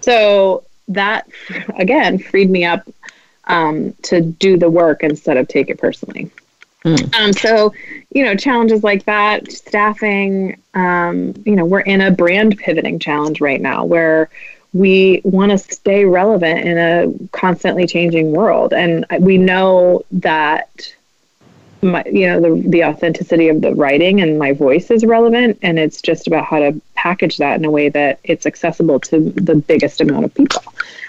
so 0.00 0.64
that 0.88 1.28
again 1.78 2.18
freed 2.18 2.50
me 2.50 2.64
up 2.64 2.88
um, 3.50 3.92
to 4.02 4.20
do 4.20 4.56
the 4.56 4.70
work 4.70 5.02
instead 5.02 5.36
of 5.36 5.48
take 5.48 5.68
it 5.68 5.78
personally. 5.78 6.30
Mm. 6.84 7.14
Um, 7.14 7.32
so, 7.32 7.74
you 8.14 8.24
know, 8.24 8.34
challenges 8.34 8.82
like 8.82 9.04
that, 9.04 9.50
staffing, 9.52 10.60
um, 10.72 11.34
you 11.44 11.56
know, 11.56 11.64
we're 11.64 11.80
in 11.80 12.00
a 12.00 12.10
brand 12.10 12.56
pivoting 12.56 12.98
challenge 12.98 13.40
right 13.40 13.60
now 13.60 13.84
where 13.84 14.30
we 14.72 15.20
want 15.24 15.50
to 15.50 15.58
stay 15.58 16.04
relevant 16.04 16.60
in 16.60 16.78
a 16.78 17.28
constantly 17.32 17.86
changing 17.86 18.32
world. 18.32 18.72
And 18.72 19.04
we 19.18 19.36
know 19.36 20.04
that 20.12 20.94
my, 21.82 22.04
you 22.06 22.26
know 22.26 22.40
the 22.40 22.68
the 22.68 22.84
authenticity 22.84 23.48
of 23.48 23.60
the 23.60 23.74
writing 23.74 24.20
and 24.20 24.38
my 24.38 24.52
voice 24.52 24.90
is 24.90 25.04
relevant 25.04 25.58
and 25.62 25.78
it's 25.78 26.02
just 26.02 26.26
about 26.26 26.44
how 26.44 26.58
to 26.58 26.80
package 26.94 27.38
that 27.38 27.58
in 27.58 27.64
a 27.64 27.70
way 27.70 27.88
that 27.88 28.20
it's 28.24 28.46
accessible 28.46 29.00
to 29.00 29.30
the 29.30 29.54
biggest 29.54 30.00
amount 30.00 30.24
of 30.24 30.34
people. 30.34 30.62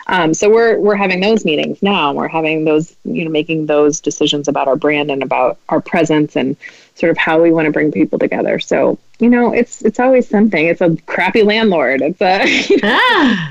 Um, 0.08 0.34
so 0.34 0.50
we're 0.50 0.80
we're 0.80 0.96
having 0.96 1.22
those 1.22 1.46
meetings 1.46 1.82
now. 1.82 2.14
We're 2.14 2.28
having 2.28 2.66
those 2.66 2.96
you 3.04 3.26
know 3.26 3.32
making 3.32 3.68
those 3.68 4.00
decisions 4.00 4.48
about 4.48 4.68
our 4.68 4.76
brand 4.76 5.12
and 5.12 5.24
about 5.24 5.58
our 5.70 5.82
presence 5.82 6.36
and 6.36 6.58
sort 6.96 7.12
of 7.12 7.18
how 7.18 7.42
we 7.42 7.52
want 7.52 7.66
to 7.66 7.72
bring 7.72 7.92
people 7.92 8.20
together. 8.20 8.60
So 8.60 8.98
you 9.20 9.30
know 9.30 9.54
it's 9.54 9.82
it's 9.84 10.00
always 10.00 10.28
something. 10.28 10.66
It's 10.66 10.82
a 10.82 10.98
crappy 11.06 11.44
landlord. 11.44 12.02
It's 12.02 12.22
a 12.22 12.46
you 12.68 12.78
know, 12.82 13.00
ah. 13.00 13.50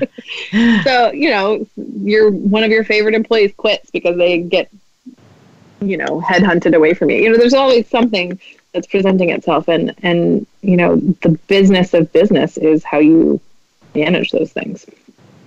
so 0.83 1.11
you 1.11 1.29
know 1.29 1.65
your 1.75 2.31
one 2.31 2.63
of 2.63 2.71
your 2.71 2.83
favorite 2.83 3.15
employees 3.15 3.53
quits 3.55 3.89
because 3.91 4.17
they 4.17 4.39
get 4.39 4.69
you 5.81 5.97
know, 5.97 6.21
headhunted 6.21 6.75
away 6.75 6.93
from 6.93 7.09
you. 7.09 7.17
You 7.17 7.31
know, 7.31 7.37
there's 7.37 7.53
always 7.53 7.87
something 7.89 8.39
that's 8.73 8.87
presenting 8.87 9.29
itself 9.29 9.67
and 9.67 9.93
and 10.03 10.45
you 10.61 10.77
know, 10.77 10.95
the 10.95 11.37
business 11.47 11.93
of 11.93 12.11
business 12.13 12.57
is 12.57 12.83
how 12.83 12.99
you 12.99 13.39
manage 13.95 14.31
those 14.31 14.53
things. 14.53 14.85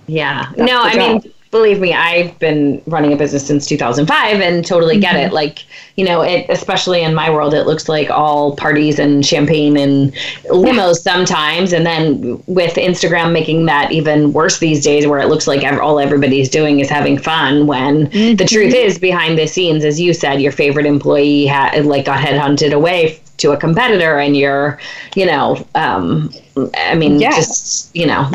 Yeah. 0.07 0.51
That's 0.55 0.71
no, 0.71 0.81
I 0.81 0.93
job. 0.93 1.23
mean 1.23 1.33
believe 1.55 1.79
me, 1.79 1.93
I've 1.93 2.37
been 2.37 2.81
running 2.85 3.13
a 3.13 3.15
business 3.15 3.47
since 3.47 3.65
2005 3.65 4.41
and 4.41 4.65
totally 4.65 4.99
get 4.99 5.15
mm-hmm. 5.15 5.27
it. 5.27 5.33
Like, 5.33 5.65
you 5.95 6.03
know, 6.03 6.21
it, 6.21 6.45
especially 6.49 7.01
in 7.01 7.15
my 7.15 7.29
world, 7.29 7.53
it 7.53 7.65
looks 7.65 7.87
like 7.87 8.09
all 8.09 8.57
parties 8.57 8.99
and 8.99 9.25
champagne 9.25 9.77
and 9.77 10.13
limos 10.49 10.97
sometimes. 10.97 11.71
And 11.71 11.85
then 11.85 12.43
with 12.47 12.75
Instagram 12.75 13.31
making 13.31 13.67
that 13.67 13.93
even 13.93 14.33
worse 14.33 14.59
these 14.59 14.83
days, 14.83 15.07
where 15.07 15.19
it 15.19 15.29
looks 15.29 15.47
like 15.47 15.63
all 15.81 15.97
everybody's 15.97 16.49
doing 16.49 16.81
is 16.81 16.89
having 16.89 17.17
fun 17.17 17.67
when 17.67 18.07
mm-hmm. 18.07 18.35
the 18.35 18.45
truth 18.45 18.73
is 18.73 18.99
behind 18.99 19.39
the 19.39 19.47
scenes, 19.47 19.85
as 19.85 19.99
you 19.99 20.13
said, 20.13 20.41
your 20.41 20.51
favorite 20.51 20.85
employee 20.85 21.45
had 21.45 21.85
like 21.85 22.05
got 22.05 22.19
headhunted 22.19 22.73
away 22.73 23.21
to 23.37 23.53
a 23.53 23.57
competitor 23.57 24.19
and 24.19 24.35
you're, 24.35 24.77
you 25.15 25.25
know, 25.25 25.65
um, 25.75 26.33
I 26.75 26.95
mean, 26.95 27.19
just, 27.21 27.95
you 27.95 28.07
know, 28.07 28.29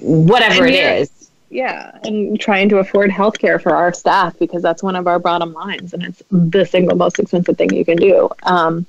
whatever 0.00 0.66
it 0.66 0.74
is 0.74 1.10
yeah 1.50 1.98
and 2.04 2.38
trying 2.38 2.68
to 2.68 2.78
afford 2.78 3.10
healthcare 3.10 3.60
for 3.60 3.74
our 3.74 3.92
staff 3.92 4.38
because 4.38 4.62
that's 4.62 4.82
one 4.82 4.96
of 4.96 5.06
our 5.06 5.18
bottom 5.18 5.52
lines 5.52 5.94
and 5.94 6.02
it's 6.02 6.22
the 6.30 6.64
single 6.64 6.96
most 6.96 7.18
expensive 7.18 7.56
thing 7.56 7.72
you 7.72 7.84
can 7.84 7.96
do. 7.96 8.28
Um, 8.42 8.86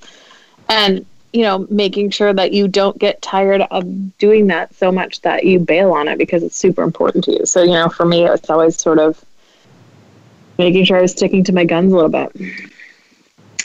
and 0.68 1.06
you 1.32 1.44
know 1.44 1.68
making 1.70 2.10
sure 2.10 2.34
that 2.34 2.52
you 2.54 2.68
don't 2.68 2.98
get 2.98 3.22
tired 3.22 3.62
of 3.72 4.18
doing 4.18 4.48
that 4.48 4.74
so 4.76 4.92
much 4.92 5.22
that 5.22 5.46
you 5.46 5.60
bail 5.60 5.92
on 5.94 6.08
it 6.08 6.18
because 6.18 6.44
it's 6.44 6.56
super 6.56 6.84
important 6.84 7.24
to 7.26 7.32
you. 7.32 7.46
So 7.46 7.64
you 7.64 7.72
know 7.72 7.90
for 7.90 8.06
me 8.06 8.26
it's 8.26 8.50
always 8.50 8.78
sort 8.78 9.00
of 9.00 9.24
making 10.58 10.84
sure 10.84 10.98
i 10.98 11.02
was 11.02 11.12
sticking 11.12 11.44
to 11.46 11.54
my 11.54 11.64
guns 11.64 11.94
a 11.94 11.96
little 11.96 12.10
bit. 12.10 12.36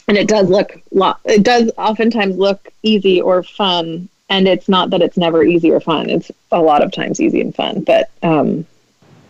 And 0.07 0.18
it 0.18 0.28
does 0.28 0.49
look 0.49 0.80
it 1.24 1.42
does 1.42 1.70
oftentimes 1.76 2.36
look 2.36 2.68
easy 2.82 3.20
or 3.20 3.42
fun 3.42 4.09
and 4.30 4.47
it's 4.47 4.68
not 4.68 4.90
that 4.90 5.03
it's 5.03 5.16
never 5.16 5.42
easy 5.42 5.70
or 5.70 5.80
fun. 5.80 6.09
It's 6.09 6.30
a 6.53 6.61
lot 6.61 6.82
of 6.82 6.92
times 6.92 7.20
easy 7.20 7.40
and 7.40 7.55
fun 7.55 7.82
but 7.82 8.11
um, 8.22 8.66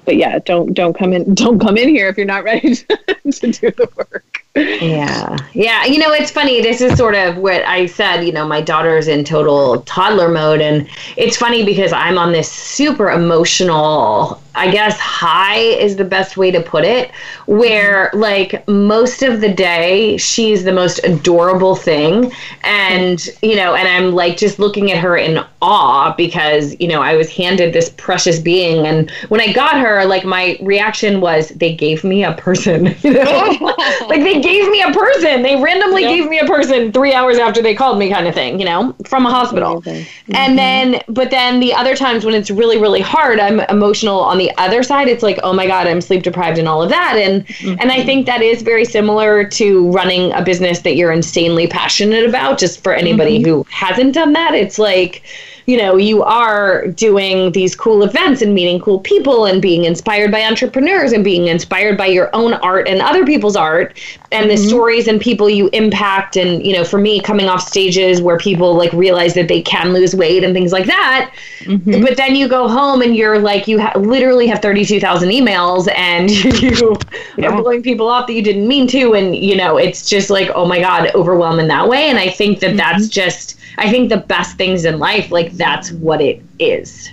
but 0.04 0.16
yeah, 0.16 0.38
don't 0.40 0.74
don't 0.74 0.94
come 0.94 1.12
in 1.12 1.34
don't 1.34 1.58
come 1.58 1.76
in 1.76 1.88
here 1.88 2.08
if 2.08 2.16
you're 2.16 2.26
not 2.26 2.44
ready 2.44 2.74
to, 2.74 2.86
to 3.32 3.52
do 3.52 3.70
the 3.70 3.88
work. 3.96 4.44
Yeah. 4.54 5.36
Yeah. 5.52 5.84
You 5.84 5.98
know, 5.98 6.12
it's 6.12 6.30
funny. 6.30 6.60
This 6.62 6.80
is 6.80 6.96
sort 6.96 7.16
of 7.16 7.36
what 7.38 7.66
I 7.66 7.86
said. 7.86 8.22
You 8.22 8.32
know, 8.32 8.46
my 8.46 8.60
daughter's 8.60 9.08
in 9.08 9.24
total 9.24 9.80
toddler 9.82 10.28
mode. 10.28 10.60
And 10.60 10.88
it's 11.16 11.36
funny 11.36 11.64
because 11.64 11.92
I'm 11.92 12.18
on 12.18 12.30
this 12.30 12.50
super 12.50 13.10
emotional, 13.10 14.40
I 14.54 14.70
guess, 14.70 14.98
high 14.98 15.58
is 15.58 15.96
the 15.96 16.04
best 16.04 16.36
way 16.36 16.50
to 16.50 16.60
put 16.60 16.84
it, 16.84 17.10
where 17.46 18.10
like 18.14 18.66
most 18.68 19.22
of 19.22 19.40
the 19.40 19.52
day, 19.52 20.16
she's 20.16 20.64
the 20.64 20.72
most 20.72 21.00
adorable 21.04 21.74
thing. 21.74 22.32
And, 22.62 23.26
you 23.42 23.56
know, 23.56 23.74
and 23.74 23.88
I'm 23.88 24.14
like 24.14 24.36
just 24.36 24.58
looking 24.58 24.92
at 24.92 24.98
her 24.98 25.16
in 25.16 25.44
awe 25.60 26.14
because, 26.16 26.76
you 26.78 26.86
know, 26.86 27.02
I 27.02 27.16
was 27.16 27.30
handed 27.30 27.72
this 27.72 27.90
precious 27.96 28.38
being. 28.38 28.86
And 28.86 29.10
when 29.28 29.40
I 29.40 29.52
got 29.52 29.78
her, 29.80 30.04
like 30.04 30.24
my 30.24 30.56
reaction 30.60 31.20
was 31.20 31.48
they 31.50 31.74
gave 31.74 32.04
me 32.04 32.22
a 32.24 32.34
person, 32.34 32.94
you 33.02 33.12
know, 33.12 33.24
like 34.08 34.22
they 34.22 34.40
gave 34.40 34.70
me 34.70 34.82
a 34.82 34.92
person. 34.92 35.42
They 35.42 35.60
randomly 35.60 36.02
yep. 36.02 36.10
gave 36.10 36.28
me 36.28 36.38
a 36.38 36.46
person 36.46 36.92
three 36.92 37.12
hours 37.12 37.38
after 37.38 37.60
they 37.60 37.74
called 37.74 37.98
me, 37.98 38.10
kind 38.10 38.28
of 38.28 38.34
thing, 38.34 38.58
you 38.60 38.66
know, 38.66 38.94
from 39.06 39.26
a 39.26 39.30
hospital. 39.30 39.82
Mm-hmm. 39.82 40.34
And 40.34 40.58
then, 40.58 41.02
but 41.08 41.30
then 41.30 41.60
the 41.60 41.74
other 41.74 41.96
times 41.96 42.24
when 42.24 42.34
it's 42.34 42.50
really, 42.50 42.78
really 42.78 43.00
hard, 43.00 43.40
I'm 43.40 43.60
emotional 43.60 44.20
on 44.20 44.38
the 44.38 44.43
other 44.58 44.82
side. 44.82 45.08
It's 45.08 45.22
like, 45.22 45.38
oh 45.42 45.52
my 45.52 45.66
God, 45.66 45.86
I'm 45.86 46.00
sleep 46.00 46.22
deprived 46.22 46.58
and 46.58 46.68
all 46.68 46.82
of 46.82 46.88
that. 46.90 47.16
And, 47.16 47.46
mm-hmm. 47.46 47.80
and 47.80 47.92
I 47.92 48.04
think 48.04 48.26
that 48.26 48.42
is 48.42 48.62
very 48.62 48.84
similar 48.84 49.44
to 49.44 49.90
running 49.90 50.32
a 50.32 50.42
business 50.42 50.80
that 50.80 50.96
you're 50.96 51.12
insanely 51.12 51.66
passionate 51.66 52.28
about. 52.28 52.58
Just 52.58 52.82
for 52.82 52.92
anybody 52.92 53.38
mm-hmm. 53.38 53.50
who 53.50 53.66
hasn't 53.70 54.14
done 54.14 54.32
that, 54.34 54.54
it's 54.54 54.78
like, 54.78 55.22
you 55.66 55.78
know, 55.78 55.96
you 55.96 56.22
are 56.22 56.86
doing 56.88 57.52
these 57.52 57.74
cool 57.74 58.02
events 58.02 58.42
and 58.42 58.54
meeting 58.54 58.78
cool 58.80 59.00
people 59.00 59.46
and 59.46 59.62
being 59.62 59.84
inspired 59.84 60.30
by 60.30 60.42
entrepreneurs 60.44 61.12
and 61.12 61.24
being 61.24 61.46
inspired 61.46 61.96
by 61.96 62.06
your 62.06 62.28
own 62.34 62.52
art 62.54 62.86
and 62.86 63.00
other 63.00 63.24
people's 63.24 63.56
art 63.56 63.98
and 64.30 64.50
the 64.50 64.54
mm-hmm. 64.54 64.68
stories 64.68 65.08
and 65.08 65.20
people 65.20 65.48
you 65.48 65.70
impact. 65.72 66.36
And, 66.36 66.64
you 66.64 66.74
know, 66.74 66.84
for 66.84 66.98
me, 66.98 67.20
coming 67.20 67.48
off 67.48 67.62
stages 67.62 68.20
where 68.20 68.36
people 68.36 68.74
like 68.74 68.92
realize 68.92 69.32
that 69.34 69.48
they 69.48 69.62
can 69.62 69.94
lose 69.94 70.14
weight 70.14 70.44
and 70.44 70.52
things 70.52 70.70
like 70.70 70.86
that. 70.86 71.32
Mm-hmm. 71.60 72.02
But 72.02 72.18
then 72.18 72.36
you 72.36 72.46
go 72.46 72.68
home 72.68 73.00
and 73.00 73.16
you're 73.16 73.38
like, 73.38 73.66
you 73.66 73.80
ha- 73.80 73.98
literally 73.98 74.46
have 74.46 74.60
32,000 74.60 75.30
emails 75.30 75.90
and 75.96 76.30
you 76.62 76.94
yeah. 77.38 77.48
are 77.48 77.62
blowing 77.62 77.82
people 77.82 78.08
off 78.08 78.26
that 78.26 78.34
you 78.34 78.42
didn't 78.42 78.68
mean 78.68 78.86
to. 78.88 79.14
And, 79.14 79.34
you 79.34 79.56
know, 79.56 79.78
it's 79.78 80.06
just 80.06 80.28
like, 80.28 80.50
oh 80.54 80.66
my 80.66 80.78
God, 80.78 81.10
overwhelm 81.14 81.58
in 81.58 81.68
that 81.68 81.88
way. 81.88 82.10
And 82.10 82.18
I 82.18 82.28
think 82.28 82.60
that 82.60 82.68
mm-hmm. 82.68 82.76
that's 82.76 83.08
just, 83.08 83.53
I 83.76 83.90
think 83.90 84.08
the 84.08 84.18
best 84.18 84.56
things 84.56 84.84
in 84.84 84.98
life, 84.98 85.30
like 85.30 85.52
that's 85.52 85.92
what 85.92 86.20
it 86.20 86.42
is. 86.58 87.10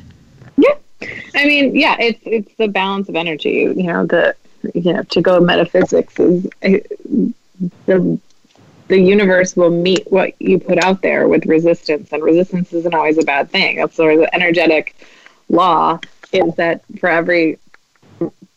Yeah. 0.57 0.75
I 1.35 1.45
mean, 1.45 1.75
yeah, 1.75 1.95
it's 1.99 2.19
it's 2.25 2.53
the 2.55 2.67
balance 2.67 3.09
of 3.09 3.15
energy. 3.15 3.71
You 3.75 3.83
know, 3.83 4.05
the 4.05 4.35
you 4.73 4.93
know 4.93 5.03
to 5.03 5.21
go 5.21 5.39
metaphysics 5.39 6.19
is 6.19 6.45
uh, 6.63 6.77
the 7.85 8.19
the 8.87 8.99
universe 8.99 9.55
will 9.55 9.71
meet 9.71 10.05
what 10.11 10.39
you 10.41 10.59
put 10.59 10.83
out 10.83 11.01
there 11.01 11.27
with 11.27 11.45
resistance, 11.45 12.11
and 12.11 12.21
resistance 12.21 12.73
isn't 12.73 12.93
always 12.93 13.17
a 13.17 13.23
bad 13.23 13.49
thing. 13.49 13.77
That's 13.77 13.95
sort 13.95 14.13
of 14.13 14.19
the 14.19 14.35
energetic 14.35 14.95
law 15.49 15.99
is 16.31 16.55
that 16.55 16.81
for 16.99 17.09
every 17.09 17.57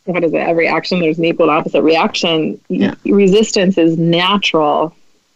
what 0.05 0.23
is 0.23 0.33
it? 0.33 0.37
Every 0.37 0.67
action 0.67 0.99
there's 0.99 1.17
an 1.17 1.25
equal 1.25 1.49
and 1.49 1.57
opposite 1.57 1.81
reaction. 1.81 2.61
Yeah. 2.69 2.95
Resistance 3.05 3.77
is 3.77 3.97
natural 3.97 4.95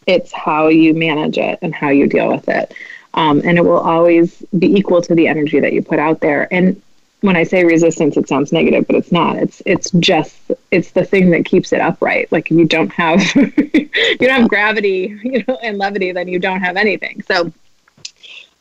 it's 0.10 0.32
how 0.32 0.70
you 0.70 0.95
manage 0.95 1.38
it 1.38 1.60
and 1.62 1.74
how 1.74 1.89
you 1.89 2.07
deal 2.07 2.30
with 2.30 2.49
it. 2.49 2.74
Um, 3.14 3.41
and 3.45 3.60
it 3.60 3.62
will 3.62 3.80
always 3.80 4.43
be 4.57 4.68
equal 4.76 5.03
to 5.03 5.14
the 5.14 5.28
energy 5.28 5.60
that 5.60 5.72
you 5.72 5.84
put 5.84 5.99
out 5.99 6.20
there. 6.20 6.51
And 6.51 6.82
when 7.22 7.36
I 7.36 7.43
say 7.43 7.64
resistance, 7.64 8.18
it 8.18 8.28
sounds 8.28 8.51
negative, 8.51 8.88
but 8.88 8.95
it's 8.95 9.12
not. 9.12 9.36
It's 9.36 9.62
it's 9.68 9.91
just 9.91 10.36
it's 10.72 10.91
the 10.91 11.05
thing 11.05 11.30
that 11.32 11.45
keeps 11.45 11.72
it 11.74 11.80
upright. 11.80 12.32
Like 12.32 12.49
if 12.49 12.57
you 12.57 12.66
don't 12.66 12.91
have 12.93 13.22
you 13.36 14.18
don't 14.20 14.41
have 14.41 14.49
gravity, 14.49 15.20
you 15.24 15.43
know, 15.47 15.60
and 15.62 15.78
levity, 15.78 16.12
then 16.12 16.28
you 16.28 16.39
don't 16.39 16.62
have 16.62 16.76
anything. 16.76 17.22
So 17.24 17.51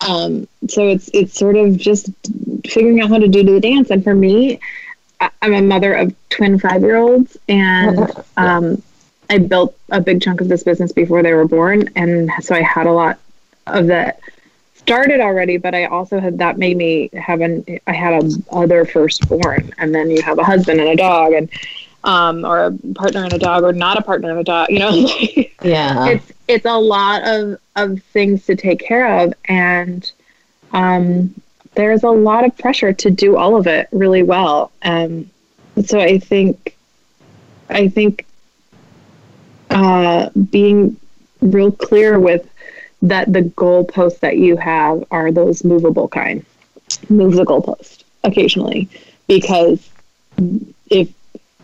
um, 0.06 0.46
so 0.68 0.86
it's 0.86 1.08
it's 1.14 1.34
sort 1.34 1.56
of 1.56 1.78
just 1.78 2.10
figuring 2.66 3.00
out 3.00 3.08
how 3.08 3.18
to 3.18 3.28
do 3.28 3.42
the 3.42 3.58
dance. 3.58 3.90
And 3.90 4.04
for 4.04 4.14
me, 4.14 4.60
I'm 5.40 5.54
a 5.54 5.62
mother 5.62 5.94
of 5.94 6.14
twin 6.28 6.58
five 6.58 6.82
year 6.82 6.96
olds, 6.96 7.38
and 7.48 8.10
um, 8.36 8.82
I 9.30 9.38
built 9.38 9.76
a 9.90 10.00
big 10.00 10.22
chunk 10.22 10.40
of 10.40 10.48
this 10.48 10.62
business 10.62 10.92
before 10.92 11.22
they 11.22 11.32
were 11.32 11.46
born, 11.46 11.90
and 11.96 12.30
so 12.40 12.54
I 12.54 12.62
had 12.62 12.86
a 12.86 12.92
lot 12.92 13.18
of 13.66 13.88
that 13.88 14.20
started 14.74 15.20
already. 15.20 15.58
But 15.58 15.74
I 15.74 15.84
also 15.84 16.18
had 16.18 16.38
that 16.38 16.58
made 16.58 16.76
me 16.76 17.10
have 17.12 17.40
an 17.40 17.64
I 17.86 17.92
had 17.92 18.24
a 18.24 18.30
other 18.50 18.84
firstborn, 18.84 19.72
and 19.78 19.94
then 19.94 20.10
you 20.10 20.22
have 20.22 20.38
a 20.38 20.44
husband 20.44 20.80
and 20.80 20.88
a 20.88 20.96
dog, 20.96 21.32
and 21.32 21.50
um, 22.04 22.44
or 22.44 22.66
a 22.66 22.72
partner 22.94 23.24
and 23.24 23.32
a 23.32 23.38
dog, 23.38 23.64
or 23.64 23.72
not 23.72 23.98
a 23.98 24.02
partner 24.02 24.30
and 24.30 24.40
a 24.40 24.44
dog. 24.44 24.68
You 24.70 24.78
know, 24.78 24.90
yeah, 25.62 26.08
it's 26.08 26.32
it's 26.48 26.66
a 26.66 26.78
lot 26.78 27.26
of 27.26 27.58
of 27.76 28.02
things 28.04 28.46
to 28.46 28.56
take 28.56 28.80
care 28.80 29.20
of, 29.20 29.34
and 29.44 30.10
um, 30.72 31.34
there's 31.74 32.02
a 32.02 32.10
lot 32.10 32.44
of 32.44 32.56
pressure 32.56 32.92
to 32.92 33.10
do 33.10 33.36
all 33.36 33.56
of 33.56 33.66
it 33.66 33.88
really 33.92 34.22
well. 34.22 34.72
Um, 34.82 35.30
so 35.84 36.00
I 36.00 36.18
think 36.18 36.76
I 37.68 37.88
think 37.88 38.24
uh, 39.70 40.30
being 40.50 40.96
real 41.40 41.72
clear 41.72 42.18
with 42.18 42.48
that 43.02 43.32
the 43.32 43.42
goalposts 43.42 44.20
that 44.20 44.38
you 44.38 44.56
have 44.56 45.04
are 45.10 45.30
those 45.30 45.64
movable 45.64 46.08
kind. 46.08 46.44
Move 47.08 47.34
the 47.34 47.44
goalpost 47.44 48.04
occasionally 48.24 48.88
because 49.26 49.88
if 50.90 51.12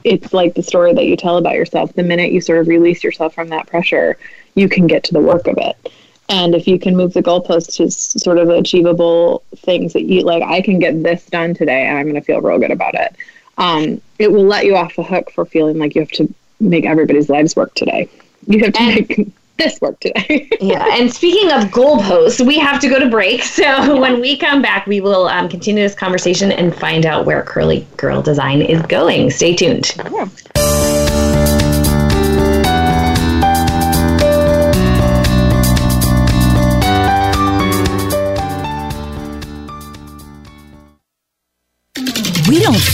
it's 0.04 0.32
like 0.32 0.54
the 0.54 0.62
story 0.62 0.92
that 0.92 1.06
you 1.06 1.16
tell 1.16 1.38
about 1.38 1.54
yourself, 1.54 1.92
the 1.94 2.02
minute 2.02 2.30
you 2.30 2.40
sort 2.40 2.58
of 2.58 2.68
release 2.68 3.02
yourself 3.02 3.34
from 3.34 3.48
that 3.48 3.66
pressure, 3.66 4.18
you 4.54 4.68
can 4.68 4.86
get 4.86 5.02
to 5.04 5.12
the 5.12 5.20
work 5.20 5.46
of 5.46 5.56
it. 5.58 5.76
And 6.28 6.54
if 6.54 6.66
you 6.66 6.78
can 6.78 6.96
move 6.96 7.12
the 7.12 7.22
goalpost 7.22 7.76
to 7.76 7.90
sort 7.90 8.38
of 8.38 8.48
achievable 8.48 9.42
things 9.56 9.92
that 9.94 10.04
you 10.04 10.22
like, 10.22 10.42
I 10.42 10.60
can 10.60 10.78
get 10.78 11.02
this 11.02 11.26
done 11.26 11.54
today 11.54 11.86
and 11.86 11.98
I'm 11.98 12.04
going 12.04 12.14
to 12.14 12.20
feel 12.20 12.40
real 12.40 12.58
good 12.58 12.70
about 12.70 12.94
it. 12.94 13.16
Um, 13.58 14.00
it 14.18 14.32
will 14.32 14.44
let 14.44 14.64
you 14.64 14.76
off 14.76 14.96
the 14.96 15.02
hook 15.02 15.30
for 15.30 15.44
feeling 15.44 15.78
like 15.78 15.94
you 15.94 16.00
have 16.00 16.10
to 16.12 16.32
make 16.60 16.84
everybody's 16.84 17.28
lives 17.28 17.56
work 17.56 17.74
today. 17.74 18.08
You 18.46 18.64
have 18.64 18.72
to 18.74 18.80
and, 18.80 19.08
make 19.08 19.28
this 19.58 19.80
work 19.80 20.00
today. 20.00 20.48
yeah. 20.60 20.98
And 20.98 21.12
speaking 21.12 21.52
of 21.52 21.64
goalposts, 21.70 22.44
we 22.44 22.58
have 22.58 22.80
to 22.80 22.88
go 22.88 22.98
to 22.98 23.08
break. 23.08 23.42
So 23.54 24.00
when 24.00 24.20
we 24.20 24.36
come 24.36 24.62
back, 24.62 24.86
we 24.86 25.00
will 25.00 25.28
um, 25.28 25.48
continue 25.48 25.82
this 25.82 25.94
conversation 25.94 26.50
and 26.52 26.74
find 26.74 27.06
out 27.06 27.24
where 27.24 27.42
Curly 27.42 27.86
Girl 27.96 28.20
Design 28.20 28.62
is 28.62 28.82
going. 28.82 29.30
Stay 29.30 29.54
tuned. 29.54 29.94
Yeah. 29.96 30.83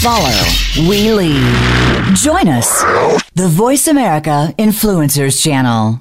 Follow, 0.01 0.88
we 0.88 1.12
lead. 1.12 2.16
Join 2.16 2.48
us, 2.48 2.82
the 3.34 3.48
Voice 3.48 3.86
America 3.86 4.55
Influencers 4.59 5.42
Channel. 5.42 6.01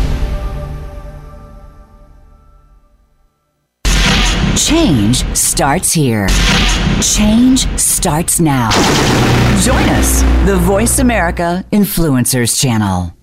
Change 4.71 5.25
starts 5.35 5.91
here. 5.91 6.29
Change 7.01 7.67
starts 7.77 8.39
now. 8.39 8.69
Join 9.59 9.83
us, 9.89 10.21
the 10.45 10.55
Voice 10.61 10.99
America 10.99 11.65
Influencers 11.73 12.57
Channel. 12.57 13.13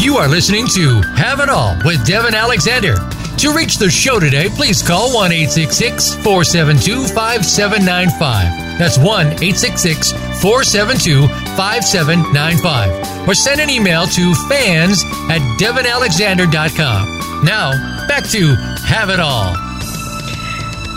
You 0.00 0.16
are 0.16 0.28
listening 0.28 0.68
to 0.68 1.02
Have 1.16 1.40
It 1.40 1.48
All 1.48 1.74
with 1.84 2.06
Devin 2.06 2.36
Alexander. 2.36 2.94
To 3.38 3.52
reach 3.52 3.78
the 3.78 3.90
show 3.90 4.20
today, 4.20 4.48
please 4.48 4.86
call 4.86 5.12
1 5.12 5.32
472 5.32 7.08
5795. 7.08 8.78
That's 8.78 8.96
1 8.96 9.38
472 9.38 11.26
5795. 11.60 13.28
Or 13.28 13.34
send 13.34 13.60
an 13.60 13.68
email 13.68 14.06
to 14.06 14.34
fans 14.48 15.04
at 15.28 15.42
devinalexander.com. 15.60 17.44
Now, 17.44 18.06
back 18.08 18.24
to 18.30 18.54
Have 18.86 19.10
It 19.10 19.20
All. 19.20 19.54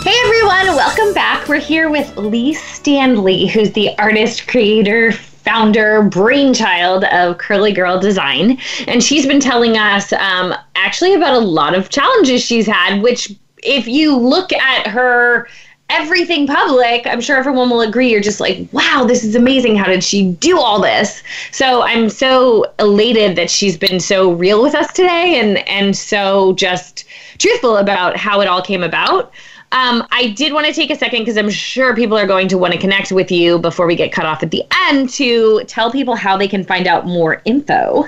Hey 0.02 0.16
everyone, 0.24 0.74
welcome 0.74 1.12
back. 1.12 1.48
We're 1.48 1.60
here 1.60 1.90
with 1.90 2.16
Leigh 2.16 2.54
Standley, 2.54 3.46
who's 3.46 3.72
the 3.72 3.90
artist, 3.98 4.48
creator, 4.48 5.12
founder, 5.12 6.02
brainchild 6.02 7.04
of 7.04 7.36
Curly 7.36 7.72
Girl 7.72 8.00
Design. 8.00 8.56
And 8.86 9.04
she's 9.04 9.26
been 9.26 9.40
telling 9.40 9.76
us 9.76 10.14
um, 10.14 10.54
actually 10.76 11.12
about 11.12 11.34
a 11.34 11.44
lot 11.44 11.74
of 11.74 11.90
challenges 11.90 12.42
she's 12.42 12.66
had, 12.66 13.02
which, 13.02 13.30
if 13.58 13.86
you 13.86 14.16
look 14.16 14.50
at 14.54 14.86
her 14.86 15.46
everything 15.90 16.46
public, 16.46 17.06
I'm 17.06 17.20
sure 17.20 17.36
everyone 17.36 17.70
will 17.70 17.82
agree. 17.82 18.10
You're 18.10 18.20
just 18.20 18.40
like, 18.40 18.68
wow, 18.72 19.04
this 19.06 19.22
is 19.24 19.34
amazing. 19.34 19.76
How 19.76 19.86
did 19.86 20.02
she 20.02 20.32
do 20.32 20.58
all 20.58 20.80
this? 20.80 21.22
So 21.52 21.82
I'm 21.82 22.08
so 22.08 22.64
elated 22.78 23.36
that 23.36 23.50
she's 23.50 23.76
been 23.76 24.00
so 24.00 24.32
real 24.32 24.62
with 24.62 24.74
us 24.74 24.92
today 24.92 25.38
and 25.38 25.58
and 25.68 25.96
so 25.96 26.54
just 26.54 27.04
truthful 27.38 27.76
about 27.76 28.16
how 28.16 28.40
it 28.40 28.48
all 28.48 28.62
came 28.62 28.82
about. 28.82 29.32
Um, 29.72 30.06
I 30.12 30.28
did 30.28 30.52
want 30.52 30.66
to 30.66 30.72
take 30.72 30.90
a 30.90 30.96
second 30.96 31.22
because 31.22 31.36
I'm 31.36 31.50
sure 31.50 31.96
people 31.96 32.16
are 32.16 32.28
going 32.28 32.46
to 32.48 32.58
want 32.58 32.72
to 32.74 32.78
connect 32.78 33.10
with 33.10 33.32
you 33.32 33.58
before 33.58 33.86
we 33.86 33.96
get 33.96 34.12
cut 34.12 34.24
off 34.24 34.42
at 34.44 34.52
the 34.52 34.62
end 34.88 35.10
to 35.10 35.64
tell 35.64 35.90
people 35.90 36.14
how 36.14 36.36
they 36.36 36.46
can 36.46 36.62
find 36.62 36.86
out 36.86 37.06
more 37.06 37.42
info. 37.44 38.04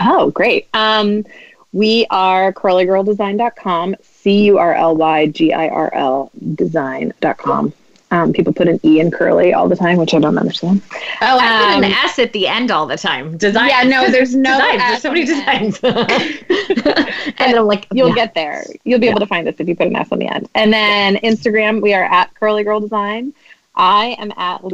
Oh, 0.00 0.30
great. 0.32 0.66
Um, 0.74 1.24
we 1.72 2.06
are 2.10 2.52
curlygirldesign.com, 2.52 3.94
C 4.22 4.44
U 4.44 4.58
R 4.58 4.74
L 4.74 4.96
Y 4.96 5.26
G 5.26 5.52
I 5.52 5.68
R 5.68 5.92
L 5.94 6.30
design.com. 6.54 7.72
Um, 8.12 8.32
people 8.32 8.52
put 8.52 8.66
an 8.66 8.80
E 8.82 8.98
in 8.98 9.12
curly 9.12 9.54
all 9.54 9.68
the 9.68 9.76
time, 9.76 9.96
which 9.96 10.14
I 10.14 10.18
don't 10.18 10.36
understand. 10.36 10.82
Oh, 11.20 11.38
I 11.40 11.74
um, 11.74 11.80
put 11.80 11.84
an 11.84 11.92
S 11.92 12.18
at 12.18 12.32
the 12.32 12.48
end 12.48 12.72
all 12.72 12.86
the 12.86 12.96
time. 12.96 13.36
Design. 13.36 13.68
Yeah, 13.68 13.84
no, 13.84 14.10
there's 14.10 14.34
no 14.34 14.50
designs. 14.72 14.82
There's 14.82 15.02
so 15.02 15.10
many 15.12 15.24
designs. 15.24 15.80
and 17.38 17.56
I'm 17.56 17.66
like, 17.66 17.86
you'll 17.92 18.08
yeah. 18.08 18.14
get 18.16 18.34
there. 18.34 18.64
You'll 18.82 18.98
be 18.98 19.06
yeah. 19.06 19.12
able 19.12 19.20
to 19.20 19.26
find 19.26 19.46
us 19.46 19.54
if 19.58 19.68
you 19.68 19.76
put 19.76 19.86
an 19.86 19.94
S 19.94 20.10
on 20.10 20.18
the 20.18 20.26
end. 20.26 20.48
And 20.56 20.72
then 20.72 21.16
Instagram, 21.16 21.80
we 21.80 21.94
are 21.94 22.04
at 22.04 22.34
Curly 22.34 22.64
Girl 22.64 22.80
Design. 22.80 23.32
I 23.76 24.16
am 24.18 24.32
at 24.36 24.64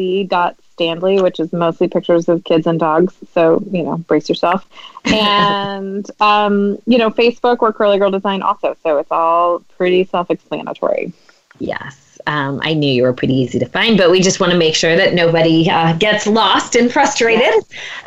lee.stanley, 0.78 1.20
which 1.20 1.40
is 1.40 1.52
mostly 1.52 1.88
pictures 1.88 2.28
of 2.28 2.44
kids 2.44 2.66
and 2.66 2.78
dogs. 2.78 3.14
So, 3.32 3.62
you 3.70 3.82
know, 3.82 3.98
brace 3.98 4.28
yourself. 4.28 4.68
And, 5.06 6.10
um, 6.20 6.78
you 6.84 6.98
know, 6.98 7.10
Facebook, 7.10 7.60
we're 7.60 7.72
Curly 7.72 7.96
Girl 7.96 8.10
Design 8.10 8.42
also. 8.42 8.76
So 8.82 8.98
it's 8.98 9.12
all 9.12 9.60
pretty 9.76 10.02
self 10.02 10.32
explanatory. 10.32 11.12
Yes. 11.60 12.18
Um, 12.26 12.58
I 12.64 12.74
knew 12.74 12.92
you 12.92 13.04
were 13.04 13.12
pretty 13.12 13.34
easy 13.34 13.60
to 13.60 13.66
find, 13.66 13.96
but 13.96 14.10
we 14.10 14.20
just 14.20 14.40
want 14.40 14.50
to 14.50 14.58
make 14.58 14.74
sure 14.74 14.96
that 14.96 15.14
nobody 15.14 15.70
uh, 15.70 15.92
gets 15.96 16.26
lost 16.26 16.74
and 16.74 16.92
frustrated. 16.92 17.54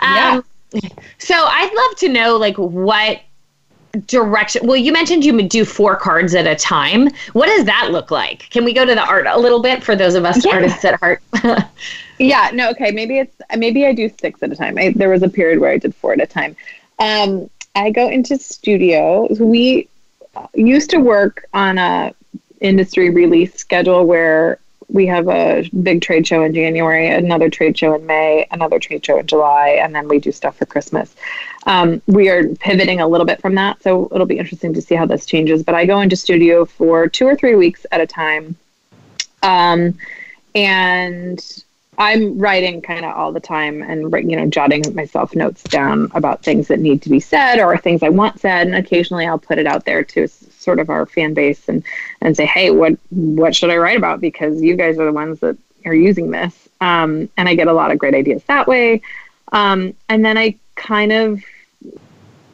Um, 0.01 0.43
yeah. 0.73 0.89
So 1.19 1.35
I'd 1.35 1.73
love 1.73 1.99
to 1.99 2.09
know, 2.09 2.35
like, 2.35 2.57
what 2.57 3.21
direction. 4.05 4.65
Well 4.67 4.77
you 4.77 4.91
mentioned 4.91 5.25
you 5.25 5.41
do 5.41 5.65
four 5.65 5.95
cards 5.95 6.35
at 6.35 6.47
a 6.47 6.55
time. 6.55 7.09
What 7.33 7.47
does 7.47 7.65
that 7.65 7.89
look 7.91 8.11
like? 8.11 8.49
Can 8.49 8.63
we 8.63 8.73
go 8.73 8.85
to 8.85 8.93
the 8.93 9.03
art 9.03 9.25
a 9.27 9.39
little 9.39 9.61
bit 9.61 9.83
for 9.83 9.95
those 9.95 10.15
of 10.15 10.25
us 10.25 10.45
yeah. 10.45 10.53
artists 10.53 10.85
at 10.85 10.99
heart? 10.99 11.21
Yeah 12.21 12.51
no 12.53 12.69
okay 12.71 12.91
maybe 12.91 13.17
it's 13.19 13.33
maybe 13.55 13.85
i 13.85 13.93
do 13.93 14.11
six 14.19 14.43
at 14.43 14.51
a 14.51 14.55
time. 14.55 14.77
I, 14.77 14.89
there 14.93 15.07
was 15.07 15.23
a 15.23 15.29
period 15.29 15.59
where 15.59 15.71
i 15.71 15.77
did 15.77 15.95
four 15.95 16.11
at 16.11 16.21
a 16.21 16.27
time. 16.27 16.55
Um, 16.99 17.49
i 17.75 17.91
go 17.91 18.09
into 18.09 18.37
studio. 18.37 19.27
We 19.39 19.87
used 20.53 20.89
to 20.89 20.97
work 20.97 21.45
on 21.53 21.77
a 21.77 22.13
industry 22.59 23.09
release 23.09 23.55
schedule 23.55 24.05
where 24.05 24.59
we 24.89 25.05
have 25.05 25.27
a 25.29 25.69
big 25.83 26.01
trade 26.01 26.25
show 26.25 26.43
in 26.43 26.53
January, 26.53 27.07
another 27.07 27.49
trade 27.49 27.77
show 27.77 27.93
in 27.93 28.05
May, 28.05 28.47
another 28.51 28.79
trade 28.79 29.05
show 29.05 29.19
in 29.19 29.27
July, 29.27 29.79
and 29.81 29.93
then 29.93 30.07
we 30.07 30.19
do 30.19 30.31
stuff 30.31 30.57
for 30.57 30.65
Christmas. 30.65 31.15
Um, 31.65 32.01
we 32.07 32.29
are 32.29 32.47
pivoting 32.55 33.01
a 33.01 33.07
little 33.07 33.25
bit 33.25 33.41
from 33.41 33.55
that, 33.55 33.81
so 33.83 34.09
it'll 34.13 34.25
be 34.25 34.37
interesting 34.37 34.73
to 34.73 34.81
see 34.81 34.95
how 34.95 35.05
this 35.05 35.25
changes. 35.25 35.63
But 35.63 35.75
I 35.75 35.85
go 35.85 36.01
into 36.01 36.15
studio 36.15 36.65
for 36.65 37.07
two 37.07 37.27
or 37.27 37.35
three 37.35 37.55
weeks 37.55 37.85
at 37.91 38.01
a 38.01 38.07
time, 38.07 38.55
um, 39.43 39.97
and 40.55 41.63
I'm 41.99 42.39
writing 42.39 42.81
kind 42.81 43.03
of 43.03 43.13
all 43.15 43.33
the 43.33 43.41
time 43.41 43.81
and 43.81 44.11
you 44.29 44.37
know 44.37 44.47
jotting 44.47 44.83
myself 44.95 45.35
notes 45.35 45.63
down 45.63 46.09
about 46.15 46.43
things 46.43 46.69
that 46.69 46.79
need 46.79 47.01
to 47.01 47.09
be 47.09 47.19
said 47.19 47.59
or 47.59 47.77
things 47.77 48.01
I 48.03 48.09
want 48.09 48.39
said, 48.39 48.67
and 48.67 48.75
occasionally 48.75 49.27
I'll 49.27 49.37
put 49.37 49.57
it 49.57 49.67
out 49.67 49.83
there 49.83 50.03
to 50.05 50.27
sort 50.27 50.79
of 50.79 50.89
our 50.89 51.05
fan 51.05 51.33
base 51.33 51.67
and 51.67 51.83
and 52.21 52.37
say, 52.37 52.45
hey, 52.45 52.71
what 52.71 52.97
what 53.09 53.53
should 53.53 53.69
I 53.69 53.77
write 53.77 53.97
about? 53.97 54.21
Because 54.21 54.61
you 54.61 54.77
guys 54.77 54.97
are 54.97 55.05
the 55.05 55.11
ones 55.11 55.41
that 55.41 55.57
are 55.85 55.93
using 55.93 56.31
this, 56.31 56.69
um, 56.79 57.27
and 57.35 57.49
I 57.49 57.55
get 57.55 57.67
a 57.67 57.73
lot 57.73 57.91
of 57.91 57.99
great 57.99 58.15
ideas 58.15 58.43
that 58.45 58.65
way. 58.65 59.01
Um, 59.51 59.93
and 60.07 60.23
then 60.23 60.37
I 60.37 60.55
kind 60.79 61.11
of 61.11 61.43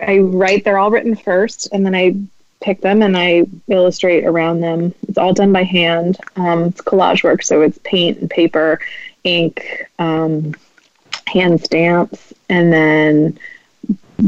I 0.02 0.20
write. 0.20 0.64
They're 0.64 0.78
all 0.78 0.92
written 0.92 1.16
first, 1.16 1.70
and 1.72 1.86
then 1.86 1.96
I 1.96 2.16
pick 2.62 2.82
them 2.82 3.02
and 3.02 3.16
I 3.18 3.46
illustrate 3.68 4.26
around 4.26 4.62
them. 4.62 4.94
It's 5.08 5.18
all 5.18 5.34
done 5.34 5.54
by 5.54 5.64
hand. 5.64 6.18
Um, 6.36 6.64
it's 6.66 6.82
collage 6.82 7.24
work, 7.24 7.44
so 7.44 7.62
it's 7.62 7.80
paint 7.84 8.20
and 8.20 8.30
paper, 8.30 8.80
ink, 9.24 9.86
um, 10.00 10.56
hand 11.28 11.64
stamps, 11.64 12.34
and 12.50 12.72
then 12.74 13.40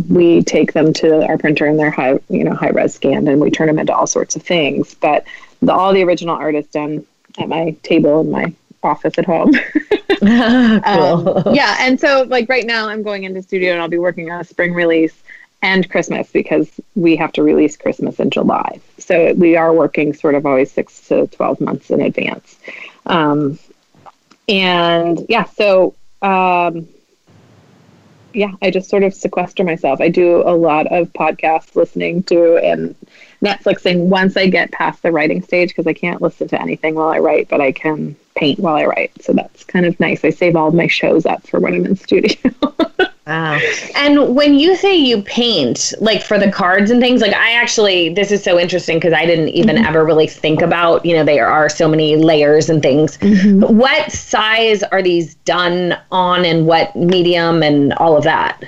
we 0.10 0.44
take 0.44 0.74
them 0.74 0.94
to 0.94 1.26
our 1.26 1.38
printer 1.38 1.66
and 1.66 1.80
they're 1.80 1.90
high, 1.90 2.20
you 2.30 2.44
know, 2.44 2.54
high 2.54 2.70
res 2.70 2.94
scanned, 2.94 3.28
and 3.28 3.42
we 3.42 3.50
turn 3.50 3.68
them 3.68 3.80
into 3.80 3.96
all 3.96 4.08
sorts 4.08 4.36
of 4.36 4.44
things. 4.44 4.94
But 4.96 5.26
the, 5.62 5.74
all 5.74 5.94
the 5.94 6.04
original 6.04 6.36
art 6.36 6.56
is 6.56 6.68
done 6.68 7.06
at 7.38 7.50
my 7.50 7.72
table 7.84 8.22
in 8.22 8.32
my 8.32 8.54
office 8.88 9.18
at 9.18 9.26
home. 9.26 9.52
cool. 10.20 11.44
um, 11.46 11.56
yeah, 11.56 11.78
and 11.80 12.00
so 12.00 12.24
like 12.24 12.50
right 12.50 12.66
now, 12.66 12.90
I'm 12.90 13.04
going 13.04 13.24
into 13.24 13.42
studio 13.42 13.74
and 13.74 13.82
I'll 13.82 13.88
be 13.88 14.00
working 14.00 14.32
on 14.32 14.42
a 14.42 14.44
spring 14.44 14.74
release 14.74 15.22
and 15.62 15.90
Christmas 15.90 16.32
because 16.32 16.70
we 16.96 17.16
have 17.16 17.32
to 17.34 17.44
release 17.44 17.78
Christmas 17.78 18.20
in 18.20 18.30
July. 18.30 18.80
So 19.00 19.34
we 19.34 19.56
are 19.56 19.74
working 19.74 20.14
sort 20.14 20.36
of 20.36 20.46
always 20.46 20.72
six 20.72 21.08
to 21.08 21.28
12 21.28 21.62
months 21.62 21.90
in 21.90 22.02
advance. 22.02 22.58
Um, 23.06 23.60
and 24.48 25.26
yeah, 25.30 25.46
so 25.46 25.96
um, 26.22 26.88
yeah, 28.34 28.52
I 28.62 28.72
just 28.72 28.90
sort 28.90 29.04
of 29.04 29.14
sequester 29.14 29.64
myself. 29.64 30.00
I 30.00 30.10
do 30.10 30.42
a 30.46 30.56
lot 30.56 30.88
of 30.88 31.12
podcasts 31.14 31.76
listening 31.76 32.24
to 32.24 32.58
and 32.58 32.96
Netflixing 33.42 34.08
once 34.08 34.38
I 34.38 34.48
get 34.48 34.72
past 34.72 35.02
the 35.02 35.12
writing 35.12 35.42
stage 35.42 35.70
because 35.70 35.88
I 35.88 35.94
can't 35.94 36.22
listen 36.22 36.48
to 36.50 36.62
anything 36.62 36.96
while 36.96 37.10
I 37.10 37.20
write, 37.20 37.50
but 37.50 37.62
I 37.62 37.72
can 37.72 38.16
paint 38.38 38.60
while 38.60 38.76
I 38.76 38.86
write. 38.86 39.12
So 39.22 39.34
that's 39.34 39.64
kind 39.64 39.86
of 39.86 40.00
nice. 40.00 40.24
I 40.24 40.30
save 40.30 40.56
all 40.56 40.72
my 40.72 40.88
shows 40.88 41.26
up 41.26 41.46
for 41.48 41.60
when 41.60 41.74
I'm 41.74 41.86
in 41.86 41.96
studio. 41.96 42.38
wow. 43.28 43.60
And 43.96 44.36
when 44.36 44.56
you 44.56 44.76
say 44.76 44.96
you 44.96 45.22
paint, 45.24 45.94
like 46.00 46.22
for 46.22 46.38
the 46.38 46.52
cards 46.52 46.92
and 46.92 47.02
things, 47.02 47.22
like 47.22 47.34
I 47.34 47.54
actually, 47.54 48.14
this 48.14 48.32
is 48.32 48.44
so 48.44 48.60
interesting 48.60 48.98
because 48.98 49.14
I 49.14 49.26
didn't 49.26 49.50
even 49.50 49.76
mm-hmm. 49.76 49.86
ever 49.86 50.06
really 50.06 50.28
think 50.28 50.62
about, 50.62 51.06
you 51.06 51.16
know, 51.16 51.24
there 51.24 51.48
are 51.48 51.68
so 51.68 51.88
many 51.88 52.16
layers 52.16 52.70
and 52.70 52.82
things. 52.82 53.18
Mm-hmm. 53.18 53.76
What 53.76 54.12
size 54.12 54.84
are 54.84 55.02
these 55.02 55.36
done 55.36 55.98
on 56.12 56.46
and 56.46 56.68
what 56.68 56.96
medium 56.96 57.64
and 57.64 57.94
all 57.94 58.16
of 58.16 58.24
that? 58.24 58.64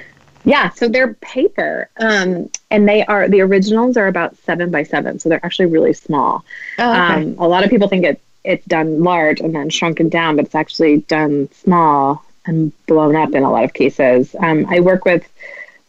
Yeah, 0.45 0.69
so 0.69 0.87
they're 0.87 1.13
paper, 1.15 1.89
um, 1.97 2.49
and 2.71 2.87
they 2.87 3.05
are 3.05 3.27
the 3.27 3.41
originals 3.41 3.97
are 3.97 4.07
about 4.07 4.37
seven 4.37 4.71
by 4.71 4.83
seven, 4.83 5.19
so 5.19 5.27
they're 5.27 5.45
actually 5.45 5.65
really 5.65 5.93
small. 5.93 6.45
Oh, 6.79 6.91
okay. 6.91 7.23
um, 7.23 7.35
a 7.37 7.47
lot 7.47 7.63
of 7.63 7.69
people 7.69 7.87
think 7.87 8.05
it 8.05 8.21
it's 8.43 8.65
done 8.65 9.03
large 9.03 9.39
and 9.39 9.53
then 9.53 9.69
shrunken 9.69 10.09
down, 10.09 10.35
but 10.35 10.45
it's 10.45 10.55
actually 10.55 10.97
done 11.01 11.49
small 11.51 12.23
and 12.45 12.71
blown 12.87 13.15
up 13.15 13.33
in 13.33 13.43
a 13.43 13.51
lot 13.51 13.63
of 13.63 13.73
cases. 13.73 14.35
Um, 14.39 14.65
I 14.69 14.79
work 14.79 15.05
with 15.05 15.27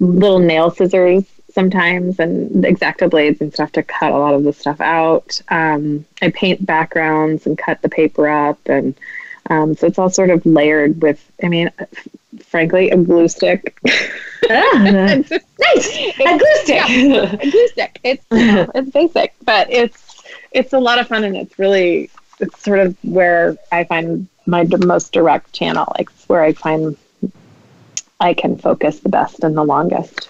little 0.01 0.39
nail 0.39 0.71
scissors 0.71 1.25
sometimes 1.53 2.19
and 2.19 2.65
X-Acto 2.65 3.11
blades 3.11 3.41
and 3.41 3.53
stuff 3.53 3.73
to 3.73 3.83
cut 3.83 4.13
a 4.13 4.19
lot 4.19 4.35
of 4.35 4.45
the 4.45 4.53
stuff 4.53 4.81
out. 4.81 5.41
Um, 5.49 6.05
I 6.23 6.31
paint 6.31 6.65
backgrounds 6.65 7.47
and 7.47 7.59
cut 7.59 7.83
the 7.83 7.89
paper 7.89 8.29
up, 8.29 8.59
and 8.67 8.95
um, 9.49 9.75
so 9.75 9.87
it's 9.87 9.99
all 9.99 10.11
sort 10.11 10.31
of 10.31 10.45
layered 10.47 11.03
with. 11.03 11.25
I 11.43 11.49
mean, 11.49 11.71
frankly, 12.45 12.91
a 12.91 12.97
glue 12.97 13.29
stick. 13.29 13.79
ah, 14.51 14.71
nice, 14.83 15.31
a 15.31 16.39
glue 16.39 16.57
stick. 16.63 16.89
Yeah, 16.89 17.37
a 17.41 17.51
glue 17.51 17.69
stick. 17.69 18.01
It's 18.05 18.25
you 18.31 18.53
know, 18.53 18.71
it's 18.75 18.91
basic, 18.91 19.35
but 19.45 19.71
it's 19.71 20.23
it's 20.53 20.73
a 20.73 20.79
lot 20.79 20.99
of 20.99 21.09
fun 21.09 21.25
and 21.25 21.37
it's 21.37 21.59
really 21.59 22.11
it's 22.41 22.63
sort 22.63 22.79
of 22.81 22.97
where 23.03 23.57
I 23.71 23.85
find 23.85 24.29
my 24.47 24.65
most 24.65 25.13
direct 25.13 25.53
channel. 25.53 25.93
Like 25.97 26.11
where 26.27 26.43
I 26.43 26.53
find 26.53 26.97
I 28.21 28.35
can 28.35 28.59
focus 28.59 29.01
the 29.01 29.09
best 29.09 29.43
and 29.43 29.57
the 29.57 29.65
longest. 29.65 30.29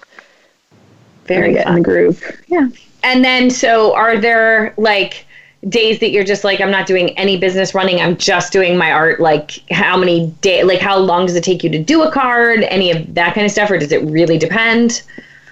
Very 1.25 1.53
good. 1.53 1.67
In 1.67 1.75
the 1.75 1.81
groove. 1.81 2.41
Yeah. 2.47 2.69
And 3.03 3.23
then, 3.23 3.49
so 3.49 3.95
are 3.95 4.17
there 4.17 4.73
like 4.77 5.25
days 5.69 5.99
that 5.99 6.11
you're 6.11 6.23
just 6.23 6.43
like, 6.43 6.59
I'm 6.61 6.71
not 6.71 6.87
doing 6.87 7.17
any 7.17 7.37
business 7.37 7.75
running. 7.75 7.99
I'm 7.99 8.17
just 8.17 8.51
doing 8.51 8.77
my 8.77 8.91
art. 8.91 9.19
Like, 9.19 9.59
how 9.71 9.97
many 9.97 10.27
day? 10.41 10.63
Like, 10.63 10.79
how 10.79 10.97
long 10.97 11.25
does 11.25 11.35
it 11.35 11.43
take 11.43 11.63
you 11.63 11.69
to 11.69 11.79
do 11.79 12.03
a 12.03 12.11
card? 12.11 12.63
Any 12.63 12.91
of 12.91 13.13
that 13.15 13.35
kind 13.35 13.45
of 13.45 13.51
stuff, 13.51 13.69
or 13.69 13.77
does 13.77 13.91
it 13.91 14.03
really 14.05 14.37
depend? 14.37 15.03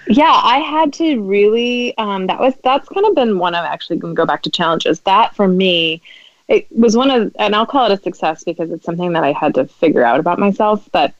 Yeah, 0.08 0.32
I 0.32 0.60
had 0.60 0.92
to 0.94 1.22
really. 1.22 1.96
Um, 1.98 2.28
that 2.28 2.40
was 2.40 2.56
that's 2.64 2.90
kind 2.90 3.06
of 3.06 3.14
been 3.16 3.38
one 3.38 3.54
of 3.54 3.64
actually 3.66 3.98
going 3.98 4.16
to 4.16 4.18
go 4.18 4.26
back 4.26 4.42
to 4.44 4.50
challenges. 4.50 5.02
That 5.02 5.36
for 5.36 5.48
me 5.48 6.02
it 6.50 6.68
was 6.76 6.98
one 6.98 7.12
of, 7.12 7.34
and 7.38 7.56
I'll 7.56 7.66
call 7.66 7.90
it 7.90 7.98
a 7.98 8.02
success 8.02 8.44
because 8.44 8.72
it's 8.72 8.84
something 8.84 9.14
that 9.14 9.24
I 9.24 9.32
had 9.32 9.54
to 9.56 9.66
figure 9.66 10.04
out 10.04 10.20
about 10.20 10.40
myself. 10.40 10.90
But 10.92 11.14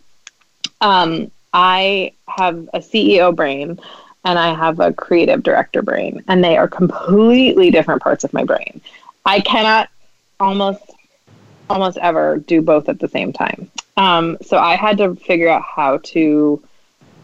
um, 0.82 1.30
I 1.54 2.14
have 2.28 2.68
a 2.74 2.80
CEO 2.80 3.34
brain 3.36 3.80
and 4.26 4.40
I 4.40 4.54
have 4.54 4.80
a 4.80 4.92
creative 4.92 5.44
director 5.44 5.82
brain, 5.82 6.24
and 6.28 6.44
they 6.44 6.58
are 6.58 6.68
completely 6.68 7.72
different 7.72 8.02
parts 8.02 8.24
of 8.24 8.34
my 8.34 8.44
brain. 8.44 8.82
I 9.26 9.40
cannot 9.40 9.90
almost 10.40 10.84
almost 11.70 12.00
ever 12.00 12.38
do 12.40 12.62
both 12.62 12.90
at 12.90 13.00
the 13.00 13.08
same 13.08 13.32
time. 13.32 13.70
Um, 13.96 14.38
so 14.42 14.58
I 14.58 14.76
had 14.76 14.98
to 14.98 15.16
figure 15.16 15.48
out 15.48 15.62
how 15.62 15.98
to 15.98 16.62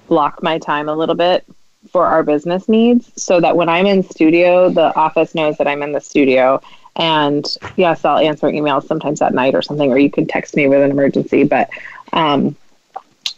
block 0.07 0.43
my 0.43 0.59
time 0.59 0.87
a 0.87 0.95
little 0.95 1.15
bit 1.15 1.43
for 1.91 2.05
our 2.05 2.21
business 2.21 2.69
needs 2.69 3.11
so 3.21 3.41
that 3.41 3.57
when 3.57 3.69
I'm 3.69 3.87
in 3.87 4.03
studio, 4.03 4.69
the 4.69 4.95
office 4.95 5.33
knows 5.33 5.57
that 5.57 5.67
I'm 5.67 5.81
in 5.81 5.93
the 5.93 6.01
studio 6.01 6.61
and 6.95 7.45
yes, 7.75 8.05
I'll 8.05 8.17
answer 8.17 8.47
emails 8.47 8.87
sometimes 8.87 9.21
at 9.21 9.33
night 9.33 9.55
or 9.55 9.61
something, 9.61 9.91
or 9.91 9.97
you 9.97 10.09
can 10.09 10.27
text 10.27 10.55
me 10.55 10.67
with 10.67 10.81
an 10.81 10.91
emergency. 10.91 11.43
But 11.43 11.69
um, 12.13 12.55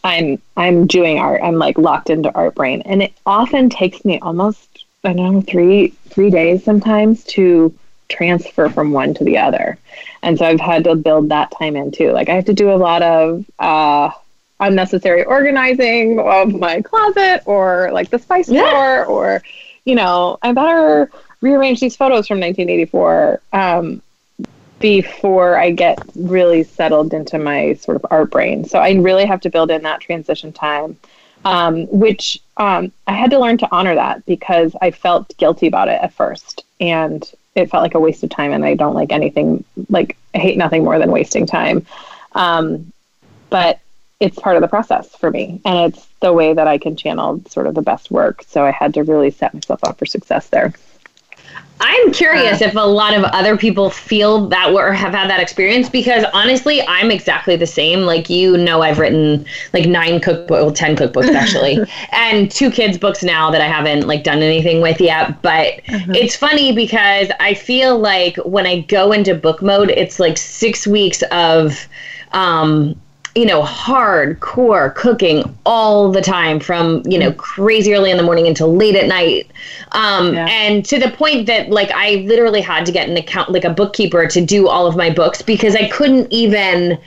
I'm 0.04 0.40
I'm 0.56 0.86
doing 0.86 1.18
art. 1.18 1.42
I'm 1.42 1.56
like 1.56 1.76
locked 1.78 2.10
into 2.10 2.32
art 2.34 2.54
brain, 2.54 2.82
and 2.82 3.02
it 3.02 3.12
often 3.26 3.68
takes 3.68 4.04
me 4.04 4.18
almost 4.20 4.84
I 5.04 5.12
don't 5.12 5.34
know 5.34 5.40
three 5.40 5.88
three 6.08 6.30
days 6.30 6.64
sometimes 6.64 7.24
to 7.24 7.74
transfer 8.08 8.68
from 8.68 8.92
one 8.92 9.14
to 9.14 9.24
the 9.24 9.38
other. 9.38 9.78
And 10.22 10.38
so 10.38 10.46
I've 10.46 10.60
had 10.60 10.84
to 10.84 10.94
build 10.94 11.28
that 11.28 11.52
time 11.58 11.76
in 11.76 11.90
too. 11.90 12.12
Like 12.12 12.28
I 12.28 12.34
have 12.34 12.46
to 12.46 12.54
do 12.54 12.70
a 12.72 12.76
lot 12.76 13.02
of 13.02 13.44
uh, 13.58 14.10
unnecessary 14.60 15.24
organizing 15.24 16.18
of 16.20 16.54
my 16.54 16.80
closet 16.82 17.42
or 17.44 17.90
like 17.92 18.10
the 18.10 18.18
spice 18.18 18.48
yeah. 18.48 18.70
drawer 18.70 19.04
or 19.04 19.42
you 19.84 19.94
know 19.94 20.38
I 20.42 20.52
better 20.52 21.10
rearrange 21.40 21.80
these 21.80 21.96
photos 21.96 22.26
from 22.26 22.40
1984 22.40 23.40
um, 23.52 24.02
before 24.80 25.58
I 25.58 25.70
get 25.70 25.98
really 26.14 26.62
settled 26.62 27.12
into 27.12 27.38
my 27.38 27.74
sort 27.74 27.96
of 27.96 28.06
art 28.10 28.30
brain. 28.30 28.64
So 28.64 28.78
I 28.78 28.92
really 28.92 29.24
have 29.24 29.40
to 29.42 29.50
build 29.50 29.70
in 29.70 29.82
that 29.82 30.00
transition 30.00 30.52
time, 30.52 30.96
um, 31.44 31.86
which 31.86 32.40
um, 32.56 32.92
I 33.06 33.12
had 33.12 33.30
to 33.30 33.38
learn 33.38 33.58
to 33.58 33.68
honor 33.70 33.94
that 33.94 34.24
because 34.26 34.74
I 34.80 34.90
felt 34.90 35.36
guilty 35.36 35.66
about 35.66 35.88
it 35.88 36.00
at 36.00 36.12
first. 36.12 36.64
And 36.80 37.28
it 37.54 37.70
felt 37.70 37.82
like 37.82 37.94
a 37.94 38.00
waste 38.00 38.22
of 38.22 38.30
time. 38.30 38.52
And 38.52 38.64
I 38.64 38.74
don't 38.74 38.94
like 38.94 39.12
anything, 39.12 39.64
like, 39.88 40.16
I 40.34 40.38
hate 40.38 40.58
nothing 40.58 40.84
more 40.84 40.98
than 40.98 41.10
wasting 41.10 41.46
time. 41.46 41.84
Um, 42.32 42.92
but 43.50 43.80
it's 44.20 44.38
part 44.38 44.56
of 44.56 44.62
the 44.62 44.68
process 44.68 45.14
for 45.14 45.30
me. 45.30 45.60
And 45.64 45.92
it's 45.92 46.06
the 46.20 46.32
way 46.32 46.52
that 46.52 46.68
I 46.68 46.78
can 46.78 46.96
channel 46.96 47.42
sort 47.48 47.66
of 47.66 47.74
the 47.74 47.82
best 47.82 48.10
work. 48.10 48.44
So 48.46 48.64
I 48.64 48.70
had 48.70 48.94
to 48.94 49.02
really 49.02 49.30
set 49.30 49.54
myself 49.54 49.82
up 49.82 49.98
for 49.98 50.06
success 50.06 50.48
there. 50.48 50.72
I'm 51.80 52.12
curious 52.12 52.60
uh, 52.60 52.66
if 52.66 52.74
a 52.74 52.80
lot 52.80 53.14
of 53.14 53.24
other 53.24 53.56
people 53.56 53.90
feel 53.90 54.48
that 54.48 54.72
or 54.72 54.92
have 54.92 55.14
had 55.14 55.30
that 55.30 55.40
experience 55.40 55.88
because 55.88 56.24
honestly, 56.32 56.82
I'm 56.82 57.10
exactly 57.10 57.56
the 57.56 57.66
same. 57.66 58.00
Like 58.00 58.28
you 58.28 58.56
know, 58.56 58.82
I've 58.82 58.98
written 58.98 59.44
like 59.72 59.86
nine 59.86 60.20
cookbooks, 60.20 60.50
well, 60.50 60.72
ten 60.72 60.96
cookbooks 60.96 61.32
actually, 61.34 61.78
and 62.12 62.50
two 62.50 62.70
kids' 62.70 62.98
books 62.98 63.22
now 63.22 63.50
that 63.50 63.60
I 63.60 63.66
haven't 63.66 64.06
like 64.06 64.24
done 64.24 64.42
anything 64.42 64.80
with 64.80 65.00
yet. 65.00 65.40
But 65.42 65.80
uh-huh. 65.88 66.12
it's 66.14 66.34
funny 66.34 66.72
because 66.72 67.30
I 67.38 67.54
feel 67.54 67.98
like 67.98 68.36
when 68.38 68.66
I 68.66 68.80
go 68.82 69.12
into 69.12 69.34
book 69.34 69.62
mode, 69.62 69.90
it's 69.90 70.18
like 70.18 70.36
six 70.36 70.86
weeks 70.86 71.22
of 71.30 71.88
um 72.32 73.00
you 73.34 73.46
know, 73.46 73.62
hardcore 73.62 74.94
cooking 74.94 75.56
all 75.64 76.10
the 76.10 76.20
time 76.20 76.60
from, 76.60 77.02
you 77.06 77.18
know, 77.18 77.32
crazy 77.32 77.94
early 77.94 78.10
in 78.10 78.16
the 78.16 78.22
morning 78.22 78.46
until 78.46 78.74
late 78.74 78.96
at 78.96 79.06
night. 79.06 79.50
Um, 79.92 80.34
yeah. 80.34 80.46
And 80.46 80.84
to 80.86 80.98
the 80.98 81.10
point 81.10 81.46
that, 81.46 81.70
like, 81.70 81.90
I 81.92 82.24
literally 82.26 82.60
had 82.60 82.84
to 82.86 82.92
get 82.92 83.08
an 83.08 83.16
account, 83.16 83.50
like 83.50 83.64
a 83.64 83.70
bookkeeper 83.70 84.26
to 84.26 84.44
do 84.44 84.68
all 84.68 84.86
of 84.86 84.96
my 84.96 85.10
books 85.10 85.42
because 85.42 85.76
I 85.76 85.88
couldn't 85.88 86.32
even 86.32 86.98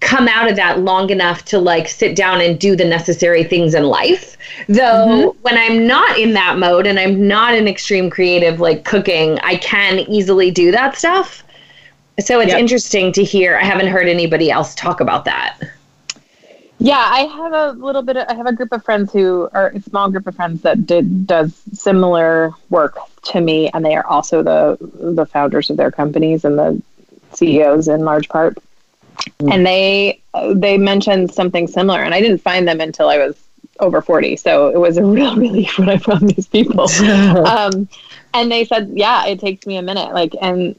come 0.00 0.28
out 0.28 0.48
of 0.48 0.56
that 0.56 0.80
long 0.80 1.10
enough 1.10 1.44
to 1.44 1.58
like 1.58 1.88
sit 1.88 2.14
down 2.14 2.40
and 2.40 2.58
do 2.58 2.76
the 2.76 2.84
necessary 2.84 3.42
things 3.42 3.74
in 3.74 3.84
life. 3.84 4.36
Though 4.68 5.32
mm-hmm. 5.32 5.38
when 5.42 5.56
I'm 5.58 5.86
not 5.86 6.18
in 6.18 6.34
that 6.34 6.58
mode 6.58 6.86
and 6.86 6.98
I'm 7.00 7.26
not 7.26 7.54
an 7.54 7.66
extreme 7.66 8.08
creative 8.08 8.60
like 8.60 8.84
cooking, 8.84 9.38
I 9.40 9.56
can 9.56 10.00
easily 10.00 10.50
do 10.50 10.70
that 10.70 10.96
stuff. 10.96 11.42
So 12.20 12.40
it's 12.40 12.50
yep. 12.50 12.58
interesting 12.58 13.12
to 13.12 13.22
hear. 13.22 13.56
I 13.56 13.64
haven't 13.64 13.88
heard 13.88 14.08
anybody 14.08 14.50
else 14.50 14.74
talk 14.74 15.00
about 15.00 15.24
that. 15.26 15.58
Yeah, 16.80 16.98
I 16.98 17.20
have 17.20 17.52
a 17.52 17.72
little 17.78 18.02
bit. 18.02 18.16
Of, 18.16 18.28
I 18.28 18.34
have 18.34 18.46
a 18.46 18.52
group 18.52 18.72
of 18.72 18.84
friends 18.84 19.12
who 19.12 19.48
are 19.52 19.68
a 19.68 19.80
small 19.80 20.10
group 20.10 20.26
of 20.26 20.36
friends 20.36 20.62
that 20.62 20.86
did 20.86 21.26
does 21.26 21.54
similar 21.72 22.52
work 22.70 22.98
to 23.24 23.40
me, 23.40 23.68
and 23.70 23.84
they 23.84 23.96
are 23.96 24.06
also 24.06 24.42
the 24.42 24.78
the 24.80 25.26
founders 25.26 25.70
of 25.70 25.76
their 25.76 25.90
companies 25.90 26.44
and 26.44 26.58
the 26.58 26.80
CEOs 27.34 27.88
in 27.88 28.04
large 28.04 28.28
part. 28.28 28.56
Mm. 29.40 29.54
And 29.54 29.66
they 29.66 30.20
they 30.54 30.78
mentioned 30.78 31.32
something 31.32 31.66
similar, 31.66 32.02
and 32.02 32.14
I 32.14 32.20
didn't 32.20 32.38
find 32.38 32.66
them 32.66 32.80
until 32.80 33.08
I 33.08 33.18
was 33.18 33.36
over 33.80 34.00
forty, 34.00 34.36
so 34.36 34.68
it 34.68 34.78
was 34.78 34.98
a 34.98 35.04
real 35.16 35.36
relief 35.36 35.78
when 35.78 35.88
I 35.88 35.98
found 35.98 36.28
these 36.30 36.46
people. 36.46 36.88
um, 37.46 37.88
and 38.34 38.52
they 38.52 38.64
said, 38.64 38.92
yeah, 38.94 39.26
it 39.26 39.40
takes 39.40 39.66
me 39.66 39.78
a 39.78 39.82
minute. 39.82 40.12
Like, 40.12 40.34
and 40.40 40.78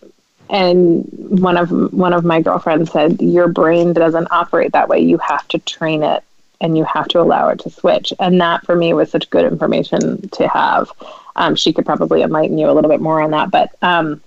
and 0.49 1.07
one 1.39 1.57
of 1.57 1.69
one 1.93 2.13
of 2.13 2.25
my 2.25 2.41
girlfriends 2.41 2.91
said, 2.91 3.21
your 3.21 3.47
brain 3.47 3.93
doesn't 3.93 4.27
operate 4.31 4.71
that 4.71 4.89
way. 4.89 4.99
You 4.99 5.17
have 5.19 5.47
to 5.49 5.59
train 5.59 6.03
it, 6.03 6.23
and 6.59 6.77
you 6.77 6.83
have 6.85 7.07
to 7.09 7.19
allow 7.19 7.49
it 7.49 7.59
to 7.59 7.69
switch. 7.69 8.11
And 8.19 8.41
that 8.41 8.65
for 8.65 8.75
me 8.75 8.93
was 8.93 9.11
such 9.11 9.29
good 9.29 9.45
information 9.45 10.27
to 10.29 10.47
have. 10.47 10.91
Um, 11.35 11.55
she 11.55 11.71
could 11.71 11.85
probably 11.85 12.21
enlighten 12.21 12.57
you 12.57 12.69
a 12.69 12.73
little 12.73 12.89
bit 12.89 12.99
more 12.99 13.21
on 13.21 13.31
that, 13.31 13.51
but 13.51 13.75
um, 13.81 14.21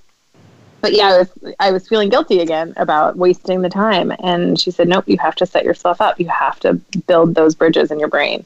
but 0.81 0.95
yeah, 0.95 1.09
I 1.09 1.19
was 1.19 1.55
I 1.61 1.71
was 1.71 1.89
feeling 1.89 2.09
guilty 2.09 2.41
again 2.41 2.75
about 2.77 3.17
wasting 3.17 3.63
the 3.63 3.69
time, 3.69 4.13
and 4.21 4.61
she 4.61 4.71
said, 4.71 4.89
"Nope, 4.89 5.09
you 5.09 5.17
have 5.19 5.37
to 5.37 5.47
set 5.47 5.65
yourself 5.65 6.01
up. 6.01 6.19
You 6.19 6.29
have 6.29 6.59
to 6.61 6.75
build 7.07 7.35
those 7.35 7.55
bridges 7.55 7.91
in 7.91 7.99
your 7.99 8.09
brain." 8.09 8.45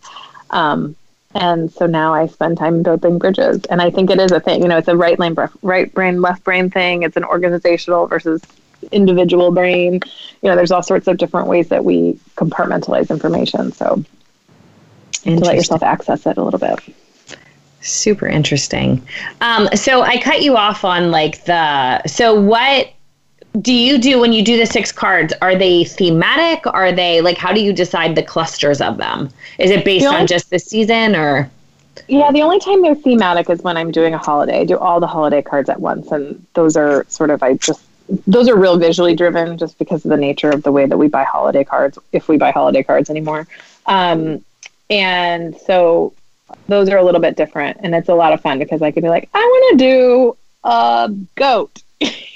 Um, 0.51 0.97
and 1.37 1.71
so 1.71 1.87
now 1.87 2.15
I 2.15 2.27
spend 2.27 2.57
time 2.57 2.83
building 2.83 3.19
bridges, 3.19 3.65
and 3.67 3.83
I 3.83 3.91
think 3.91 4.11
it 4.11 4.19
is 4.19 4.33
a 4.33 4.41
thing. 4.41 4.63
You 4.63 4.69
know, 4.69 4.79
it's 4.79 4.89
a 4.89 4.97
right 4.97 5.17
brain, 5.17 5.37
right 5.63 5.93
brain, 5.93 6.23
left 6.23 6.45
brain 6.45 6.71
thing. 6.71 7.03
It's 7.03 7.17
an 7.17 7.25
organizational 7.25 8.07
versus 8.07 8.43
individual 8.91 9.51
brain. 9.51 10.01
You 10.43 10.49
know, 10.49 10.57
there's 10.57 10.71
all 10.71 10.83
sorts 10.83 11.07
of 11.09 11.19
different 11.19 11.49
ways 11.49 11.69
that 11.69 11.85
we 11.85 12.19
compartmentalize 12.37 13.11
information. 13.11 13.73
So 13.73 14.03
to 15.25 15.37
let 15.37 15.57
yourself 15.57 15.83
access 15.83 16.27
it 16.27 16.39
a 16.39 16.43
little 16.43 16.61
bit. 16.61 16.79
Super 17.81 18.27
interesting. 18.27 19.07
Um, 19.41 19.69
so 19.75 20.03
I 20.03 20.21
cut 20.21 20.43
you 20.43 20.57
off 20.57 20.85
on 20.85 21.11
like 21.11 21.45
the. 21.45 22.03
So 22.07 22.41
what 22.41 22.93
do 23.61 23.73
you 23.73 23.99
do 23.99 24.21
when 24.21 24.33
you 24.33 24.43
do 24.43 24.57
the 24.57 24.67
six 24.67 24.93
cards? 24.93 25.33
Are 25.43 25.57
they 25.57 25.85
thematic? 25.85 26.67
Are 26.67 26.93
they 26.93 27.21
like 27.21 27.39
how 27.39 27.53
do 27.53 27.61
you 27.61 27.73
decide 27.73 28.15
the 28.15 28.23
clusters 28.23 28.81
of 28.81 28.97
them? 28.97 29.31
Is 29.59 29.71
it 29.71 29.85
based 29.85 30.07
on 30.07 30.27
just 30.27 30.51
the 30.51 30.59
season 30.59 31.17
or? 31.17 31.51
Yeah, 32.09 32.31
the 32.31 32.43
only 32.43 32.61
time 32.61 32.83
they're 32.83 32.95
thematic 32.95 33.49
is 33.49 33.63
when 33.63 33.77
I'm 33.77 33.91
doing 33.91 34.15
a 34.15 34.19
holiday. 34.19 34.61
I 34.61 34.65
do 34.65 34.79
all 34.79 35.01
the 35.01 35.07
holiday 35.07 35.43
cards 35.43 35.69
at 35.69 35.81
once, 35.81 36.13
and 36.13 36.45
those 36.55 36.77
are 36.77 37.05
sort 37.09 37.31
of 37.31 37.43
I 37.43 37.55
just 37.55 37.83
those 38.27 38.49
are 38.49 38.57
real 38.57 38.79
visually 38.79 39.17
driven, 39.17 39.59
just 39.59 39.79
because 39.79 40.05
of 40.05 40.11
the 40.11 40.17
nature 40.17 40.51
of 40.51 40.63
the 40.63 40.71
way 40.71 40.87
that 40.87 40.97
we 40.97 41.09
buy 41.09 41.25
holiday 41.25 41.65
cards, 41.65 41.99
if 42.13 42.29
we 42.29 42.37
buy 42.37 42.53
holiday 42.53 42.83
cards 42.83 43.11
anymore. 43.11 43.49
Um, 43.87 44.45
and 44.91 45.57
so 45.57 46.13
those 46.69 46.89
are 46.89 46.97
a 46.97 47.05
little 47.05 47.21
bit 47.21 47.37
different 47.37 47.79
and 47.83 47.95
it's 47.95 48.09
a 48.09 48.15
lot 48.15 48.33
of 48.33 48.41
fun 48.41 48.59
because 48.59 48.83
I 48.83 48.91
can 48.91 49.03
be 49.03 49.09
like, 49.09 49.29
I 49.35 49.39
want 49.39 49.79
to 49.79 49.85
do 49.85 50.37
a 50.65 51.15
goat. 51.35 51.83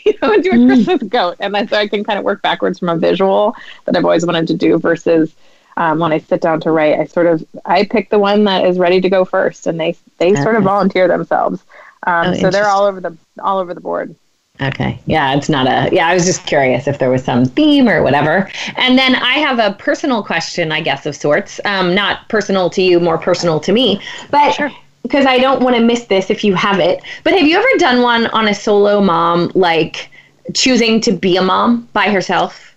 you 0.05 0.15
know, 0.23 0.41
do 0.41 0.51
a 0.51 0.55
mm. 0.55 0.67
Christmas 0.67 1.03
goat. 1.05 1.37
And 1.41 1.55
then 1.55 1.69
so 1.69 1.77
I 1.77 1.89
can 1.89 2.05
kind 2.05 2.19
of 2.19 2.25
work 2.25 2.43
backwards 2.43 2.79
from 2.79 2.89
a 2.89 2.97
visual 2.97 3.55
that 3.85 3.97
I've 3.97 4.05
always 4.05 4.27
wanted 4.27 4.49
to 4.49 4.55
do 4.55 4.79
versus 4.79 5.35
um, 5.77 5.99
when 5.99 6.13
I 6.13 6.19
sit 6.19 6.41
down 6.41 6.61
to 6.63 6.71
write, 6.71 6.99
I 6.99 7.07
sort 7.07 7.27
of 7.27 7.45
I 7.65 7.85
pick 7.85 8.11
the 8.11 8.19
one 8.19 8.45
that 8.45 8.67
is 8.67 8.79
ready 8.79 9.01
to 9.01 9.09
go 9.09 9.25
first 9.25 9.67
and 9.67 9.79
they 9.79 9.97
they 10.19 10.33
okay. 10.33 10.43
sort 10.43 10.57
of 10.57 10.63
volunteer 10.65 11.09
themselves. 11.09 11.65
Um, 12.07 12.29
oh, 12.29 12.35
so 12.35 12.51
they're 12.51 12.69
all 12.69 12.85
over 12.85 13.01
the 13.01 13.17
all 13.41 13.59
over 13.59 13.75
the 13.75 13.81
board. 13.81 14.15
Okay. 14.63 15.01
Yeah, 15.07 15.35
it's 15.35 15.49
not 15.49 15.67
a. 15.67 15.95
Yeah, 15.95 16.07
I 16.09 16.15
was 16.15 16.27
just 16.27 16.47
curious 16.47 16.87
if 16.87 16.99
there 16.99 17.11
was 17.11 17.25
some 17.25 17.47
theme 17.47 17.89
or 17.89 18.03
whatever. 18.03 18.51
And 18.77 18.99
then 18.99 19.15
I 19.15 19.39
have 19.39 19.59
a 19.59 19.75
personal 19.79 20.23
question, 20.23 20.71
I 20.71 20.83
guess, 20.83 21.07
of 21.07 21.17
sorts. 21.17 21.61
Um, 21.65 21.95
not 21.95 22.29
personal 22.29 22.69
to 22.71 22.83
you, 22.83 23.01
more 23.01 23.17
personal 23.17 23.59
to 23.61 23.73
me. 23.73 24.03
But 24.31 24.53
sure. 24.53 24.71
Because 25.03 25.27
I 25.27 25.39
don't 25.39 25.63
want 25.63 25.77
to 25.77 25.83
miss 25.83 26.05
this 26.05 26.31
if 26.31 26.45
you 26.45 26.55
have 26.55 26.79
it. 26.79 27.03
But 27.25 27.33
have 27.35 27.47
you 27.47 27.57
ever 27.57 27.79
done 27.79 28.03
one 28.03 28.27
on 28.29 28.49
a 28.49 28.55
solo 28.55 29.01
mom, 29.01 29.51
like 29.55 30.11
choosing 30.55 31.01
to 31.03 31.13
be 31.13 31.37
a 31.37 31.43
mom 31.43 31.89
by 31.93 32.11
herself? 32.11 32.77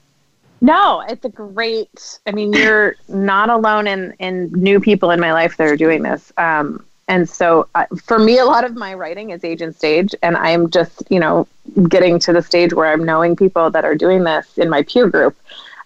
No, 0.61 1.03
it's 1.07 1.25
a 1.25 1.29
great. 1.29 2.19
I 2.25 2.31
mean, 2.31 2.53
you're 2.53 2.95
not 3.07 3.49
alone 3.49 3.87
in 3.87 4.13
in 4.19 4.51
new 4.53 4.79
people 4.79 5.11
in 5.11 5.19
my 5.19 5.33
life 5.33 5.57
that 5.57 5.67
are 5.67 5.77
doing 5.77 6.03
this. 6.03 6.31
Um, 6.37 6.85
and 7.07 7.29
so 7.29 7.67
uh, 7.75 7.85
for 8.01 8.19
me 8.19 8.37
a 8.37 8.45
lot 8.45 8.63
of 8.63 8.75
my 8.75 8.93
writing 8.93 9.31
is 9.31 9.43
age 9.43 9.61
and 9.61 9.75
stage 9.75 10.15
and 10.21 10.37
i'm 10.37 10.69
just 10.69 11.03
you 11.09 11.19
know 11.19 11.47
getting 11.87 12.19
to 12.19 12.33
the 12.33 12.41
stage 12.41 12.73
where 12.73 12.91
i'm 12.91 13.03
knowing 13.03 13.35
people 13.35 13.69
that 13.69 13.85
are 13.85 13.95
doing 13.95 14.23
this 14.23 14.57
in 14.57 14.69
my 14.69 14.83
peer 14.83 15.07
group 15.07 15.35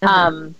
mm-hmm. 0.01 0.07
um, 0.07 0.55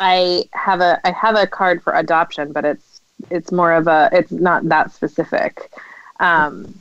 i 0.00 0.44
have 0.52 0.80
a 0.80 1.00
i 1.04 1.10
have 1.10 1.36
a 1.36 1.46
card 1.46 1.82
for 1.82 1.92
adoption 1.94 2.52
but 2.52 2.64
it's 2.64 2.93
it's 3.30 3.52
more 3.52 3.72
of 3.72 3.86
a 3.86 4.08
it's 4.12 4.32
not 4.32 4.68
that 4.68 4.92
specific. 4.92 5.70
Um, 6.20 6.80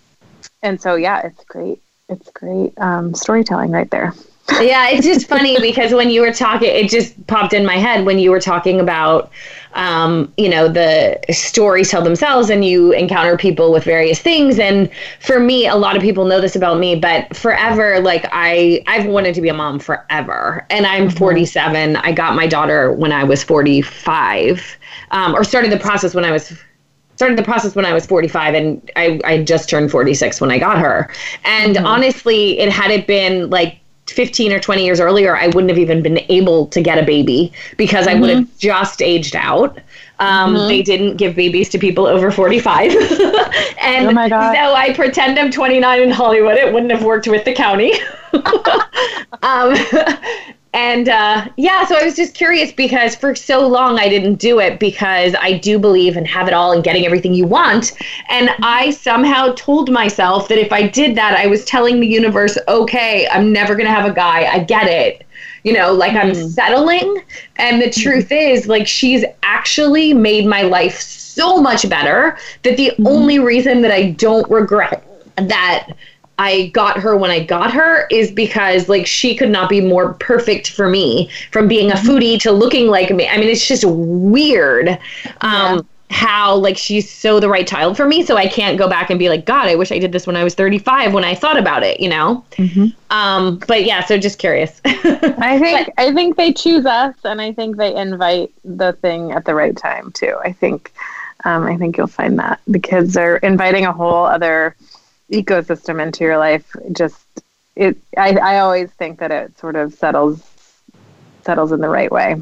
and 0.62 0.80
so 0.82 0.96
yeah 0.96 1.22
it's 1.26 1.44
great. 1.46 1.82
It's 2.10 2.30
great 2.32 2.74
um, 2.78 3.14
storytelling 3.14 3.72
right 3.72 3.90
there 3.90 4.14
yeah, 4.50 4.90
it's 4.90 5.06
just 5.06 5.28
funny 5.28 5.58
because 5.62 5.94
when 5.94 6.10
you 6.10 6.20
were 6.20 6.34
talking, 6.34 6.70
it 6.70 6.90
just 6.90 7.28
popped 7.28 7.54
in 7.54 7.66
my 7.66 7.78
head 7.78 8.06
when 8.06 8.20
you 8.20 8.30
were 8.30 8.42
talking 8.42 8.80
about, 8.82 9.32
um, 9.74 10.34
you 10.36 10.50
know, 10.50 10.68
the 10.68 11.18
stories 11.32 11.90
tell 11.90 12.02
themselves 12.02 12.50
and 12.50 12.66
you 12.66 12.92
encounter 12.92 13.38
people 13.38 13.72
with 13.72 13.86
various 13.86 14.20
things. 14.20 14.60
And 14.60 14.90
for 15.22 15.40
me, 15.40 15.66
a 15.66 15.76
lot 15.76 15.96
of 15.96 16.02
people 16.02 16.26
know 16.26 16.42
this 16.42 16.58
about 16.58 16.78
me, 16.78 16.96
but 16.96 17.34
forever, 17.36 18.02
like 18.02 18.26
I, 18.34 18.84
I've 18.86 19.06
wanted 19.06 19.34
to 19.36 19.42
be 19.42 19.48
a 19.48 19.54
mom 19.54 19.80
forever. 19.80 20.66
And 20.70 20.86
I'm 20.86 21.08
mm-hmm. 21.08 21.18
47. 21.18 21.96
I 21.96 22.12
got 22.12 22.36
my 22.36 22.46
daughter 22.46 22.92
when 22.92 23.14
I 23.14 23.24
was 23.24 23.44
45, 23.44 24.78
um, 25.12 25.36
or 25.36 25.46
started 25.46 25.72
the 25.72 25.80
process 25.80 26.14
when 26.14 26.26
I 26.26 26.32
was 26.32 26.54
started 27.16 27.38
the 27.38 27.44
process 27.44 27.76
when 27.76 27.86
I 27.86 27.94
was 27.94 28.08
45 28.08 28.56
and 28.56 28.92
I, 28.96 29.22
I 29.24 29.44
just 29.44 29.70
turned 29.70 29.92
46 29.92 30.42
when 30.42 30.50
I 30.52 30.58
got 30.58 30.80
her. 30.80 31.12
And 31.46 31.76
mm-hmm. 31.76 31.86
honestly, 31.86 32.60
it 32.60 32.70
had 32.70 32.92
it 32.92 33.06
been 33.08 33.50
like 33.52 33.80
15 34.08 34.52
or 34.52 34.60
20 34.60 34.86
years 34.86 35.00
earlier, 35.00 35.36
I 35.36 35.48
wouldn't 35.48 35.70
have 35.70 35.80
even 35.80 36.02
been 36.02 36.20
able 36.30 36.68
to 36.68 36.82
get 36.82 36.98
a 36.98 37.04
baby 37.04 37.52
because 37.78 38.06
mm-hmm. 38.06 38.18
I 38.18 38.20
would 38.20 38.30
have 38.30 38.44
mm-hmm. 38.44 38.58
just 38.58 39.02
aged 39.02 39.36
out. 39.36 39.80
Um, 40.20 40.56
mm-hmm. 40.56 40.68
They 40.68 40.82
didn't 40.82 41.18
give 41.18 41.36
babies 41.36 41.70
to 41.70 41.80
people 41.80 42.06
over 42.06 42.32
45. 42.32 42.92
and 43.82 44.18
oh 44.18 44.28
so 44.28 44.36
I 44.38 44.94
pretend 44.96 45.40
I'm 45.40 45.52
29 45.52 46.02
in 46.02 46.12
Hollywood. 46.12 46.58
It 46.58 46.72
wouldn't 46.72 46.92
have 46.92 47.04
worked 47.04 47.28
with 47.28 47.46
the 47.46 47.54
county. 47.54 47.94
um, 49.44 49.76
and 50.74 51.08
uh, 51.08 51.48
yeah, 51.58 51.86
so 51.86 51.96
I 51.96 52.04
was 52.04 52.16
just 52.16 52.34
curious 52.34 52.72
because 52.72 53.16
for 53.16 53.36
so 53.36 53.68
long 53.68 54.00
I 54.00 54.10
didn't 54.10 54.36
do 54.36 54.60
it 54.60 54.80
because 54.80 55.36
I 55.40 55.58
do 55.58 55.78
believe 55.78 56.18
in 56.18 56.26
have 56.26 56.48
it 56.48 56.54
all 56.54 56.72
and 56.72 56.84
getting 56.84 57.06
everything 57.06 57.34
you 57.34 57.46
want. 57.46 57.94
And 58.30 58.50
I 58.64 58.90
somehow 58.90 59.54
told 59.54 59.92
myself 59.92 60.48
that 60.48 60.58
if 60.58 60.72
I 60.72 60.88
did 60.88 61.16
that, 61.16 61.38
I 61.38 61.46
was 61.46 61.64
telling 61.66 62.00
the 62.00 62.08
universe, 62.08 62.58
okay, 62.68 63.28
I'm 63.28 63.54
never 63.54 63.76
going 63.76 63.86
to 63.86 63.94
have 63.94 64.10
a 64.10 64.14
guy. 64.14 64.46
I 64.46 64.60
get 64.60 64.88
it. 64.88 65.26
You 65.64 65.74
know, 65.74 65.94
like 65.94 66.14
mm-hmm. 66.14 66.30
I'm 66.30 66.50
settling. 66.50 67.22
And 67.58 67.82
the 67.82 67.92
truth 67.92 68.30
mm-hmm. 68.30 68.54
is, 68.56 68.68
like, 68.68 68.88
she's 68.88 69.24
actually 69.44 70.14
made 70.14 70.46
my 70.46 70.64
life 70.64 71.00
so 71.00 71.62
much 71.62 71.88
better 71.88 72.38
that 72.64 72.78
the 72.78 72.88
mm-hmm. 72.88 73.08
only 73.08 73.40
reason 73.40 73.82
that 73.84 73.92
I 73.92 74.12
don't 74.12 74.50
regret 74.50 75.06
that 75.36 75.90
I 76.40 76.68
got 76.68 76.98
her 77.00 77.16
when 77.16 77.32
I 77.32 77.44
got 77.44 77.72
her 77.72 78.08
is 78.08 78.32
because 78.32 78.90
like 78.90 79.06
she 79.06 79.36
could 79.36 79.50
not 79.50 79.70
be 79.70 79.82
more 79.82 80.14
perfect 80.16 80.72
for 80.72 80.90
me 80.90 81.30
from 81.52 81.68
being 81.68 81.92
a 81.92 81.96
foodie 81.96 82.40
to 82.42 82.52
looking 82.52 82.88
like 82.88 83.12
me. 83.12 83.28
I 83.28 83.38
mean, 83.38 83.50
it's 83.50 83.68
just 83.68 83.86
weird. 83.86 84.90
Um, 85.42 85.78
yeah. 85.78 85.82
How 86.10 86.56
like 86.56 86.78
she's 86.78 87.10
so 87.10 87.40
the 87.40 87.50
right 87.50 87.66
child 87.66 87.98
for 87.98 88.06
me, 88.06 88.24
so 88.24 88.38
I 88.38 88.48
can't 88.48 88.78
go 88.78 88.88
back 88.88 89.10
and 89.10 89.18
be 89.18 89.30
like, 89.30 89.46
God, 89.46 89.68
I 89.68 89.74
wish 89.74 89.92
I 89.92 89.98
did 89.98 90.12
this 90.12 90.28
when 90.28 90.36
I 90.36 90.44
was 90.44 90.54
35 90.54 91.12
when 91.12 91.24
I 91.24 91.34
thought 91.34 91.58
about 91.58 91.82
it, 91.82 92.00
you 92.00 92.08
know. 92.08 92.46
Mm-hmm. 92.52 92.88
Um, 93.10 93.58
but 93.68 93.84
yeah, 93.84 94.06
so 94.06 94.20
just 94.20 94.38
curious. 94.38 94.80
I 94.86 95.58
think 95.60 95.88
but, 95.88 95.94
I 95.98 96.14
think 96.14 96.38
they 96.38 96.54
choose 96.54 96.86
us, 96.86 97.16
and 97.24 97.42
I 97.42 97.52
think 97.52 97.78
they 97.78 97.96
invite 97.96 98.52
the 98.64 98.94
thing 98.94 99.32
at 99.32 99.46
the 99.46 99.56
right 99.56 99.76
time 99.76 100.12
too. 100.12 100.38
I 100.44 100.52
think 100.52 100.94
um, 101.46 101.64
I 101.64 101.78
think 101.78 101.98
you'll 101.98 102.08
find 102.08 102.38
that 102.38 102.60
the 102.68 102.80
kids 102.80 103.18
are 103.18 103.38
inviting 103.38 103.86
a 103.86 103.92
whole 103.92 104.26
other 104.26 104.76
ecosystem 105.34 106.02
into 106.02 106.24
your 106.24 106.38
life 106.38 106.76
just 106.92 107.26
it 107.76 107.98
I, 108.18 108.32
I 108.38 108.60
always 108.60 108.92
think 108.92 109.20
that 109.20 109.32
it 109.32 109.58
sort 109.58 109.76
of 109.76 109.94
settles 109.94 110.44
settles 111.44 111.72
in 111.72 111.82
the 111.82 111.90
right 111.90 112.12
way. 112.12 112.42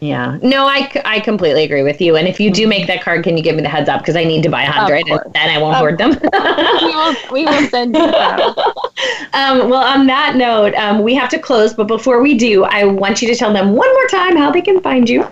Yeah. 0.00 0.38
No 0.42 0.66
I, 0.66 0.90
I 1.04 1.20
completely 1.20 1.62
agree 1.62 1.84
with 1.84 2.00
you. 2.00 2.16
And 2.16 2.26
if 2.26 2.40
you 2.40 2.50
do 2.50 2.66
make 2.66 2.88
that 2.88 3.02
card 3.02 3.22
can 3.22 3.36
you 3.36 3.42
give 3.42 3.54
me 3.54 3.62
the 3.62 3.68
heads 3.68 3.88
up? 3.88 4.00
Because 4.00 4.16
i 4.16 4.24
need 4.24 4.42
to 4.42 4.48
buy 4.48 4.64
a 4.64 4.70
hundred 4.70 5.06
and 5.08 5.20
then 5.34 5.48
i 5.48 5.58
won't 5.58 5.74
of 5.74 5.78
hoard 5.78 5.98
them. 5.98 6.10
we 6.10 6.94
will 6.94 7.14
we 7.30 7.44
will 7.44 7.68
send 7.68 7.94
you 7.94 8.02
um, 9.34 9.68
well 9.70 9.84
on 9.84 10.06
that 10.06 10.34
note 10.34 10.74
um, 10.74 11.02
we 11.02 11.14
have 11.14 11.28
to 11.30 11.38
close 11.38 11.72
but 11.72 11.86
before 11.86 12.20
we 12.20 12.36
do 12.36 12.64
i 12.64 12.84
want 12.84 13.22
you 13.22 13.28
to 13.28 13.34
tell 13.36 13.52
them 13.52 13.74
one 13.74 13.92
more 13.92 14.06
time 14.08 14.36
how 14.36 14.50
they 14.50 14.62
can 14.62 14.80
find 14.80 15.08
you. 15.08 15.26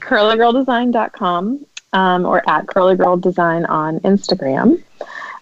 Curlygirldesign.com 0.00 1.66
um, 1.92 2.24
or 2.24 2.48
at 2.48 2.64
curlygirldesign 2.66 3.68
on 3.68 4.00
instagram 4.00 4.82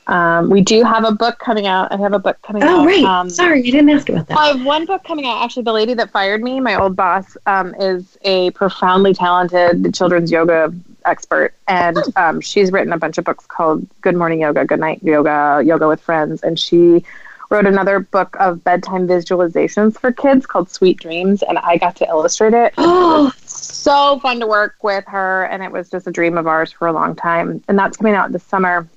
um, 0.07 0.51
we 0.51 0.61
do 0.61 0.85
have 0.85 1.05
a 1.05 1.13
book 1.13 1.39
coming 1.39 1.67
out. 1.67 1.91
I 1.91 1.97
have 1.97 2.13
a 2.13 2.19
book 2.19 2.41
coming 2.43 2.63
oh, 2.63 2.67
out. 2.67 2.79
Oh, 2.81 2.85
right. 2.87 3.05
Um, 3.05 3.29
Sorry, 3.29 3.65
you 3.65 3.73
didn't 3.73 3.91
ask 3.91 4.09
about 4.09 4.29
that. 4.29 4.39
I 4.39 4.49
have 4.49 4.65
one 4.65 4.87
book 4.87 5.03
coming 5.05 5.27
out. 5.27 5.43
Actually, 5.43 5.65
the 5.65 5.73
lady 5.73 5.95
that 5.95 6.11
fired 6.11 6.43
me, 6.43 6.61
my 6.61 6.81
old 6.81 6.95
boss, 6.95 7.37
um, 7.47 7.75
is 7.77 8.17
a 8.23 8.51
profoundly 8.53 9.15
talented 9.15 9.93
children's 9.95 10.31
yoga 10.31 10.73
expert. 11.05 11.55
And 11.67 11.99
um, 12.17 12.41
she's 12.41 12.71
written 12.71 12.93
a 12.93 12.99
bunch 12.99 13.19
of 13.19 13.25
books 13.25 13.47
called 13.47 13.87
Good 14.01 14.17
Morning 14.17 14.41
Yoga, 14.41 14.65
Good 14.65 14.81
Night 14.81 15.03
Yoga, 15.03 15.63
Yoga 15.65 15.89
with 15.89 16.01
Friends. 16.01 16.43
And 16.43 16.59
she 16.59 17.05
wrote 17.51 17.67
another 17.67 18.01
book 18.01 18.37
of 18.39 18.63
bedtime 18.63 19.07
visualizations 19.07 19.99
for 19.99 20.13
kids 20.13 20.47
called 20.47 20.71
Sweet 20.71 20.99
Dreams. 20.99 21.43
And 21.43 21.59
I 21.59 21.79
got 21.79 21.97
to 21.97 22.07
illustrate 22.07 22.55
it. 22.55 22.75
Oh, 22.79 23.33
so 23.45 24.21
fun 24.21 24.39
to 24.39 24.47
work 24.47 24.77
with 24.83 25.05
her. 25.09 25.47
And 25.47 25.65
it 25.65 25.73
was 25.73 25.91
just 25.91 26.07
a 26.07 26.13
dream 26.13 26.39
of 26.39 26.47
ours 26.47 26.71
for 26.71 26.87
a 26.87 26.93
long 26.93 27.17
time. 27.17 27.63
And 27.67 27.77
that's 27.77 27.97
coming 27.97 28.15
out 28.15 28.31
this 28.31 28.45
summer. 28.45 28.89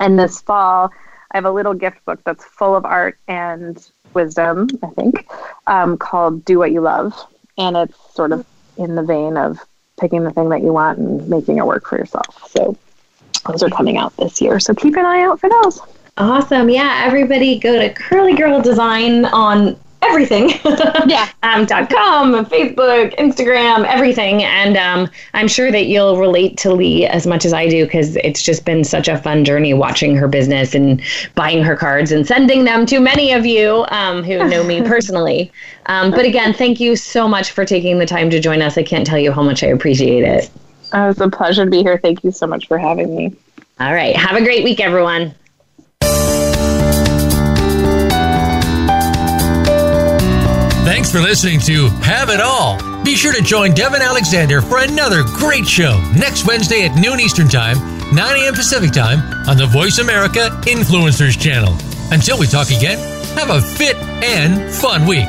And 0.00 0.18
this 0.18 0.40
fall, 0.40 0.90
I 1.30 1.36
have 1.36 1.44
a 1.44 1.50
little 1.50 1.74
gift 1.74 2.04
book 2.04 2.20
that's 2.24 2.44
full 2.44 2.74
of 2.76 2.84
art 2.84 3.18
and 3.28 3.84
wisdom, 4.14 4.68
I 4.82 4.88
think, 4.88 5.28
um, 5.66 5.96
called 5.96 6.44
Do 6.44 6.58
What 6.58 6.72
You 6.72 6.80
Love. 6.80 7.14
And 7.58 7.76
it's 7.76 8.14
sort 8.14 8.32
of 8.32 8.46
in 8.76 8.94
the 8.94 9.02
vein 9.02 9.36
of 9.36 9.58
picking 9.98 10.24
the 10.24 10.30
thing 10.30 10.50
that 10.50 10.62
you 10.62 10.72
want 10.72 10.98
and 10.98 11.28
making 11.28 11.58
it 11.58 11.66
work 11.66 11.86
for 11.86 11.96
yourself. 11.98 12.50
So 12.50 12.76
those 13.48 13.62
are 13.62 13.70
coming 13.70 13.96
out 13.96 14.16
this 14.16 14.40
year. 14.40 14.60
So 14.60 14.74
keep 14.74 14.96
an 14.96 15.06
eye 15.06 15.22
out 15.22 15.40
for 15.40 15.48
those. 15.48 15.80
Awesome. 16.18 16.70
Yeah, 16.70 17.02
everybody 17.04 17.58
go 17.58 17.78
to 17.78 17.92
Curly 17.92 18.34
Girl 18.34 18.60
Design 18.60 19.26
on 19.26 19.78
everything. 20.02 20.50
yeah. 21.06 21.28
um, 21.42 21.64
dot 21.66 21.90
.com, 21.90 22.44
Facebook, 22.46 23.16
Instagram, 23.16 23.86
everything. 23.86 24.42
And 24.44 24.76
um, 24.76 25.10
I'm 25.34 25.48
sure 25.48 25.70
that 25.70 25.86
you'll 25.86 26.18
relate 26.18 26.56
to 26.58 26.72
Leigh 26.72 27.06
as 27.06 27.26
much 27.26 27.44
as 27.44 27.52
I 27.52 27.68
do 27.68 27.84
because 27.84 28.16
it's 28.16 28.42
just 28.42 28.64
been 28.64 28.84
such 28.84 29.08
a 29.08 29.18
fun 29.18 29.44
journey 29.44 29.74
watching 29.74 30.16
her 30.16 30.28
business 30.28 30.74
and 30.74 31.02
buying 31.34 31.62
her 31.62 31.76
cards 31.76 32.12
and 32.12 32.26
sending 32.26 32.64
them 32.64 32.86
to 32.86 33.00
many 33.00 33.32
of 33.32 33.46
you 33.46 33.84
um, 33.88 34.22
who 34.22 34.38
know 34.48 34.64
me 34.64 34.82
personally. 34.86 35.52
Um, 35.86 36.10
but 36.10 36.24
again, 36.24 36.52
thank 36.52 36.80
you 36.80 36.96
so 36.96 37.28
much 37.28 37.52
for 37.52 37.64
taking 37.64 37.98
the 37.98 38.06
time 38.06 38.30
to 38.30 38.40
join 38.40 38.62
us. 38.62 38.78
I 38.78 38.82
can't 38.82 39.06
tell 39.06 39.18
you 39.18 39.32
how 39.32 39.42
much 39.42 39.62
I 39.62 39.68
appreciate 39.68 40.24
it. 40.24 40.50
Uh, 40.94 41.04
it 41.04 41.06
was 41.08 41.20
a 41.20 41.28
pleasure 41.28 41.64
to 41.64 41.70
be 41.70 41.82
here. 41.82 41.98
Thank 41.98 42.22
you 42.24 42.30
so 42.30 42.46
much 42.46 42.68
for 42.68 42.78
having 42.78 43.14
me. 43.14 43.34
All 43.78 43.92
right. 43.92 44.16
Have 44.16 44.36
a 44.36 44.42
great 44.42 44.64
week, 44.64 44.80
everyone. 44.80 45.34
Thanks 50.96 51.12
for 51.12 51.20
listening 51.20 51.60
to 51.60 51.88
Have 52.00 52.30
It 52.30 52.40
All. 52.40 52.78
Be 53.04 53.16
sure 53.16 53.30
to 53.34 53.42
join 53.42 53.74
Devin 53.74 54.00
Alexander 54.00 54.62
for 54.62 54.78
another 54.78 55.24
great 55.24 55.66
show 55.66 56.00
next 56.16 56.46
Wednesday 56.46 56.86
at 56.86 56.96
noon 56.96 57.20
Eastern 57.20 57.48
Time, 57.48 57.76
9 58.14 58.16
a.m. 58.16 58.54
Pacific 58.54 58.92
Time 58.92 59.20
on 59.46 59.58
the 59.58 59.66
Voice 59.66 59.98
America 59.98 60.48
Influencers 60.62 61.38
channel. 61.38 61.76
Until 62.12 62.38
we 62.38 62.46
talk 62.46 62.68
again, 62.68 62.96
have 63.36 63.50
a 63.50 63.60
fit 63.60 63.96
and 63.96 64.74
fun 64.74 65.06
week. 65.06 65.28